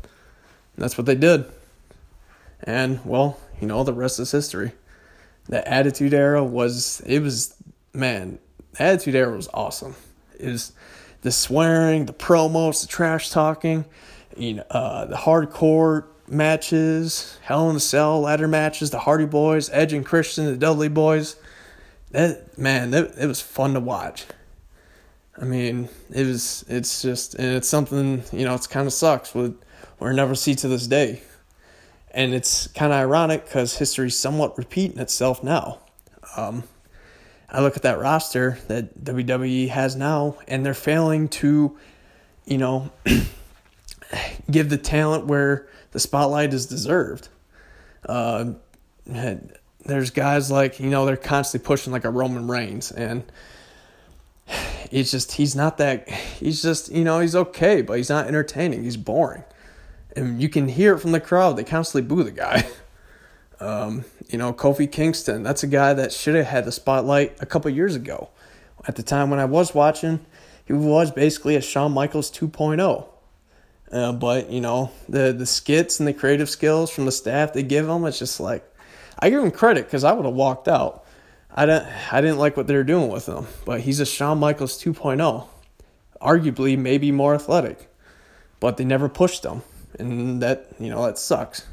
And 0.76 0.84
that's 0.84 0.96
what 0.96 1.04
they 1.04 1.16
did. 1.16 1.46
And, 2.62 3.04
well, 3.04 3.40
you 3.60 3.66
know, 3.66 3.82
the 3.82 3.92
rest 3.92 4.20
is 4.20 4.30
history 4.30 4.70
the 5.48 5.66
Attitude 5.68 6.14
Era 6.14 6.44
was 6.44 7.00
it 7.04 7.18
was 7.18 7.56
man, 7.92 8.38
the 8.74 8.84
Attitude 8.84 9.16
Era 9.16 9.34
was 9.34 9.48
awesome. 9.52 9.96
It 10.38 10.46
was 10.46 10.74
the 11.22 11.32
swearing, 11.32 12.06
the 12.06 12.12
promos, 12.12 12.82
the 12.82 12.86
trash 12.86 13.30
talking, 13.30 13.84
you 14.36 14.54
know, 14.54 14.64
uh, 14.70 15.06
the 15.06 15.16
hardcore 15.16 16.04
matches, 16.28 17.36
Hell 17.42 17.68
in 17.68 17.74
a 17.74 17.80
Cell 17.80 18.20
ladder 18.20 18.46
matches, 18.46 18.90
the 18.90 19.00
Hardy 19.00 19.26
Boys, 19.26 19.68
Edge 19.70 19.92
and 19.92 20.06
Christian, 20.06 20.46
the 20.46 20.56
Dudley 20.56 20.88
Boys. 20.88 21.34
That 22.12 22.56
man, 22.56 22.94
it 22.94 23.26
was 23.26 23.40
fun 23.40 23.74
to 23.74 23.80
watch. 23.80 24.24
I 25.42 25.44
mean, 25.44 25.88
it 26.14 26.24
was. 26.24 26.64
It's 26.68 27.02
just, 27.02 27.34
and 27.34 27.56
it's 27.56 27.68
something 27.68 28.22
you 28.32 28.44
know. 28.44 28.54
It's 28.54 28.68
kind 28.68 28.86
of 28.86 28.92
sucks. 28.92 29.34
What 29.34 29.54
we'll 29.98 30.14
never 30.14 30.36
see 30.36 30.54
to 30.54 30.68
this 30.68 30.86
day. 30.86 31.20
And 32.12 32.32
it's 32.32 32.68
kind 32.68 32.92
of 32.92 32.98
ironic 32.98 33.44
because 33.44 33.78
history's 33.78 34.16
somewhat 34.16 34.56
repeating 34.56 34.98
itself 34.98 35.42
now. 35.42 35.80
Um, 36.36 36.62
I 37.50 37.60
look 37.60 37.76
at 37.76 37.82
that 37.82 37.98
roster 37.98 38.58
that 38.68 39.02
WWE 39.02 39.68
has 39.68 39.96
now, 39.96 40.36
and 40.46 40.64
they're 40.64 40.74
failing 40.74 41.28
to, 41.28 41.76
you 42.44 42.58
know, 42.58 42.92
give 44.50 44.68
the 44.68 44.76
talent 44.76 45.26
where 45.26 45.66
the 45.90 45.98
spotlight 45.98 46.54
is 46.54 46.66
deserved. 46.66 47.28
Uh, 48.06 48.52
there's 49.84 50.10
guys 50.10 50.50
like 50.52 50.78
you 50.78 50.88
know 50.88 51.04
they're 51.04 51.16
constantly 51.16 51.66
pushing 51.66 51.92
like 51.92 52.04
a 52.04 52.10
Roman 52.10 52.46
Reigns, 52.46 52.92
and 52.92 53.24
it's 54.92 55.10
just 55.10 55.32
he's 55.32 55.56
not 55.56 55.78
that. 55.78 56.08
He's 56.08 56.62
just 56.62 56.92
you 56.92 57.02
know 57.02 57.18
he's 57.18 57.34
okay, 57.34 57.82
but 57.82 57.96
he's 57.96 58.10
not 58.10 58.26
entertaining. 58.28 58.84
He's 58.84 58.96
boring 58.96 59.44
and 60.16 60.40
you 60.40 60.48
can 60.48 60.68
hear 60.68 60.94
it 60.94 61.00
from 61.00 61.12
the 61.12 61.20
crowd. 61.20 61.56
They 61.56 61.64
constantly 61.64 62.06
boo 62.06 62.22
the 62.22 62.30
guy. 62.30 62.66
Um, 63.60 64.04
you 64.28 64.38
know, 64.38 64.52
Kofi 64.52 64.90
Kingston, 64.90 65.44
that's 65.44 65.62
a 65.62 65.68
guy 65.68 65.94
that 65.94 66.12
should 66.12 66.34
have 66.34 66.46
had 66.46 66.64
the 66.64 66.72
spotlight 66.72 67.40
a 67.40 67.46
couple 67.46 67.70
years 67.70 67.94
ago. 67.94 68.28
At 68.88 68.96
the 68.96 69.04
time 69.04 69.30
when 69.30 69.38
I 69.38 69.44
was 69.44 69.72
watching, 69.72 70.18
he 70.64 70.72
was 70.72 71.12
basically 71.12 71.54
a 71.54 71.60
Shawn 71.60 71.92
Michaels 71.92 72.28
2.0. 72.32 73.06
Uh, 73.92 74.12
but, 74.14 74.50
you 74.50 74.60
know, 74.60 74.90
the, 75.08 75.32
the 75.32 75.46
skits 75.46 76.00
and 76.00 76.08
the 76.08 76.12
creative 76.12 76.50
skills 76.50 76.90
from 76.90 77.04
the 77.04 77.12
staff 77.12 77.52
they 77.52 77.62
give 77.62 77.88
him, 77.88 78.04
it's 78.04 78.18
just 78.18 78.40
like, 78.40 78.68
I 79.20 79.30
give 79.30 79.44
him 79.44 79.52
credit 79.52 79.84
because 79.84 80.02
I 80.02 80.10
would 80.10 80.26
have 80.26 80.34
walked 80.34 80.66
out. 80.66 81.01
I 81.54 81.66
didn't, 81.66 81.88
I 82.12 82.20
didn't 82.20 82.38
like 82.38 82.56
what 82.56 82.66
they 82.66 82.74
were 82.74 82.84
doing 82.84 83.10
with 83.10 83.26
him, 83.26 83.46
but 83.64 83.80
he's 83.82 84.00
a 84.00 84.06
Shawn 84.06 84.38
Michaels 84.38 84.82
2.0. 84.82 85.46
Arguably, 86.20 86.78
maybe 86.78 87.12
more 87.12 87.34
athletic, 87.34 87.90
but 88.60 88.76
they 88.76 88.84
never 88.84 89.08
pushed 89.08 89.44
him 89.44 89.62
and 89.98 90.42
that 90.42 90.68
you 90.78 90.88
know 90.88 91.04
that 91.04 91.18
sucks. 91.18 91.66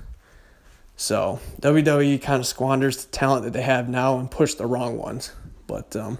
So 0.96 1.40
WWE 1.62 2.22
kind 2.22 2.40
of 2.40 2.48
squanders 2.48 3.06
the 3.06 3.12
talent 3.12 3.46
that 3.46 3.54
they 3.54 3.62
have 3.62 3.88
now 3.88 4.20
and 4.20 4.30
push 4.30 4.56
the 4.56 4.66
wrong 4.66 4.98
ones. 4.98 5.32
But 5.66 5.96
um, 5.96 6.20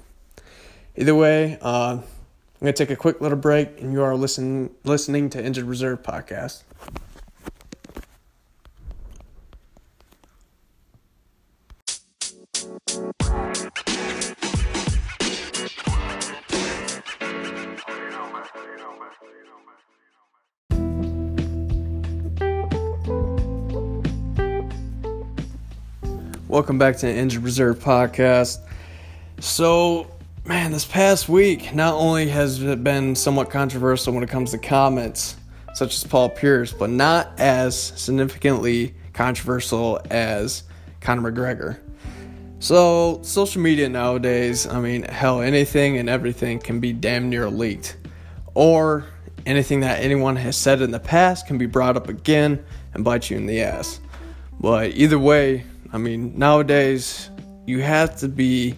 either 0.96 1.16
way, 1.16 1.58
uh, 1.62 1.98
I'm 2.00 2.04
gonna 2.62 2.74
take 2.74 2.90
a 2.90 2.96
quick 2.96 3.22
little 3.22 3.38
break, 3.38 3.82
and 3.82 3.92
you 3.92 4.02
are 4.04 4.16
listening 4.16 4.72
listening 4.84 5.30
to 5.32 5.44
Injured 5.44 5.66
Reserve 5.66 6.02
podcast. 6.04 6.64
Welcome 26.50 26.80
back 26.80 26.98
to 26.98 27.06
the 27.06 27.14
Injured 27.14 27.44
Reserve 27.44 27.78
podcast. 27.78 28.58
So, 29.40 30.08
man, 30.46 30.72
this 30.72 30.84
past 30.84 31.30
week 31.30 31.76
not 31.76 31.94
only 31.94 32.28
has 32.30 32.60
it 32.64 32.84
been 32.84 33.16
somewhat 33.16 33.52
controversial 33.52 34.14
when 34.14 34.24
it 34.24 34.30
comes 34.32 34.50
to 34.50 34.58
comments, 34.58 35.36
such 35.76 35.94
as 35.94 36.04
Paul 36.04 36.28
Pierce, 36.28 36.74
but 36.74 36.90
not 36.90 37.40
as 37.40 37.80
significantly 37.80 38.96
controversial 39.14 40.02
as 40.10 40.64
Conor 41.02 41.32
McGregor. 41.32 41.78
So, 42.58 43.20
social 43.22 43.62
media 43.62 43.88
nowadays, 43.88 44.66
I 44.66 44.80
mean, 44.80 45.04
hell, 45.04 45.42
anything 45.42 46.00
and 46.00 46.10
everything 46.10 46.58
can 46.58 46.80
be 46.80 46.94
damn 46.94 47.30
near 47.30 47.48
leaked. 47.48 47.96
Or 48.56 49.06
anything 49.46 49.82
that 49.82 50.00
anyone 50.00 50.36
has 50.38 50.58
said 50.58 50.82
in 50.82 50.90
the 50.90 51.00
past 51.00 51.46
can 51.46 51.60
be 51.60 51.68
brought 51.68 51.96
up 51.96 52.10
again 52.10 52.66
and 52.96 53.04
bite 53.04 53.30
you 53.30 53.38
in 53.38 53.46
the 53.46 53.62
ass. 53.62 54.00
But 54.60 54.96
either 54.96 55.20
way, 55.20 55.64
I 55.92 55.98
mean, 55.98 56.38
nowadays 56.38 57.30
you 57.66 57.82
have 57.82 58.18
to 58.18 58.28
be 58.28 58.76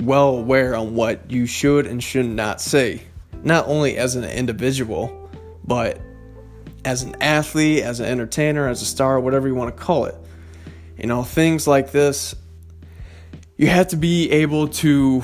well 0.00 0.36
aware 0.36 0.74
on 0.74 0.94
what 0.94 1.30
you 1.30 1.46
should 1.46 1.86
and 1.86 2.02
should 2.02 2.26
not 2.26 2.60
say, 2.60 3.02
not 3.42 3.68
only 3.68 3.96
as 3.96 4.16
an 4.16 4.24
individual, 4.24 5.30
but 5.64 6.00
as 6.84 7.02
an 7.02 7.16
athlete, 7.22 7.82
as 7.82 8.00
an 8.00 8.06
entertainer, 8.06 8.68
as 8.68 8.82
a 8.82 8.86
star, 8.86 9.20
whatever 9.20 9.48
you 9.48 9.54
want 9.54 9.74
to 9.74 9.82
call 9.82 10.06
it. 10.06 10.14
You 10.98 11.06
know, 11.06 11.22
things 11.22 11.66
like 11.66 11.90
this, 11.90 12.34
you 13.56 13.68
have 13.68 13.88
to 13.88 13.96
be 13.96 14.30
able 14.30 14.68
to, 14.68 15.22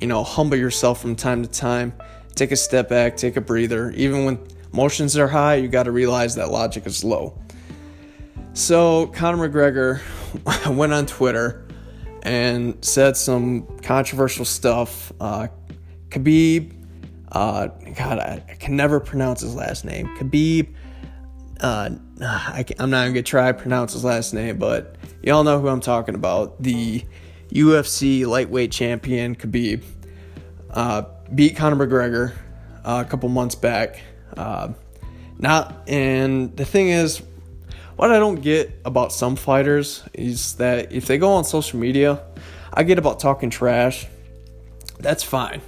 you 0.00 0.06
know, 0.06 0.24
humble 0.24 0.56
yourself 0.56 1.00
from 1.00 1.16
time 1.16 1.42
to 1.42 1.48
time, 1.48 1.92
take 2.34 2.52
a 2.52 2.56
step 2.56 2.88
back, 2.88 3.16
take 3.16 3.36
a 3.36 3.40
breather. 3.40 3.90
Even 3.92 4.24
when 4.24 4.46
emotions 4.72 5.16
are 5.16 5.28
high, 5.28 5.56
you 5.56 5.68
got 5.68 5.84
to 5.84 5.92
realize 5.92 6.34
that 6.36 6.50
logic 6.50 6.86
is 6.86 7.04
low. 7.04 7.38
So, 8.54 9.08
Conor 9.08 9.48
McGregor 9.48 10.00
went 10.76 10.92
on 10.92 11.06
Twitter 11.06 11.66
and 12.22 12.82
said 12.84 13.16
some 13.16 13.66
controversial 13.78 14.44
stuff. 14.44 15.12
Uh, 15.18 15.48
Khabib, 16.10 16.72
uh, 17.32 17.66
God, 17.66 18.20
I, 18.20 18.44
I, 18.48 18.54
can 18.54 18.76
never 18.76 19.00
pronounce 19.00 19.40
his 19.40 19.56
last 19.56 19.84
name. 19.84 20.06
Khabib, 20.16 20.72
uh, 21.60 21.90
I 22.20 22.64
am 22.78 22.90
not 22.90 23.08
gonna 23.08 23.24
try 23.24 23.50
to 23.50 23.58
pronounce 23.58 23.92
his 23.92 24.04
last 24.04 24.32
name, 24.32 24.56
but 24.56 24.98
y'all 25.20 25.42
know 25.42 25.60
who 25.60 25.66
I'm 25.66 25.80
talking 25.80 26.14
about. 26.14 26.62
The 26.62 27.02
UFC 27.48 28.24
lightweight 28.24 28.70
champion 28.70 29.34
Khabib 29.34 29.82
uh, 30.70 31.02
beat 31.34 31.56
Conor 31.56 31.84
McGregor 31.84 32.34
uh, 32.84 33.02
a 33.04 33.10
couple 33.10 33.28
months 33.30 33.56
back. 33.56 34.00
Uh, 34.36 34.74
not, 35.38 35.82
and 35.88 36.56
the 36.56 36.64
thing 36.64 36.90
is, 36.90 37.20
what 37.96 38.10
I 38.10 38.18
don't 38.18 38.40
get 38.40 38.72
about 38.84 39.12
some 39.12 39.36
fighters 39.36 40.02
is 40.12 40.54
that 40.54 40.92
if 40.92 41.06
they 41.06 41.18
go 41.18 41.32
on 41.32 41.44
social 41.44 41.78
media, 41.78 42.22
I 42.72 42.82
get 42.82 42.98
about 42.98 43.20
talking 43.20 43.50
trash. 43.50 44.06
That's 44.98 45.22
fine. 45.22 45.60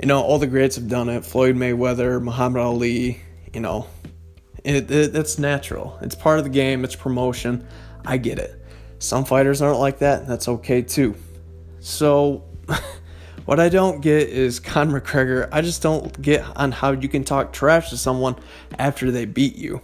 You 0.00 0.08
know, 0.08 0.20
all 0.20 0.38
the 0.38 0.48
greats 0.48 0.76
have 0.76 0.88
done 0.88 1.08
it. 1.08 1.24
Floyd 1.24 1.54
Mayweather, 1.54 2.20
Muhammad 2.20 2.62
Ali, 2.62 3.20
you 3.52 3.60
know, 3.60 3.86
it, 4.64 4.90
it, 4.90 5.14
it's 5.14 5.38
natural. 5.38 5.98
It's 6.02 6.16
part 6.16 6.38
of 6.38 6.44
the 6.44 6.50
game, 6.50 6.84
it's 6.84 6.96
promotion. 6.96 7.66
I 8.04 8.16
get 8.16 8.38
it. 8.38 8.60
Some 8.98 9.24
fighters 9.24 9.62
aren't 9.62 9.78
like 9.78 9.98
that, 9.98 10.26
that's 10.26 10.48
okay 10.48 10.82
too. 10.82 11.14
So, 11.78 12.44
what 13.44 13.60
I 13.60 13.68
don't 13.68 14.00
get 14.00 14.28
is 14.28 14.58
Conor 14.58 15.00
McGregor. 15.00 15.48
I 15.52 15.60
just 15.60 15.82
don't 15.82 16.20
get 16.20 16.44
on 16.56 16.72
how 16.72 16.92
you 16.92 17.08
can 17.08 17.22
talk 17.24 17.52
trash 17.52 17.90
to 17.90 17.96
someone 17.96 18.36
after 18.78 19.10
they 19.10 19.24
beat 19.24 19.56
you. 19.56 19.80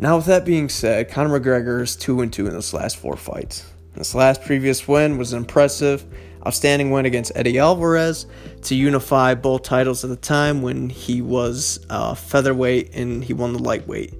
Now, 0.00 0.16
with 0.16 0.24
that 0.26 0.46
being 0.46 0.70
said, 0.70 1.10
Conor 1.10 1.38
McGregor 1.38 1.82
is 1.82 1.94
2 1.94 2.22
and 2.22 2.32
2 2.32 2.46
in 2.46 2.54
this 2.54 2.72
last 2.72 2.96
four 2.96 3.16
fights. 3.16 3.70
This 3.94 4.14
last 4.14 4.42
previous 4.42 4.88
win 4.88 5.18
was 5.18 5.34
an 5.34 5.40
impressive, 5.40 6.06
outstanding 6.46 6.90
win 6.90 7.04
against 7.04 7.32
Eddie 7.34 7.58
Alvarez 7.58 8.24
to 8.62 8.74
unify 8.74 9.34
both 9.34 9.62
titles 9.62 10.02
at 10.02 10.08
the 10.08 10.16
time 10.16 10.62
when 10.62 10.88
he 10.88 11.20
was 11.20 11.84
uh, 11.90 12.14
featherweight 12.14 12.94
and 12.94 13.22
he 13.22 13.34
won 13.34 13.52
the 13.52 13.58
lightweight. 13.58 14.14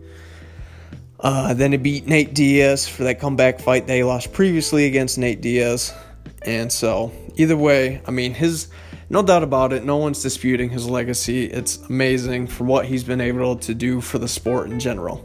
Uh, 1.18 1.54
then 1.54 1.72
he 1.72 1.78
beat 1.78 2.06
Nate 2.06 2.34
Diaz 2.34 2.86
for 2.86 3.04
that 3.04 3.18
comeback 3.18 3.58
fight 3.58 3.86
they 3.86 4.04
lost 4.04 4.34
previously 4.34 4.84
against 4.84 5.16
Nate 5.16 5.40
Diaz. 5.40 5.94
And 6.42 6.70
so, 6.70 7.10
either 7.36 7.56
way, 7.56 8.02
I 8.06 8.10
mean, 8.10 8.34
his 8.34 8.68
no 9.08 9.22
doubt 9.22 9.42
about 9.42 9.72
it, 9.72 9.82
no 9.82 9.96
one's 9.96 10.22
disputing 10.22 10.68
his 10.68 10.88
legacy. 10.88 11.46
It's 11.46 11.78
amazing 11.88 12.48
for 12.48 12.64
what 12.64 12.84
he's 12.84 13.02
been 13.02 13.20
able 13.22 13.56
to 13.56 13.74
do 13.74 14.02
for 14.02 14.18
the 14.18 14.28
sport 14.28 14.70
in 14.70 14.78
general 14.78 15.24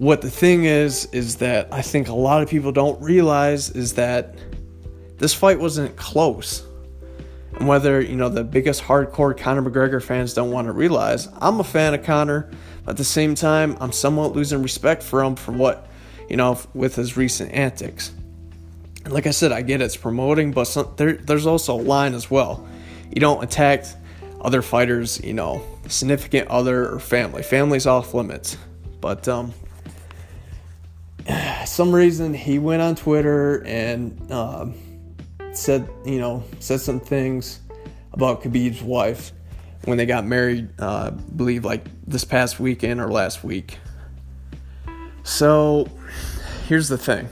what 0.00 0.22
the 0.22 0.30
thing 0.30 0.64
is 0.64 1.04
is 1.12 1.36
that 1.36 1.68
I 1.70 1.82
think 1.82 2.08
a 2.08 2.14
lot 2.14 2.42
of 2.42 2.48
people 2.48 2.72
don't 2.72 2.98
realize 3.02 3.68
is 3.68 3.92
that 3.96 4.34
this 5.18 5.34
fight 5.34 5.60
wasn't 5.60 5.94
close. 5.96 6.64
And 7.58 7.68
whether, 7.68 8.00
you 8.00 8.16
know, 8.16 8.30
the 8.30 8.42
biggest 8.42 8.82
hardcore 8.82 9.36
Conor 9.36 9.60
McGregor 9.60 10.02
fans 10.02 10.32
don't 10.32 10.52
want 10.52 10.68
to 10.68 10.72
realize, 10.72 11.28
I'm 11.42 11.60
a 11.60 11.64
fan 11.64 11.92
of 11.92 12.02
Conor, 12.02 12.50
but 12.86 12.92
at 12.92 12.96
the 12.96 13.04
same 13.04 13.34
time, 13.34 13.76
I'm 13.78 13.92
somewhat 13.92 14.32
losing 14.34 14.62
respect 14.62 15.02
for 15.02 15.22
him 15.22 15.36
for 15.36 15.52
what, 15.52 15.86
you 16.30 16.38
know, 16.38 16.58
with 16.72 16.94
his 16.94 17.18
recent 17.18 17.52
antics. 17.52 18.10
And 19.04 19.12
like 19.12 19.26
I 19.26 19.32
said, 19.32 19.52
I 19.52 19.60
get 19.60 19.82
it's 19.82 19.98
promoting, 19.98 20.50
but 20.50 20.64
some, 20.64 20.94
there, 20.96 21.12
there's 21.12 21.44
also 21.44 21.74
a 21.74 21.82
line 21.82 22.14
as 22.14 22.30
well. 22.30 22.66
You 23.10 23.20
don't 23.20 23.44
attack 23.44 23.84
other 24.40 24.62
fighters, 24.62 25.22
you 25.22 25.34
know, 25.34 25.62
significant 25.88 26.48
other 26.48 26.90
or 26.90 27.00
family. 27.00 27.42
Family's 27.42 27.86
off 27.86 28.14
limits. 28.14 28.56
But 29.02 29.28
um, 29.28 29.52
some 31.66 31.94
reason 31.94 32.34
he 32.34 32.58
went 32.58 32.82
on 32.82 32.94
Twitter 32.94 33.64
and 33.64 34.30
uh, 34.30 34.66
said, 35.52 35.88
you 36.04 36.18
know, 36.18 36.44
said 36.58 36.80
some 36.80 37.00
things 37.00 37.60
about 38.12 38.42
Khabib's 38.42 38.82
wife 38.82 39.32
when 39.84 39.98
they 39.98 40.06
got 40.06 40.24
married. 40.24 40.68
Uh, 40.78 41.10
believe 41.10 41.64
like 41.64 41.84
this 42.06 42.24
past 42.24 42.60
weekend 42.60 43.00
or 43.00 43.10
last 43.10 43.44
week. 43.44 43.78
So 45.22 45.88
here's 46.66 46.88
the 46.88 46.98
thing: 46.98 47.28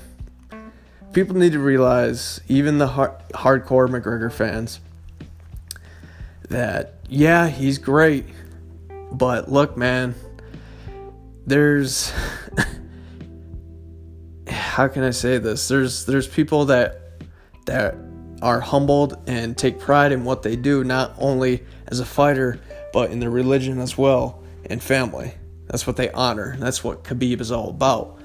people 1.13 1.37
need 1.37 1.53
to 1.53 1.59
realize, 1.59 2.41
even 2.49 2.79
the 2.79 2.89
hard- 2.89 3.19
hardcore 3.31 3.89
McGregor 3.89 4.33
fans, 4.33 4.81
that 6.49 6.95
yeah, 7.09 7.49
he's 7.49 7.79
great, 7.79 8.27
but 9.11 9.51
look, 9.51 9.77
man, 9.77 10.15
there's 11.47 12.13
how 14.79 14.87
can 14.87 15.03
I 15.03 15.11
say 15.11 15.39
this? 15.39 15.67
There's 15.67 16.07
there's 16.07 16.29
people 16.29 16.67
that 16.67 17.01
that 17.67 17.97
are 18.41 18.61
humbled 18.61 19.21
and 19.27 19.59
take 19.59 19.81
pride 19.81 20.13
in 20.13 20.23
what 20.23 20.45
they 20.45 20.55
do, 20.55 20.85
not 20.85 21.17
only 21.19 21.65
as 21.89 21.99
a 21.99 22.05
fighter, 22.05 22.61
but 22.93 23.11
in 23.11 23.19
their 23.19 23.29
religion 23.29 23.81
as 23.81 23.99
well 23.99 24.41
and 24.67 24.81
family. 24.81 25.35
That's 25.67 25.85
what 25.85 25.97
they 25.97 26.13
honor. 26.13 26.57
That's 26.61 26.85
what 26.85 27.03
Khabib 27.03 27.41
is 27.41 27.51
all 27.51 27.71
about. 27.71 28.21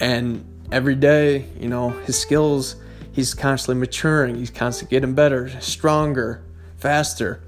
And 0.00 0.46
every 0.72 0.94
day, 0.94 1.44
you 1.60 1.68
know, 1.68 1.90
his 1.90 2.18
skills, 2.18 2.76
he's 3.12 3.34
constantly 3.34 3.78
maturing, 3.78 4.36
he's 4.36 4.50
constantly 4.50 4.96
getting 4.96 5.14
better, 5.14 5.50
stronger, 5.60 6.42
faster. 6.78 7.42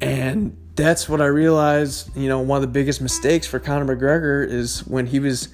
And 0.00 0.56
that's 0.76 1.08
what 1.08 1.20
I 1.20 1.26
realized, 1.26 2.16
you 2.16 2.28
know, 2.28 2.38
one 2.38 2.58
of 2.58 2.62
the 2.62 2.68
biggest 2.68 3.00
mistakes 3.00 3.44
for 3.44 3.58
Conor 3.58 3.96
McGregor 3.96 4.48
is 4.48 4.86
when 4.86 5.06
he 5.06 5.18
was 5.18 5.48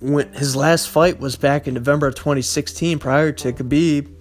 when 0.00 0.32
his 0.32 0.54
last 0.54 0.88
fight 0.88 1.18
was 1.18 1.36
back 1.36 1.66
in 1.66 1.74
November 1.74 2.06
of 2.06 2.14
2016 2.14 2.98
prior 2.98 3.32
to 3.32 3.52
Khabib, 3.52 4.14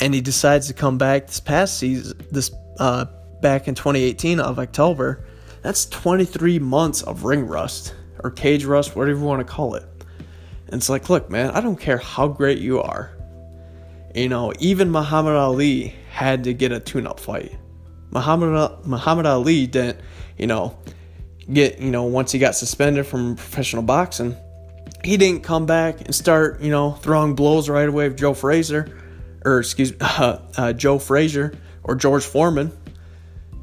and 0.00 0.12
he 0.12 0.20
decides 0.20 0.66
to 0.68 0.74
come 0.74 0.98
back 0.98 1.28
this 1.28 1.40
past 1.40 1.78
season, 1.78 2.18
this 2.30 2.50
uh, 2.80 3.06
back 3.40 3.68
in 3.68 3.74
2018 3.74 4.40
of 4.40 4.58
October. 4.58 5.24
That's 5.62 5.86
23 5.86 6.58
months 6.58 7.02
of 7.02 7.24
ring 7.24 7.46
rust 7.46 7.94
or 8.22 8.30
cage 8.30 8.64
rust, 8.64 8.96
whatever 8.96 9.18
you 9.18 9.24
want 9.24 9.46
to 9.46 9.50
call 9.50 9.76
it. 9.76 9.84
And 10.66 10.74
it's 10.74 10.88
like, 10.88 11.08
look, 11.08 11.30
man, 11.30 11.50
I 11.50 11.60
don't 11.60 11.78
care 11.78 11.98
how 11.98 12.28
great 12.28 12.58
you 12.58 12.80
are. 12.80 13.12
You 14.14 14.28
know, 14.28 14.52
even 14.58 14.90
Muhammad 14.90 15.34
Ali 15.34 15.94
had 16.10 16.44
to 16.44 16.54
get 16.54 16.72
a 16.72 16.80
tune-up 16.80 17.20
fight. 17.20 17.56
Muhammad 18.10 18.86
Muhammad 18.86 19.26
Ali 19.26 19.66
didn't, 19.66 20.00
you 20.38 20.46
know, 20.46 20.78
get 21.52 21.78
you 21.78 21.90
know 21.90 22.04
once 22.04 22.32
he 22.32 22.38
got 22.38 22.54
suspended 22.54 23.06
from 23.06 23.36
professional 23.36 23.82
boxing 23.82 24.36
he 25.04 25.16
didn't 25.16 25.42
come 25.42 25.66
back 25.66 26.00
and 26.00 26.14
start, 26.14 26.60
you 26.60 26.70
know, 26.70 26.92
throwing 26.92 27.34
blows 27.34 27.68
right 27.68 27.88
away 27.88 28.08
with 28.08 28.18
Joe 28.18 28.34
Frazier, 28.34 28.88
or 29.44 29.60
excuse 29.60 29.92
me, 29.92 29.98
uh, 30.00 30.38
uh, 30.56 30.72
Joe 30.72 30.98
Frazier 30.98 31.54
or 31.82 31.94
George 31.94 32.24
Foreman. 32.24 32.72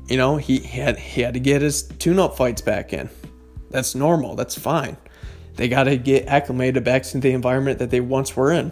You 0.07 0.17
know, 0.17 0.37
he 0.37 0.59
had 0.59 0.99
he 0.99 1.21
had 1.21 1.35
to 1.35 1.39
get 1.39 1.61
his 1.61 1.83
tune-up 1.83 2.35
fights 2.35 2.61
back 2.61 2.93
in. 2.93 3.09
That's 3.69 3.95
normal. 3.95 4.35
That's 4.35 4.57
fine. 4.57 4.97
They 5.55 5.67
got 5.67 5.85
to 5.85 5.97
get 5.97 6.27
acclimated 6.27 6.83
back 6.83 7.03
to 7.03 7.19
the 7.19 7.31
environment 7.31 7.79
that 7.79 7.89
they 7.89 8.01
once 8.01 8.35
were 8.35 8.51
in. 8.51 8.71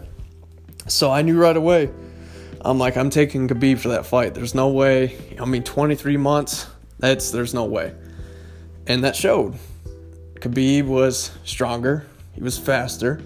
So 0.86 1.10
I 1.10 1.22
knew 1.22 1.38
right 1.38 1.56
away. 1.56 1.90
I'm 2.62 2.78
like, 2.78 2.96
I'm 2.96 3.10
taking 3.10 3.48
Khabib 3.48 3.78
for 3.78 3.88
that 3.88 4.06
fight. 4.06 4.34
There's 4.34 4.54
no 4.54 4.68
way. 4.68 5.16
I 5.40 5.46
mean, 5.46 5.62
23 5.62 6.16
months. 6.18 6.66
That's 6.98 7.30
there's 7.30 7.54
no 7.54 7.64
way. 7.64 7.94
And 8.86 9.04
that 9.04 9.16
showed. 9.16 9.54
Khabib 10.34 10.84
was 10.84 11.30
stronger, 11.44 12.06
he 12.32 12.42
was 12.42 12.58
faster, 12.58 13.20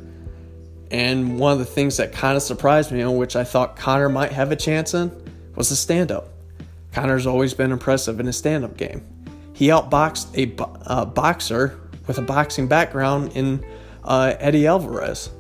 And 0.90 1.38
one 1.38 1.52
of 1.52 1.58
the 1.58 1.64
things 1.64 1.96
that 1.96 2.12
kind 2.12 2.36
of 2.36 2.42
surprised 2.42 2.92
me, 2.92 3.02
on 3.02 3.16
which 3.16 3.36
I 3.36 3.44
thought 3.44 3.76
Conor 3.76 4.08
might 4.08 4.32
have 4.32 4.52
a 4.52 4.56
chance 4.56 4.94
in, 4.94 5.10
was 5.56 5.70
the 5.70 5.76
stand 5.76 6.12
up. 6.12 6.28
Conor's 6.92 7.26
always 7.26 7.54
been 7.54 7.72
impressive 7.72 8.20
in 8.20 8.26
his 8.26 8.36
stand 8.36 8.64
up 8.64 8.76
game. 8.76 9.04
He 9.54 9.68
outboxed 9.68 10.36
a 10.36 10.88
uh, 10.88 11.04
boxer 11.04 11.80
with 12.06 12.18
a 12.18 12.22
boxing 12.22 12.68
background 12.68 13.32
in 13.34 13.64
uh, 14.04 14.34
Eddie 14.38 14.66
Alvarez. 14.66 15.30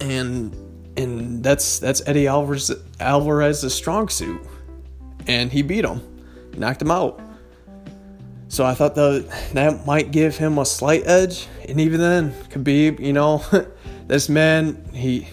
And 0.00 0.54
and 0.96 1.42
that's 1.42 1.78
that's 1.78 2.02
Eddie 2.06 2.26
Alvarez 2.26 2.72
Alvarez's 3.00 3.74
strong 3.74 4.08
suit. 4.08 4.40
And 5.26 5.52
he 5.52 5.62
beat 5.62 5.84
him. 5.84 6.00
Knocked 6.56 6.82
him 6.82 6.90
out. 6.90 7.20
So 8.54 8.64
I 8.64 8.74
thought 8.74 8.94
that 8.94 9.50
that 9.54 9.84
might 9.84 10.12
give 10.12 10.36
him 10.36 10.58
a 10.58 10.64
slight 10.64 11.04
edge. 11.08 11.48
And 11.68 11.80
even 11.80 11.98
then, 11.98 12.30
Khabib, 12.50 13.00
you 13.00 13.12
know, 13.12 13.42
this 14.06 14.28
man, 14.28 14.80
he 14.94 15.26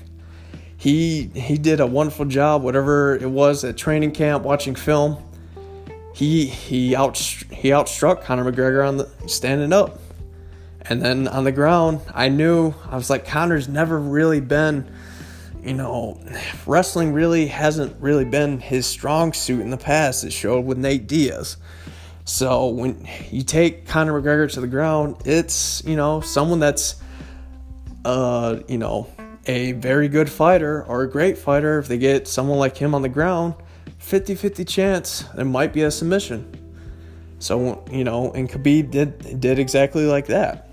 he 0.76 1.26
he 1.36 1.60
did 1.60 1.82
a 1.82 1.86
wonderful 1.86 2.26
job, 2.26 2.64
whatever 2.64 3.16
it 3.16 3.30
was 3.30 3.64
at 3.64 3.78
training 3.78 4.14
camp, 4.14 4.44
watching 4.44 4.74
film. 4.74 5.24
He 6.16 6.48
he 6.48 6.96
out 6.96 7.16
he 7.20 7.70
outstruck 7.70 8.24
Conor 8.24 8.52
McGregor 8.52 8.88
on 8.88 8.98
the 8.98 9.08
standing 9.28 9.72
up, 9.72 10.00
and 10.82 11.00
then 11.00 11.28
on 11.28 11.44
the 11.44 11.52
ground, 11.52 12.02
I 12.16 12.28
knew 12.30 12.74
I 12.90 12.96
was 12.96 13.12
like 13.12 13.28
Conor's 13.28 13.68
never 13.68 14.00
really 14.00 14.42
been, 14.42 14.92
you 15.64 15.76
know, 15.76 16.20
wrestling 16.66 17.14
really 17.14 17.46
hasn't 17.46 18.02
really 18.02 18.26
been 18.26 18.60
his 18.60 18.88
strong 18.88 19.32
suit 19.32 19.62
in 19.62 19.70
the 19.70 19.78
past. 19.78 20.24
It 20.24 20.34
showed 20.34 20.66
with 20.66 20.80
Nate 20.80 21.06
Diaz. 21.06 21.58
So 22.26 22.68
when 22.68 23.08
you 23.32 23.44
take 23.44 23.88
Conor 23.88 24.22
McGregor 24.22 24.52
to 24.54 24.62
the 24.62 24.68
ground, 24.68 25.18
it's 25.26 25.84
you 25.86 25.96
know 25.96 26.22
someone 26.22 26.60
that's, 26.60 26.96
uh, 28.06 28.60
you 28.68 28.78
know, 28.78 29.08
a 29.48 29.74
very 29.74 30.08
good 30.08 30.30
fighter 30.30 30.84
or 30.84 31.04
a 31.04 31.10
great 31.10 31.38
fighter. 31.38 31.80
If 31.80 31.88
they 31.88 31.98
get 31.98 32.28
someone 32.28 32.60
like 32.60 32.78
him 32.78 32.94
on 32.94 33.02
the 33.02 33.10
ground, 33.10 33.56
50-50 34.00 34.68
chance 34.68 35.24
there 35.36 35.46
might 35.46 35.74
be 35.74 35.82
a 35.82 35.92
submission. 35.92 36.58
So 37.40 37.84
you 37.92 38.04
know, 38.04 38.32
and 38.32 38.48
Khabib 38.48 38.92
did 38.92 39.40
did 39.40 39.58
exactly 39.58 40.06
like 40.06 40.28
that. 40.28 40.70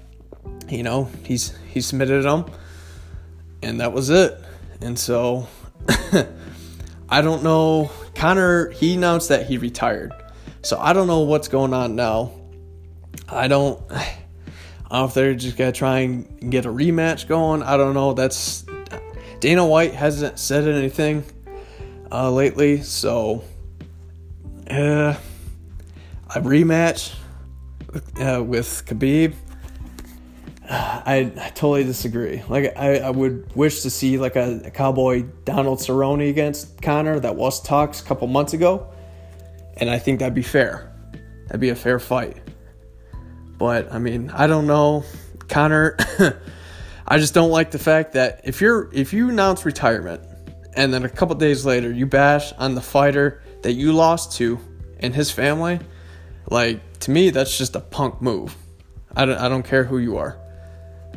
You 0.69 0.83
know, 0.83 1.11
he's 1.25 1.57
he 1.67 1.81
submitted 1.81 2.27
him, 2.27 2.45
and 3.63 3.81
that 3.81 3.93
was 3.93 4.11
it. 4.11 4.39
And 4.83 4.99
so, 4.99 5.49
I 7.09 7.23
don't 7.23 7.43
know. 7.43 7.91
Conor 8.15 8.69
he 8.71 8.95
announced 8.95 9.31
that 9.31 9.47
he 9.47 9.57
retired. 9.57 10.13
So 10.63 10.79
I 10.79 10.93
don't 10.93 11.07
know 11.07 11.21
what's 11.21 11.49
going 11.49 11.73
on 11.73 11.97
now. 11.97 12.33
I 13.29 13.49
don't. 13.49 13.81
I 13.91 14.17
don't 14.91 15.01
know 15.01 15.05
if 15.05 15.15
they're 15.15 15.35
just 15.35 15.57
gonna 15.57 15.73
try 15.73 16.01
and 16.01 16.51
get 16.51 16.65
a 16.65 16.71
rematch 16.71 17.29
going. 17.29 17.63
I 17.63 17.77
don't 17.77 17.95
know. 17.95 18.15
That's 18.15 18.65
Dana 19.41 19.67
White 19.67 19.93
hasn't 19.93 20.39
said 20.39 20.67
anything 20.67 21.25
uh, 22.11 22.31
lately, 22.31 22.83
so 22.83 23.45
uh, 24.71 25.15
a 26.35 26.41
rematch 26.41 27.15
uh, 28.19 28.43
with 28.43 28.85
Khabib. 28.87 29.35
I, 30.71 31.33
I, 31.41 31.49
totally 31.51 31.85
disagree. 31.85 32.43
Like 32.47 32.77
I, 32.77 32.99
I 32.99 33.11
would 33.11 33.55
wish 33.57 33.83
to 33.83 33.91
see 33.91 34.19
like 34.19 34.37
a, 34.37 34.61
a 34.67 34.71
cowboy 34.71 35.23
Donald 35.45 35.79
Cerrone 35.79 36.29
against 36.29 36.83
Conor 36.83 37.21
that 37.21 37.37
was 37.37 37.63
talks 37.63 38.03
a 38.03 38.05
couple 38.05 38.27
months 38.27 38.53
ago 38.53 38.87
and 39.79 39.91
I 39.91 39.99
think 39.99 40.21
that'd 40.21 40.35
be 40.35 40.43
fair. 40.43 40.93
That'd 41.47 41.61
be 41.61 41.71
a 41.71 41.77
fair 41.77 41.99
fight. 41.99 42.37
But 43.57 43.93
I 43.93 43.99
mean, 43.99 44.31
I 44.31 44.47
don't 44.47 44.67
know, 44.67 45.05
Conor. 45.49 45.97
I 47.07 47.19
just 47.19 47.35
don't 47.35 47.51
like 47.51 47.71
the 47.71 47.79
fact 47.79 48.13
that 48.13 48.43
if 48.45 48.61
you're 48.61 48.91
if 48.93 49.13
you 49.13 49.31
announce 49.31 49.65
retirement 49.65 50.23
and 50.75 50.93
then 50.93 51.05
a 51.05 51.09
couple 51.09 51.35
days 51.37 51.65
later 51.65 51.91
you 51.91 52.07
bash 52.07 52.53
on 52.55 52.75
the 52.75 52.81
fighter 52.81 53.43
that 53.63 53.73
you 53.73 53.93
lost 53.93 54.37
to 54.37 54.59
and 55.01 55.15
his 55.15 55.31
family, 55.31 55.81
like 56.51 56.81
to 57.01 57.11
me 57.11 57.31
that's 57.31 57.57
just 57.57 57.75
a 57.77 57.81
punk 57.81 58.21
move. 58.21 58.57
I 59.17 59.25
don't 59.25 59.39
I 59.39 59.49
don't 59.49 59.65
care 59.65 59.85
who 59.85 59.99
you 59.99 60.19
are. 60.19 60.39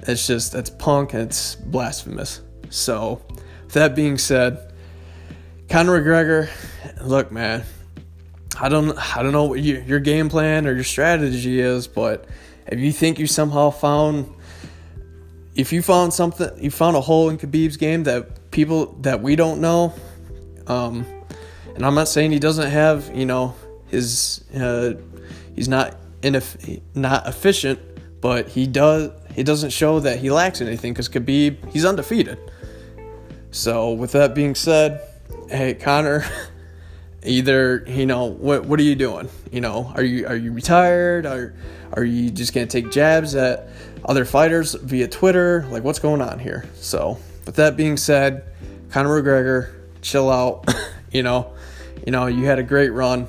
It's 0.08 0.26
just 0.26 0.54
that's 0.54 0.70
punk 0.70 1.14
and 1.14 1.24
it's 1.24 1.56
blasphemous. 1.56 2.42
So, 2.70 3.22
that 3.74 3.96
being 3.96 4.18
said, 4.18 4.74
Conor 5.70 6.02
McGregor, 6.02 6.50
look 7.06 7.32
man, 7.32 7.64
I 8.62 8.70
don't 8.70 8.96
I 9.18 9.24
don't 9.24 9.32
know 9.32 9.46
what 9.46 9.60
you, 9.60 9.84
your 9.88 10.00
game 10.00 10.30
plan 10.30 10.68
or 10.68 10.74
your 10.74 10.84
strategy 10.84 11.60
is, 11.60 11.88
but 11.88 12.26
if 12.68 12.80
you 12.80 12.92
think 12.92 13.18
you 13.18 13.26
somehow 13.26 13.72
found 13.72 14.32
if 15.56 15.74
you 15.74 15.82
found 15.82 16.14
something 16.14 16.48
you 16.64 16.70
found 16.70 16.96
a 16.96 17.02
hole 17.02 17.30
in 17.30 17.40
Khabib's 17.40 17.78
game 17.78 18.04
that 18.04 18.52
people 18.52 18.94
that 19.02 19.24
we 19.24 19.36
don't 19.36 19.62
know, 19.62 19.96
um, 20.68 21.08
and 21.74 21.84
I'm 21.84 21.96
not 21.96 22.08
saying 22.08 22.32
he 22.32 22.38
doesn't 22.38 22.70
have 22.70 23.10
you 23.16 23.26
know 23.26 23.56
his 23.88 24.46
uh, 24.54 24.94
he's 25.56 25.68
not 25.68 25.98
ineff- 26.22 26.82
not 26.94 27.28
efficient, 27.28 27.80
but 28.22 28.48
he 28.48 28.68
does 28.68 29.10
he 29.34 29.42
doesn't 29.42 29.72
show 29.72 30.00
that 30.02 30.20
he 30.20 30.30
lacks 30.30 30.62
anything 30.62 30.94
because 30.94 31.10
Khabib 31.10 31.72
he's 31.72 31.84
undefeated. 31.84 32.38
So 33.50 33.94
with 33.94 34.12
that 34.12 34.36
being 34.36 34.54
said, 34.54 35.02
hey 35.50 35.74
Conor. 35.74 36.26
either 37.24 37.84
you 37.88 38.06
know 38.06 38.26
what 38.26 38.66
what 38.66 38.80
are 38.80 38.84
you 38.84 38.96
doing? 38.96 39.30
You 39.52 39.62
know 39.62 39.92
are 39.96 40.04
you 40.04 40.28
are 40.28 40.36
you 40.36 40.52
retired? 40.52 41.26
Are 41.26 41.54
are 41.94 42.04
you 42.04 42.30
just 42.30 42.54
gonna 42.54 42.68
take 42.68 42.92
jabs 42.92 43.36
at 43.36 43.70
other 44.06 44.26
fighters 44.26 44.74
via 44.74 45.08
twitter? 45.08 45.66
Like 45.70 45.84
what's 45.84 46.00
going 46.00 46.22
on 46.22 46.40
here? 46.40 46.66
So 46.76 47.18
with 47.46 47.56
that 47.56 47.78
being 47.78 47.98
said 47.98 48.46
conor 48.90 49.22
mcgregor 49.22 49.74
chill 50.02 50.30
out. 50.30 50.66
You 51.14 51.24
know 51.24 51.52
you 52.06 52.14
know 52.14 52.28
you 52.28 52.46
had 52.46 52.58
a 52.58 52.64
great 52.64 52.92
run. 52.92 53.28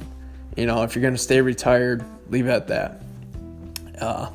You 0.56 0.66
know 0.66 0.84
if 0.84 0.94
you're 0.94 1.02
gonna 1.02 1.18
stay 1.18 1.40
retired 1.40 2.04
leave 2.30 2.46
it 2.46 2.50
at 2.50 2.68
that. 2.68 3.02
Uh, 4.00 4.30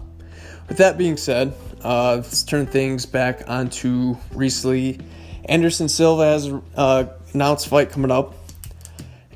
with 0.67 0.75
that 0.79 0.97
being 0.97 1.15
said 1.15 1.53
uh, 1.81 2.15
let's 2.15 2.43
turn 2.43 2.65
things 2.65 3.05
back 3.05 3.49
onto 3.49 4.17
recently 4.33 4.99
anderson 5.45 5.87
silva 5.87 6.25
has 6.25 6.51
uh, 6.75 7.05
announced 7.33 7.69
fight 7.69 7.89
coming 7.89 8.11
up 8.11 8.33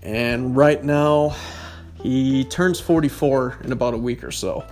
and 0.01 0.55
right 0.55 0.83
now, 0.83 1.35
he 2.01 2.45
turns 2.45 2.79
44 2.79 3.59
in 3.63 3.71
about 3.71 3.93
a 3.93 3.97
week 3.97 4.23
or 4.23 4.31
so. 4.31 4.65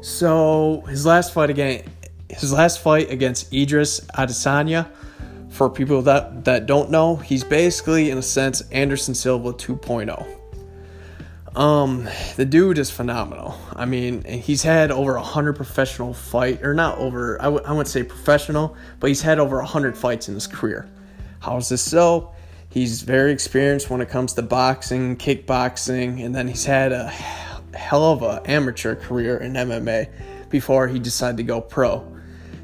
So 0.00 0.82
his 0.88 1.06
last 1.06 1.32
fight 1.32 1.50
again, 1.50 1.84
his 2.28 2.52
last 2.52 2.80
fight 2.80 3.10
against 3.10 3.52
Idris 3.52 4.00
Adesanya. 4.14 4.90
For 5.50 5.70
people 5.70 6.02
that 6.02 6.44
that 6.46 6.66
don't 6.66 6.90
know, 6.90 7.14
he's 7.14 7.44
basically 7.44 8.10
in 8.10 8.18
a 8.18 8.22
sense 8.22 8.60
Anderson 8.72 9.14
Silva 9.14 9.52
2.0. 9.52 10.40
Um, 11.56 12.08
the 12.34 12.44
dude 12.44 12.78
is 12.78 12.90
phenomenal. 12.90 13.56
I 13.72 13.84
mean, 13.84 14.24
he's 14.24 14.64
had 14.64 14.90
over 14.90 15.14
a 15.14 15.22
hundred 15.22 15.54
professional 15.54 16.12
fight, 16.12 16.64
or 16.64 16.74
not 16.74 16.98
over. 16.98 17.40
I 17.40 17.44
w- 17.44 17.62
I 17.64 17.70
wouldn't 17.70 17.86
say 17.86 18.02
professional, 18.02 18.76
but 18.98 19.06
he's 19.06 19.22
had 19.22 19.38
over 19.38 19.60
a 19.60 19.64
hundred 19.64 19.96
fights 19.96 20.28
in 20.28 20.34
his 20.34 20.48
career. 20.48 20.88
How 21.38 21.56
is 21.56 21.68
this 21.68 21.80
so? 21.80 22.33
He's 22.74 23.02
very 23.02 23.30
experienced 23.30 23.88
when 23.88 24.00
it 24.00 24.08
comes 24.08 24.32
to 24.32 24.42
boxing, 24.42 25.16
kickboxing, 25.16 26.24
and 26.24 26.34
then 26.34 26.48
he's 26.48 26.64
had 26.64 26.90
a 26.90 27.06
hell 27.06 28.10
of 28.10 28.22
a 28.22 28.42
amateur 28.50 28.96
career 28.96 29.36
in 29.36 29.52
MMA 29.52 30.10
before 30.50 30.88
he 30.88 30.98
decided 30.98 31.36
to 31.36 31.44
go 31.44 31.60
pro. 31.60 32.04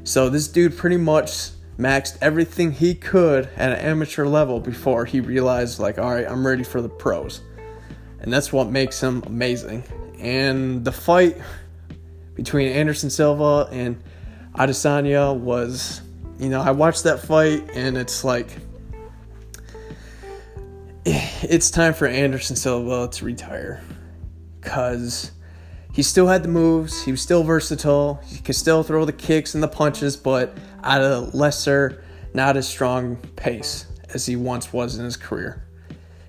So 0.03 0.27
this 0.27 0.49
dude 0.49 0.75
pretty 0.75 0.97
much 0.97 1.51
maxed 1.79 2.17
everything 2.19 2.73
he 2.73 2.93
could 2.93 3.47
at 3.55 3.71
an 3.71 3.77
amateur 3.77 4.25
level 4.25 4.59
before 4.59 5.05
he 5.05 5.21
realized 5.21 5.79
like, 5.79 5.97
all 5.97 6.11
right, 6.11 6.27
I'm 6.27 6.45
ready 6.45 6.65
for 6.65 6.81
the 6.81 6.89
pros. 6.89 7.39
And 8.19 8.33
that's 8.33 8.51
what 8.51 8.69
makes 8.69 9.01
him 9.01 9.23
amazing. 9.25 9.85
And 10.19 10.83
the 10.83 10.91
fight 10.91 11.37
between 12.35 12.67
Anderson 12.67 13.09
Silva 13.09 13.69
and 13.71 14.03
Adesanya 14.55 15.33
was, 15.33 16.01
you 16.37 16.49
know, 16.49 16.59
I 16.59 16.71
watched 16.71 17.05
that 17.05 17.21
fight 17.21 17.69
and 17.73 17.97
it's 17.97 18.25
like 18.25 18.57
it's 21.05 21.71
time 21.71 21.93
for 21.93 22.05
Anderson 22.07 22.55
Silva 22.55 23.07
to 23.11 23.25
retire 23.25 23.81
because 24.59 25.31
he 25.93 26.03
still 26.03 26.27
had 26.27 26.43
the 26.43 26.47
moves, 26.47 27.03
he 27.03 27.11
was 27.11 27.21
still 27.21 27.43
versatile, 27.43 28.21
he 28.27 28.39
could 28.39 28.55
still 28.55 28.83
throw 28.83 29.03
the 29.03 29.13
kicks 29.13 29.55
and 29.55 29.63
the 29.63 29.67
punches, 29.67 30.15
but 30.15 30.55
at 30.83 31.01
a 31.01 31.19
lesser, 31.33 32.03
not 32.33 32.55
as 32.55 32.67
strong 32.67 33.17
pace 33.35 33.87
as 34.13 34.25
he 34.25 34.35
once 34.35 34.71
was 34.71 34.97
in 34.97 35.05
his 35.05 35.17
career. 35.17 35.67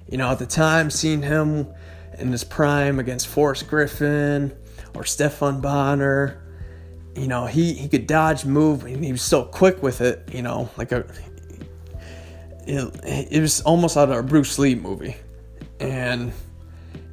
You 0.08 0.18
know, 0.18 0.30
at 0.30 0.38
the 0.38 0.46
time, 0.46 0.90
seeing 0.90 1.22
him 1.22 1.66
in 2.18 2.32
his 2.32 2.44
prime 2.44 2.98
against 2.98 3.26
Forrest 3.28 3.68
Griffin 3.68 4.52
or 4.94 5.04
Stephan 5.04 5.60
Bonnar, 5.60 6.42
you 7.14 7.26
know, 7.26 7.46
he, 7.46 7.74
he 7.74 7.88
could 7.88 8.06
dodge, 8.06 8.44
move, 8.46 8.84
and 8.84 9.04
he 9.04 9.12
was 9.12 9.22
so 9.22 9.44
quick 9.44 9.82
with 9.82 10.00
it, 10.00 10.30
you 10.32 10.42
know, 10.42 10.70
like 10.76 10.92
a 10.92 11.04
it, 12.66 13.28
it 13.30 13.40
was 13.40 13.60
almost 13.62 13.96
out 13.96 14.10
of 14.10 14.16
a 14.16 14.22
Bruce 14.22 14.58
Lee 14.58 14.74
movie, 14.74 15.16
and 15.80 16.32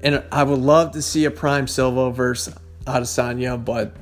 and 0.02 0.24
I 0.32 0.44
would 0.44 0.60
love 0.60 0.92
to 0.92 1.02
see 1.02 1.26
a 1.26 1.32
Prime 1.32 1.68
Silva 1.68 2.12
versus 2.12 2.54
Adesanya, 2.86 3.64
but 3.64 3.96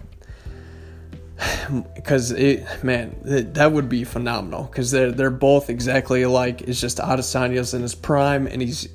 because 1.96 2.32
it 2.32 2.66
man 2.84 3.16
it, 3.26 3.54
that 3.56 3.72
would 3.72 3.90
be 3.90 4.04
phenomenal 4.04 4.64
because 4.64 4.92
they're 4.92 5.12
they're 5.12 5.30
both 5.30 5.70
exactly 5.70 6.22
alike. 6.24 6.62
It's 6.62 6.82
just 6.82 6.98
Adesanya's 6.98 7.74
in 7.74 7.82
his 7.82 7.96
prime 7.96 8.48
and 8.48 8.62
he's 8.62 8.90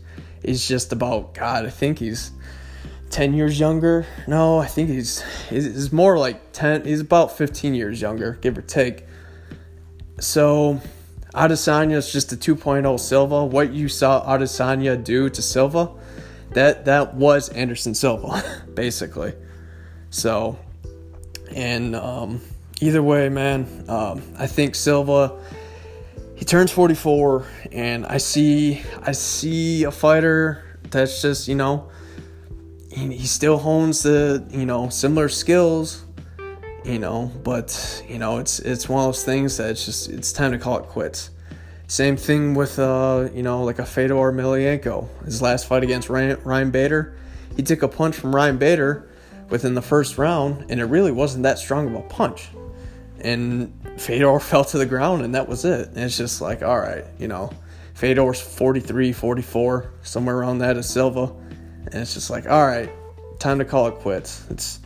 he's 0.45 0.67
just 0.67 0.93
about 0.93 1.35
God. 1.35 1.67
I 1.67 1.71
think 1.71 1.99
he's 1.99 2.33
ten 3.11 3.35
years 3.35 3.61
younger. 3.61 4.07
No, 4.27 4.59
I 4.59 4.67
think 4.67 4.89
he's 4.89 5.23
he's 5.49 5.93
more 5.93 6.19
like 6.19 6.53
ten. 6.53 6.85
He's 6.85 7.01
about 7.01 7.37
fifteen 7.37 7.75
years 7.75 8.01
younger, 8.01 8.39
give 8.41 8.59
or 8.59 8.63
take. 8.63 9.07
So 10.19 10.81
Adesanya 11.35 11.97
is 11.97 12.13
just 12.13 12.33
a 12.33 12.37
2.0 12.37 13.01
Silva. 13.01 13.45
What 13.45 13.73
you 13.73 13.89
saw 13.89 14.25
Adesanya 14.27 15.03
do 15.03 15.31
to 15.31 15.41
Silva, 15.43 15.91
that 16.51 16.85
that 16.85 17.15
was 17.15 17.49
Anderson 17.51 17.95
Silva, 17.95 18.43
basically. 18.75 19.33
So, 20.11 20.59
and 21.55 21.97
um, 21.97 22.43
either 22.81 23.03
way, 23.03 23.31
man, 23.31 23.85
um, 23.89 24.23
I 24.39 24.47
think 24.47 24.75
Silva. 24.75 25.39
He 26.37 26.45
turns 26.45 26.73
44, 26.73 27.47
and 27.71 28.05
I 28.05 28.19
see 28.19 28.83
I 29.01 29.13
see 29.13 29.85
a 29.85 29.91
fighter 29.91 30.79
that's 30.91 31.23
just 31.23 31.49
you 31.49 31.55
know 31.55 31.89
he, 32.91 33.17
he 33.17 33.27
still 33.27 33.59
hones 33.59 34.03
the 34.03 34.45
you 34.51 34.67
know 34.67 34.89
similar 34.89 35.29
skills 35.29 36.05
you 36.85 36.99
know 36.99 37.31
but 37.45 38.05
you 38.09 38.19
know 38.19 38.39
it's 38.39 38.59
it's 38.59 38.89
one 38.89 39.01
of 39.01 39.09
those 39.09 39.25
things 39.25 39.57
that 39.57 39.71
it's 39.71 39.85
just 39.85 40.09
it's 40.09 40.33
time 40.33 40.53
to 40.53 40.59
call 40.59 40.79
it 40.79 40.85
quits. 40.85 41.31
Same 41.87 42.17
thing 42.17 42.55
with 42.55 42.79
uh 42.79 43.29
you 43.35 43.43
know 43.43 43.63
like 43.65 43.79
a 43.79 43.87
Fedor 43.87 44.15
Emelianenko. 44.15 45.09
His 45.25 45.43
last 45.43 45.69
fight 45.69 45.83
against 45.83 46.09
Ryan, 46.09 46.41
Ryan 46.45 46.71
Bader 46.71 47.17
he 47.57 47.63
took 47.63 47.83
a 47.83 47.89
punch 47.89 48.17
from 48.17 48.35
Ryan 48.35 48.57
Bader 48.57 49.09
within 49.51 49.75
the 49.75 49.83
first 49.83 50.19
round 50.19 50.67
and 50.71 50.81
it 50.81 50.87
really 50.87 51.13
wasn't 51.13 51.43
that 51.45 51.59
strong 51.59 51.89
of 51.89 51.95
a 51.95 52.09
punch. 52.09 52.49
And 53.21 53.73
Fedor 53.99 54.41
fell 54.41 54.65
to 54.65 54.79
the 54.79 54.87
ground 54.87 55.23
and 55.23 55.35
that 55.35 55.49
was 55.49 55.65
it. 55.65 55.89
And 55.89 55.99
it's 55.99 56.17
just 56.17 56.41
like 56.41 56.63
all 56.63 56.81
right 56.81 57.05
you 57.19 57.29
know 57.29 57.53
Fedor's 57.95 58.41
43 58.41 59.13
44 59.13 59.93
somewhere 60.03 60.39
around 60.39 60.59
that 60.59 60.77
is 60.77 60.89
Silva. 60.89 61.33
And 61.87 61.95
it's 61.95 62.15
just 62.15 62.31
like 62.31 62.49
all 62.49 62.67
right 62.67 62.91
time 63.39 63.59
to 63.59 63.65
call 63.65 63.89
it 63.89 63.97
quits. 63.97 64.47
It's 64.51 64.79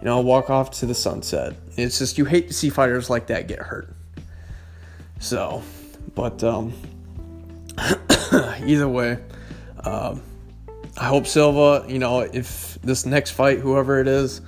you 0.00 0.04
know, 0.04 0.20
walk 0.20 0.50
off 0.50 0.70
to 0.72 0.86
the 0.86 0.94
sunset. 0.94 1.54
It's 1.76 1.98
just 1.98 2.18
you 2.18 2.24
hate 2.24 2.48
to 2.48 2.54
see 2.54 2.70
fighters 2.70 3.10
like 3.10 3.26
that 3.28 3.48
get 3.48 3.58
hurt. 3.58 3.94
So, 5.20 5.62
but 6.14 6.42
um, 6.44 6.72
either 8.64 8.88
way, 8.88 9.18
um, 9.84 10.22
I 10.96 11.06
hope 11.06 11.26
Silva. 11.26 11.84
You 11.88 11.98
know, 11.98 12.20
if 12.20 12.78
this 12.82 13.06
next 13.06 13.32
fight, 13.32 13.58
whoever 13.58 14.00
it 14.00 14.08
is, 14.08 14.40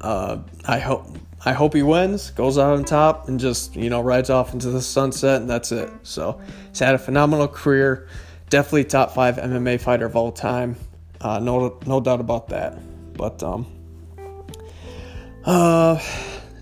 uh, 0.00 0.38
I 0.66 0.78
hope 0.78 1.06
I 1.44 1.52
hope 1.52 1.74
he 1.74 1.82
wins, 1.82 2.30
goes 2.30 2.58
out 2.58 2.76
on 2.76 2.84
top, 2.84 3.28
and 3.28 3.38
just 3.38 3.76
you 3.76 3.90
know 3.90 4.00
rides 4.00 4.30
off 4.30 4.52
into 4.52 4.70
the 4.70 4.82
sunset, 4.82 5.42
and 5.42 5.50
that's 5.50 5.72
it. 5.72 5.90
So 6.02 6.40
he's 6.70 6.78
had 6.78 6.94
a 6.94 6.98
phenomenal 6.98 7.48
career. 7.48 8.08
Definitely 8.48 8.84
top 8.84 9.12
five 9.12 9.36
MMA 9.36 9.80
fighter 9.80 10.06
of 10.06 10.16
all 10.16 10.32
time. 10.32 10.76
Uh, 11.20 11.38
no, 11.38 11.78
no 11.86 12.00
doubt 12.00 12.20
about 12.20 12.48
that. 12.48 12.78
But 13.14 13.42
um, 13.42 13.66
uh, 15.46 16.00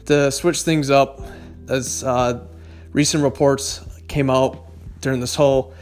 to 0.07 0.31
switch 0.31 0.63
things 0.63 0.91
up, 0.91 1.21
as 1.69 2.05
uh, 2.05 2.47
recent 2.93 3.25
reports 3.25 3.81
came 4.07 4.29
out 4.31 4.67
during 5.01 5.21
this 5.21 5.35
whole 5.35 5.75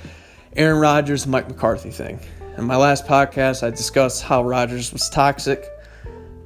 Aaron 0.57 0.79
Rodgers 0.79 1.27
Mike 1.27 1.49
McCarthy 1.49 1.91
thing. 1.91 2.21
In 2.57 2.65
my 2.65 2.77
last 2.77 3.07
podcast, 3.07 3.67
I 3.67 3.71
discussed 3.71 4.23
how 4.23 4.45
Rodgers 4.45 4.93
was 4.93 5.09
toxic 5.09 5.65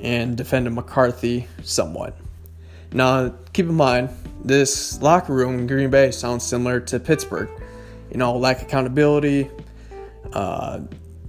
and 0.00 0.36
defended 0.36 0.72
McCarthy 0.72 1.46
somewhat. 1.62 2.16
Now, 2.92 3.34
keep 3.52 3.66
in 3.66 3.74
mind, 3.74 4.10
this 4.44 5.02
locker 5.02 5.34
room 5.34 5.58
in 5.58 5.66
Green 5.66 5.90
Bay 5.90 6.10
sounds 6.10 6.44
similar 6.44 6.80
to 6.80 7.00
Pittsburgh. 7.00 7.50
You 8.10 8.18
know, 8.18 8.36
lack 8.36 8.62
accountability, 8.62 9.50
uh, 10.32 10.80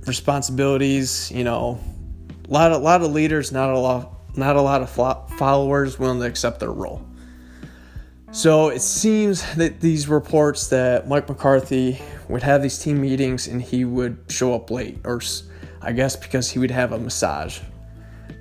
responsibilities. 0.05 1.31
You 1.31 1.43
know, 1.43 1.79
a 2.47 2.53
lot, 2.53 2.71
of, 2.71 2.81
lot 2.81 3.01
of 3.01 3.11
leaders, 3.11 3.51
not 3.51 3.71
a 3.71 3.79
lot, 3.79 4.16
not 4.37 4.55
a 4.55 4.61
lot 4.61 4.81
of 4.81 4.89
followers 5.37 5.99
willing 5.99 6.19
to 6.19 6.25
accept 6.25 6.59
their 6.59 6.71
role. 6.71 7.05
So 8.31 8.69
it 8.69 8.81
seems 8.81 9.55
that 9.55 9.79
these 9.79 10.07
reports 10.07 10.67
that 10.67 11.07
Mike 11.07 11.29
McCarthy 11.29 12.01
would 12.27 12.43
have 12.43 12.61
these 12.61 12.77
team 12.77 13.01
meetings 13.01 13.47
and 13.47 13.61
he 13.61 13.85
would 13.85 14.17
show 14.29 14.53
up 14.53 14.69
late, 14.69 14.99
or 15.05 15.21
I 15.81 15.93
guess 15.93 16.15
because 16.15 16.49
he 16.51 16.59
would 16.59 16.71
have 16.71 16.91
a 16.91 16.99
massage. 16.99 17.59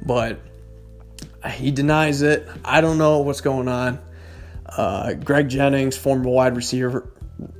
But 0.05 0.41
he 1.51 1.71
denies 1.71 2.23
it. 2.23 2.49
I 2.65 2.81
don't 2.81 2.99
know 2.99 3.21
what's 3.21 3.41
going 3.41 3.69
on. 3.69 4.01
Uh, 4.67 5.15
Greg 5.15 5.49
Jennings, 5.49 5.97
former 5.97 6.29
wide 6.29 6.57
receiver, 6.57 7.13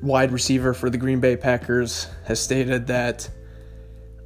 wide 0.03 0.33
receiver 0.33 0.75
for 0.75 0.91
the 0.91 0.99
Green 0.99 1.21
Bay 1.21 1.37
Packers, 1.37 2.09
has 2.25 2.41
stated 2.41 2.89
that 2.89 3.31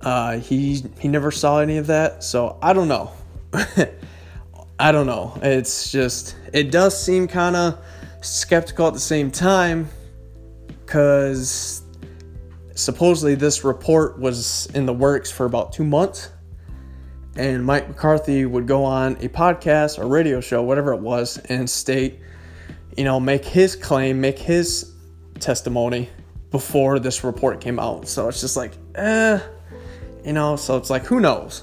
uh, 0.00 0.38
he 0.38 0.82
he 0.98 1.08
never 1.08 1.30
saw 1.30 1.58
any 1.58 1.76
of 1.76 1.88
that. 1.88 2.24
So 2.24 2.58
I 2.62 2.72
don't 2.72 2.88
know. 2.88 3.12
I 4.78 4.92
don't 4.92 5.06
know. 5.06 5.38
It's 5.42 5.90
just, 5.90 6.36
it 6.52 6.70
does 6.70 7.00
seem 7.00 7.28
kind 7.28 7.56
of 7.56 7.78
skeptical 8.22 8.86
at 8.86 8.94
the 8.94 9.00
same 9.00 9.30
time 9.30 9.88
because 10.84 11.82
supposedly 12.74 13.34
this 13.34 13.64
report 13.64 14.18
was 14.18 14.66
in 14.74 14.86
the 14.86 14.92
works 14.92 15.30
for 15.30 15.46
about 15.46 15.72
two 15.72 15.84
months. 15.84 16.30
And 17.36 17.64
Mike 17.64 17.88
McCarthy 17.88 18.44
would 18.44 18.66
go 18.66 18.84
on 18.84 19.12
a 19.16 19.28
podcast 19.28 19.98
or 19.98 20.06
radio 20.06 20.40
show, 20.40 20.62
whatever 20.62 20.92
it 20.92 21.00
was, 21.00 21.38
and 21.48 21.68
state, 21.68 22.20
you 22.96 23.04
know, 23.04 23.20
make 23.20 23.44
his 23.44 23.76
claim, 23.76 24.20
make 24.20 24.38
his 24.38 24.92
testimony 25.38 26.10
before 26.50 26.98
this 26.98 27.22
report 27.22 27.60
came 27.60 27.78
out. 27.78 28.08
So 28.08 28.28
it's 28.28 28.40
just 28.40 28.56
like, 28.56 28.72
eh, 28.96 29.38
you 30.24 30.32
know, 30.32 30.56
so 30.56 30.76
it's 30.76 30.90
like, 30.90 31.04
who 31.04 31.20
knows? 31.20 31.62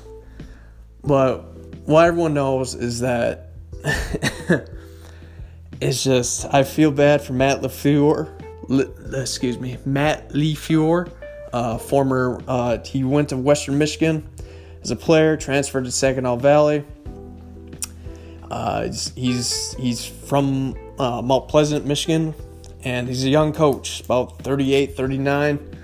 But 1.04 1.57
what 1.88 2.06
everyone 2.06 2.34
knows 2.34 2.76
is 2.76 3.00
that 3.00 3.52
it's 5.82 6.04
just 6.04 6.46
I 6.54 6.64
feel 6.64 6.92
bad 6.92 7.22
for 7.22 7.32
Matt 7.32 7.62
LaFleur. 7.62 8.30
Le, 8.68 9.22
excuse 9.22 9.58
me, 9.58 9.78
Matt 9.86 10.30
LaFleur, 10.34 11.10
uh, 11.54 11.78
former. 11.78 12.44
Uh, 12.46 12.80
he 12.84 13.06
went 13.06 13.30
to 13.30 13.38
Western 13.38 13.78
Michigan 13.78 14.28
as 14.84 14.92
a 14.92 14.98
player, 14.98 15.38
transferred 15.38 15.86
to 15.86 15.92
Saginaw 15.92 16.36
Valley. 16.36 16.84
Uh, 18.52 18.90
he's, 19.16 19.74
he's 19.80 20.06
from 20.06 20.76
uh, 21.00 21.22
Mount 21.22 21.48
Pleasant, 21.48 21.86
Michigan, 21.86 22.34
and 22.84 23.08
he's 23.08 23.24
a 23.24 23.30
young 23.30 23.54
coach, 23.54 24.02
about 24.02 24.42
38, 24.42 24.96
39. 24.98 25.76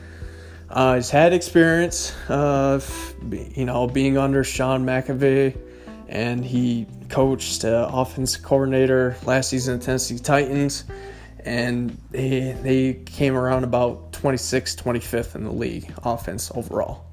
Uh, 0.70 0.96
he's 0.96 1.10
had 1.10 1.32
experience 1.32 2.14
of, 2.28 3.16
you 3.56 3.64
know, 3.66 3.88
being 3.88 4.18
under 4.18 4.44
Sean 4.44 4.86
McVay 4.86 5.58
and 6.14 6.46
he 6.46 6.86
coached 7.10 7.66
uh, 7.66 7.90
offense 7.92 8.38
coordinator 8.38 9.18
last 9.26 9.50
season 9.50 9.78
at 9.78 9.82
Tennessee 9.82 10.20
Titans, 10.20 10.86
and 11.40 11.98
they 12.12 12.56
they 12.62 12.94
came 13.06 13.36
around 13.36 13.64
about 13.64 14.14
26th, 14.14 14.82
25th 14.82 15.36
in 15.36 15.44
the 15.44 15.52
league 15.52 15.92
offense 16.04 16.52
overall. 16.54 17.04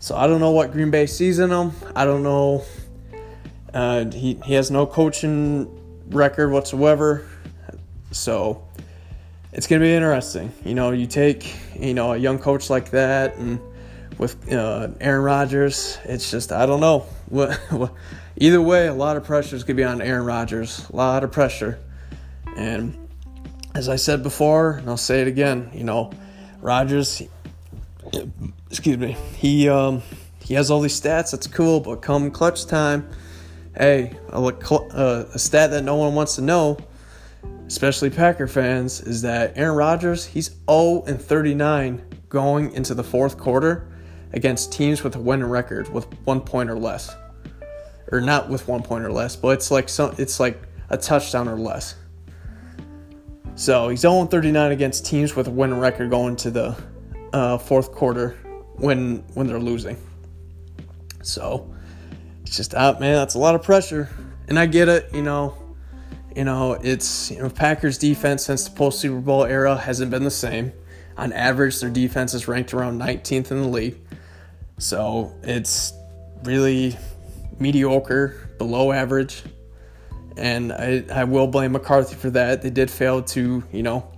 So 0.00 0.14
I 0.14 0.26
don't 0.26 0.40
know 0.40 0.50
what 0.50 0.70
Green 0.72 0.90
Bay 0.90 1.06
sees 1.06 1.38
in 1.38 1.50
him. 1.50 1.72
I 1.96 2.04
don't 2.04 2.22
know. 2.22 2.62
Uh, 3.72 4.10
he 4.10 4.38
he 4.44 4.52
has 4.52 4.70
no 4.70 4.84
coaching 4.86 5.66
record 6.10 6.50
whatsoever, 6.50 7.26
so 8.12 8.62
it's 9.54 9.66
gonna 9.66 9.80
be 9.80 9.92
interesting. 9.92 10.52
You 10.62 10.74
know, 10.74 10.90
you 10.90 11.06
take 11.06 11.56
you 11.74 11.94
know 11.94 12.12
a 12.12 12.18
young 12.18 12.38
coach 12.38 12.68
like 12.68 12.90
that 12.90 13.36
and 13.36 13.58
with 14.18 14.52
uh, 14.52 14.88
Aaron 15.00 15.22
Rodgers, 15.22 15.98
it's 16.04 16.30
just 16.30 16.52
I 16.52 16.66
don't 16.66 16.80
know 16.80 17.00
what 17.28 17.58
either 18.36 18.60
way, 18.60 18.86
a 18.86 18.94
lot 18.94 19.16
of 19.16 19.24
pressure 19.24 19.56
is 19.56 19.64
going 19.64 19.76
to 19.76 19.80
be 19.80 19.84
on 19.84 20.00
Aaron 20.00 20.24
Rodgers. 20.24 20.88
A 20.90 20.96
lot 20.96 21.24
of 21.24 21.32
pressure. 21.32 21.78
And 22.56 22.96
as 23.74 23.88
I 23.88 23.96
said 23.96 24.22
before, 24.22 24.72
and 24.72 24.88
I'll 24.88 24.96
say 24.96 25.20
it 25.20 25.28
again, 25.28 25.70
you 25.74 25.84
know, 25.84 26.10
Rodgers, 26.60 27.22
excuse 28.70 28.98
me, 28.98 29.16
he 29.36 29.68
um, 29.68 30.02
he 30.42 30.54
has 30.54 30.70
all 30.70 30.80
these 30.80 30.98
stats. 30.98 31.32
That's 31.32 31.46
cool, 31.46 31.80
but 31.80 31.96
come 31.96 32.30
clutch 32.30 32.66
time, 32.66 33.08
hey, 33.76 34.16
a, 34.30 34.38
uh, 34.38 35.24
a 35.34 35.38
stat 35.38 35.70
that 35.70 35.84
no 35.84 35.96
one 35.96 36.14
wants 36.14 36.36
to 36.36 36.42
know, 36.42 36.78
especially 37.66 38.10
Packer 38.10 38.46
fans, 38.46 39.00
is 39.00 39.22
that 39.22 39.52
Aaron 39.56 39.76
Rodgers, 39.76 40.24
he's 40.24 40.50
0 40.70 41.04
and 41.06 41.20
39 41.20 42.02
going 42.28 42.72
into 42.72 42.94
the 42.94 43.04
fourth 43.04 43.38
quarter 43.38 43.88
against 44.32 44.72
teams 44.72 45.02
with 45.02 45.16
a 45.16 45.20
winning 45.20 45.48
record 45.48 45.92
with 45.92 46.06
one 46.24 46.40
point 46.40 46.70
or 46.70 46.78
less 46.78 47.14
or 48.12 48.20
not 48.20 48.48
with 48.48 48.68
one 48.68 48.82
point 48.82 49.04
or 49.04 49.12
less, 49.12 49.36
but 49.36 49.48
it's 49.48 49.70
like 49.70 49.88
some 49.88 50.14
it's 50.18 50.38
like 50.40 50.62
a 50.90 50.96
touchdown 50.96 51.48
or 51.48 51.58
less. 51.58 51.94
So 53.54 53.88
he's 53.88 54.00
0 54.00 54.26
39 54.26 54.72
against 54.72 55.06
teams 55.06 55.34
with 55.34 55.48
a 55.48 55.50
winning 55.50 55.78
record 55.78 56.10
going 56.10 56.36
to 56.36 56.50
the 56.50 56.76
uh, 57.32 57.58
fourth 57.58 57.92
quarter 57.92 58.36
when 58.76 59.24
when 59.34 59.46
they're 59.46 59.58
losing. 59.58 59.96
So 61.22 61.72
it's 62.42 62.56
just 62.56 62.74
out, 62.74 63.00
man. 63.00 63.14
That's 63.14 63.34
a 63.34 63.38
lot 63.38 63.54
of 63.54 63.62
pressure, 63.62 64.08
and 64.48 64.58
I 64.58 64.66
get 64.66 64.88
it. 64.88 65.12
You 65.12 65.22
know, 65.22 65.56
You 66.36 66.44
know, 66.44 66.74
it's 66.74 67.30
you 67.30 67.38
know 67.38 67.48
Packers 67.48 67.96
defense 67.96 68.44
since 68.44 68.68
the 68.68 68.76
post 68.76 69.00
Super 69.00 69.20
Bowl 69.20 69.44
era 69.44 69.74
hasn't 69.76 70.10
been 70.10 70.22
the 70.22 70.30
same. 70.30 70.72
On 71.16 71.32
average, 71.32 71.80
their 71.80 71.88
defense 71.88 72.34
is 72.34 72.46
ranked 72.46 72.74
around 72.74 73.00
19th 73.00 73.50
in 73.50 73.62
the 73.62 73.68
league. 73.68 73.96
So 74.76 75.34
it's 75.42 75.94
really 76.44 76.94
mediocre, 77.58 78.50
below 78.58 78.92
average. 78.92 79.42
And 80.36 80.72
I, 80.72 81.04
I 81.12 81.24
will 81.24 81.46
blame 81.46 81.72
McCarthy 81.72 82.14
for 82.14 82.30
that. 82.30 82.62
They 82.62 82.70
did 82.70 82.90
fail 82.90 83.22
to, 83.22 83.62
you 83.72 83.82
know, 83.82 84.10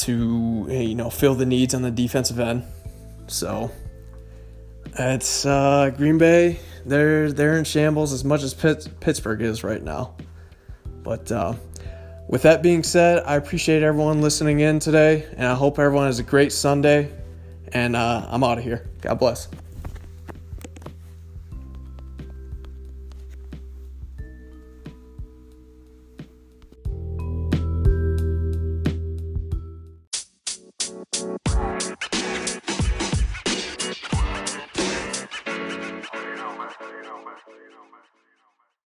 to 0.00 0.66
you 0.70 0.94
know 0.94 1.10
fill 1.10 1.34
the 1.34 1.46
needs 1.46 1.74
on 1.74 1.82
the 1.82 1.90
defensive 1.90 2.40
end. 2.40 2.64
So 3.26 3.70
it's 4.98 5.44
uh, 5.46 5.90
Green 5.96 6.18
Bay. 6.18 6.58
They're 6.86 7.32
they're 7.32 7.58
in 7.58 7.64
shambles 7.64 8.12
as 8.12 8.24
much 8.24 8.42
as 8.42 8.54
Pitt, 8.54 8.88
Pittsburgh 9.00 9.42
is 9.42 9.62
right 9.62 9.82
now. 9.82 10.14
But 11.02 11.30
uh, 11.30 11.54
with 12.28 12.42
that 12.42 12.62
being 12.62 12.82
said, 12.82 13.22
I 13.24 13.36
appreciate 13.36 13.82
everyone 13.82 14.20
listening 14.20 14.60
in 14.60 14.78
today, 14.78 15.26
and 15.36 15.46
I 15.46 15.54
hope 15.54 15.78
everyone 15.78 16.06
has 16.06 16.18
a 16.18 16.24
great 16.24 16.52
Sunday. 16.52 17.12
And 17.72 17.94
uh, 17.94 18.26
I'm 18.28 18.42
out 18.42 18.58
of 18.58 18.64
here. 18.64 18.88
God 19.00 19.20
bless. 19.20 19.48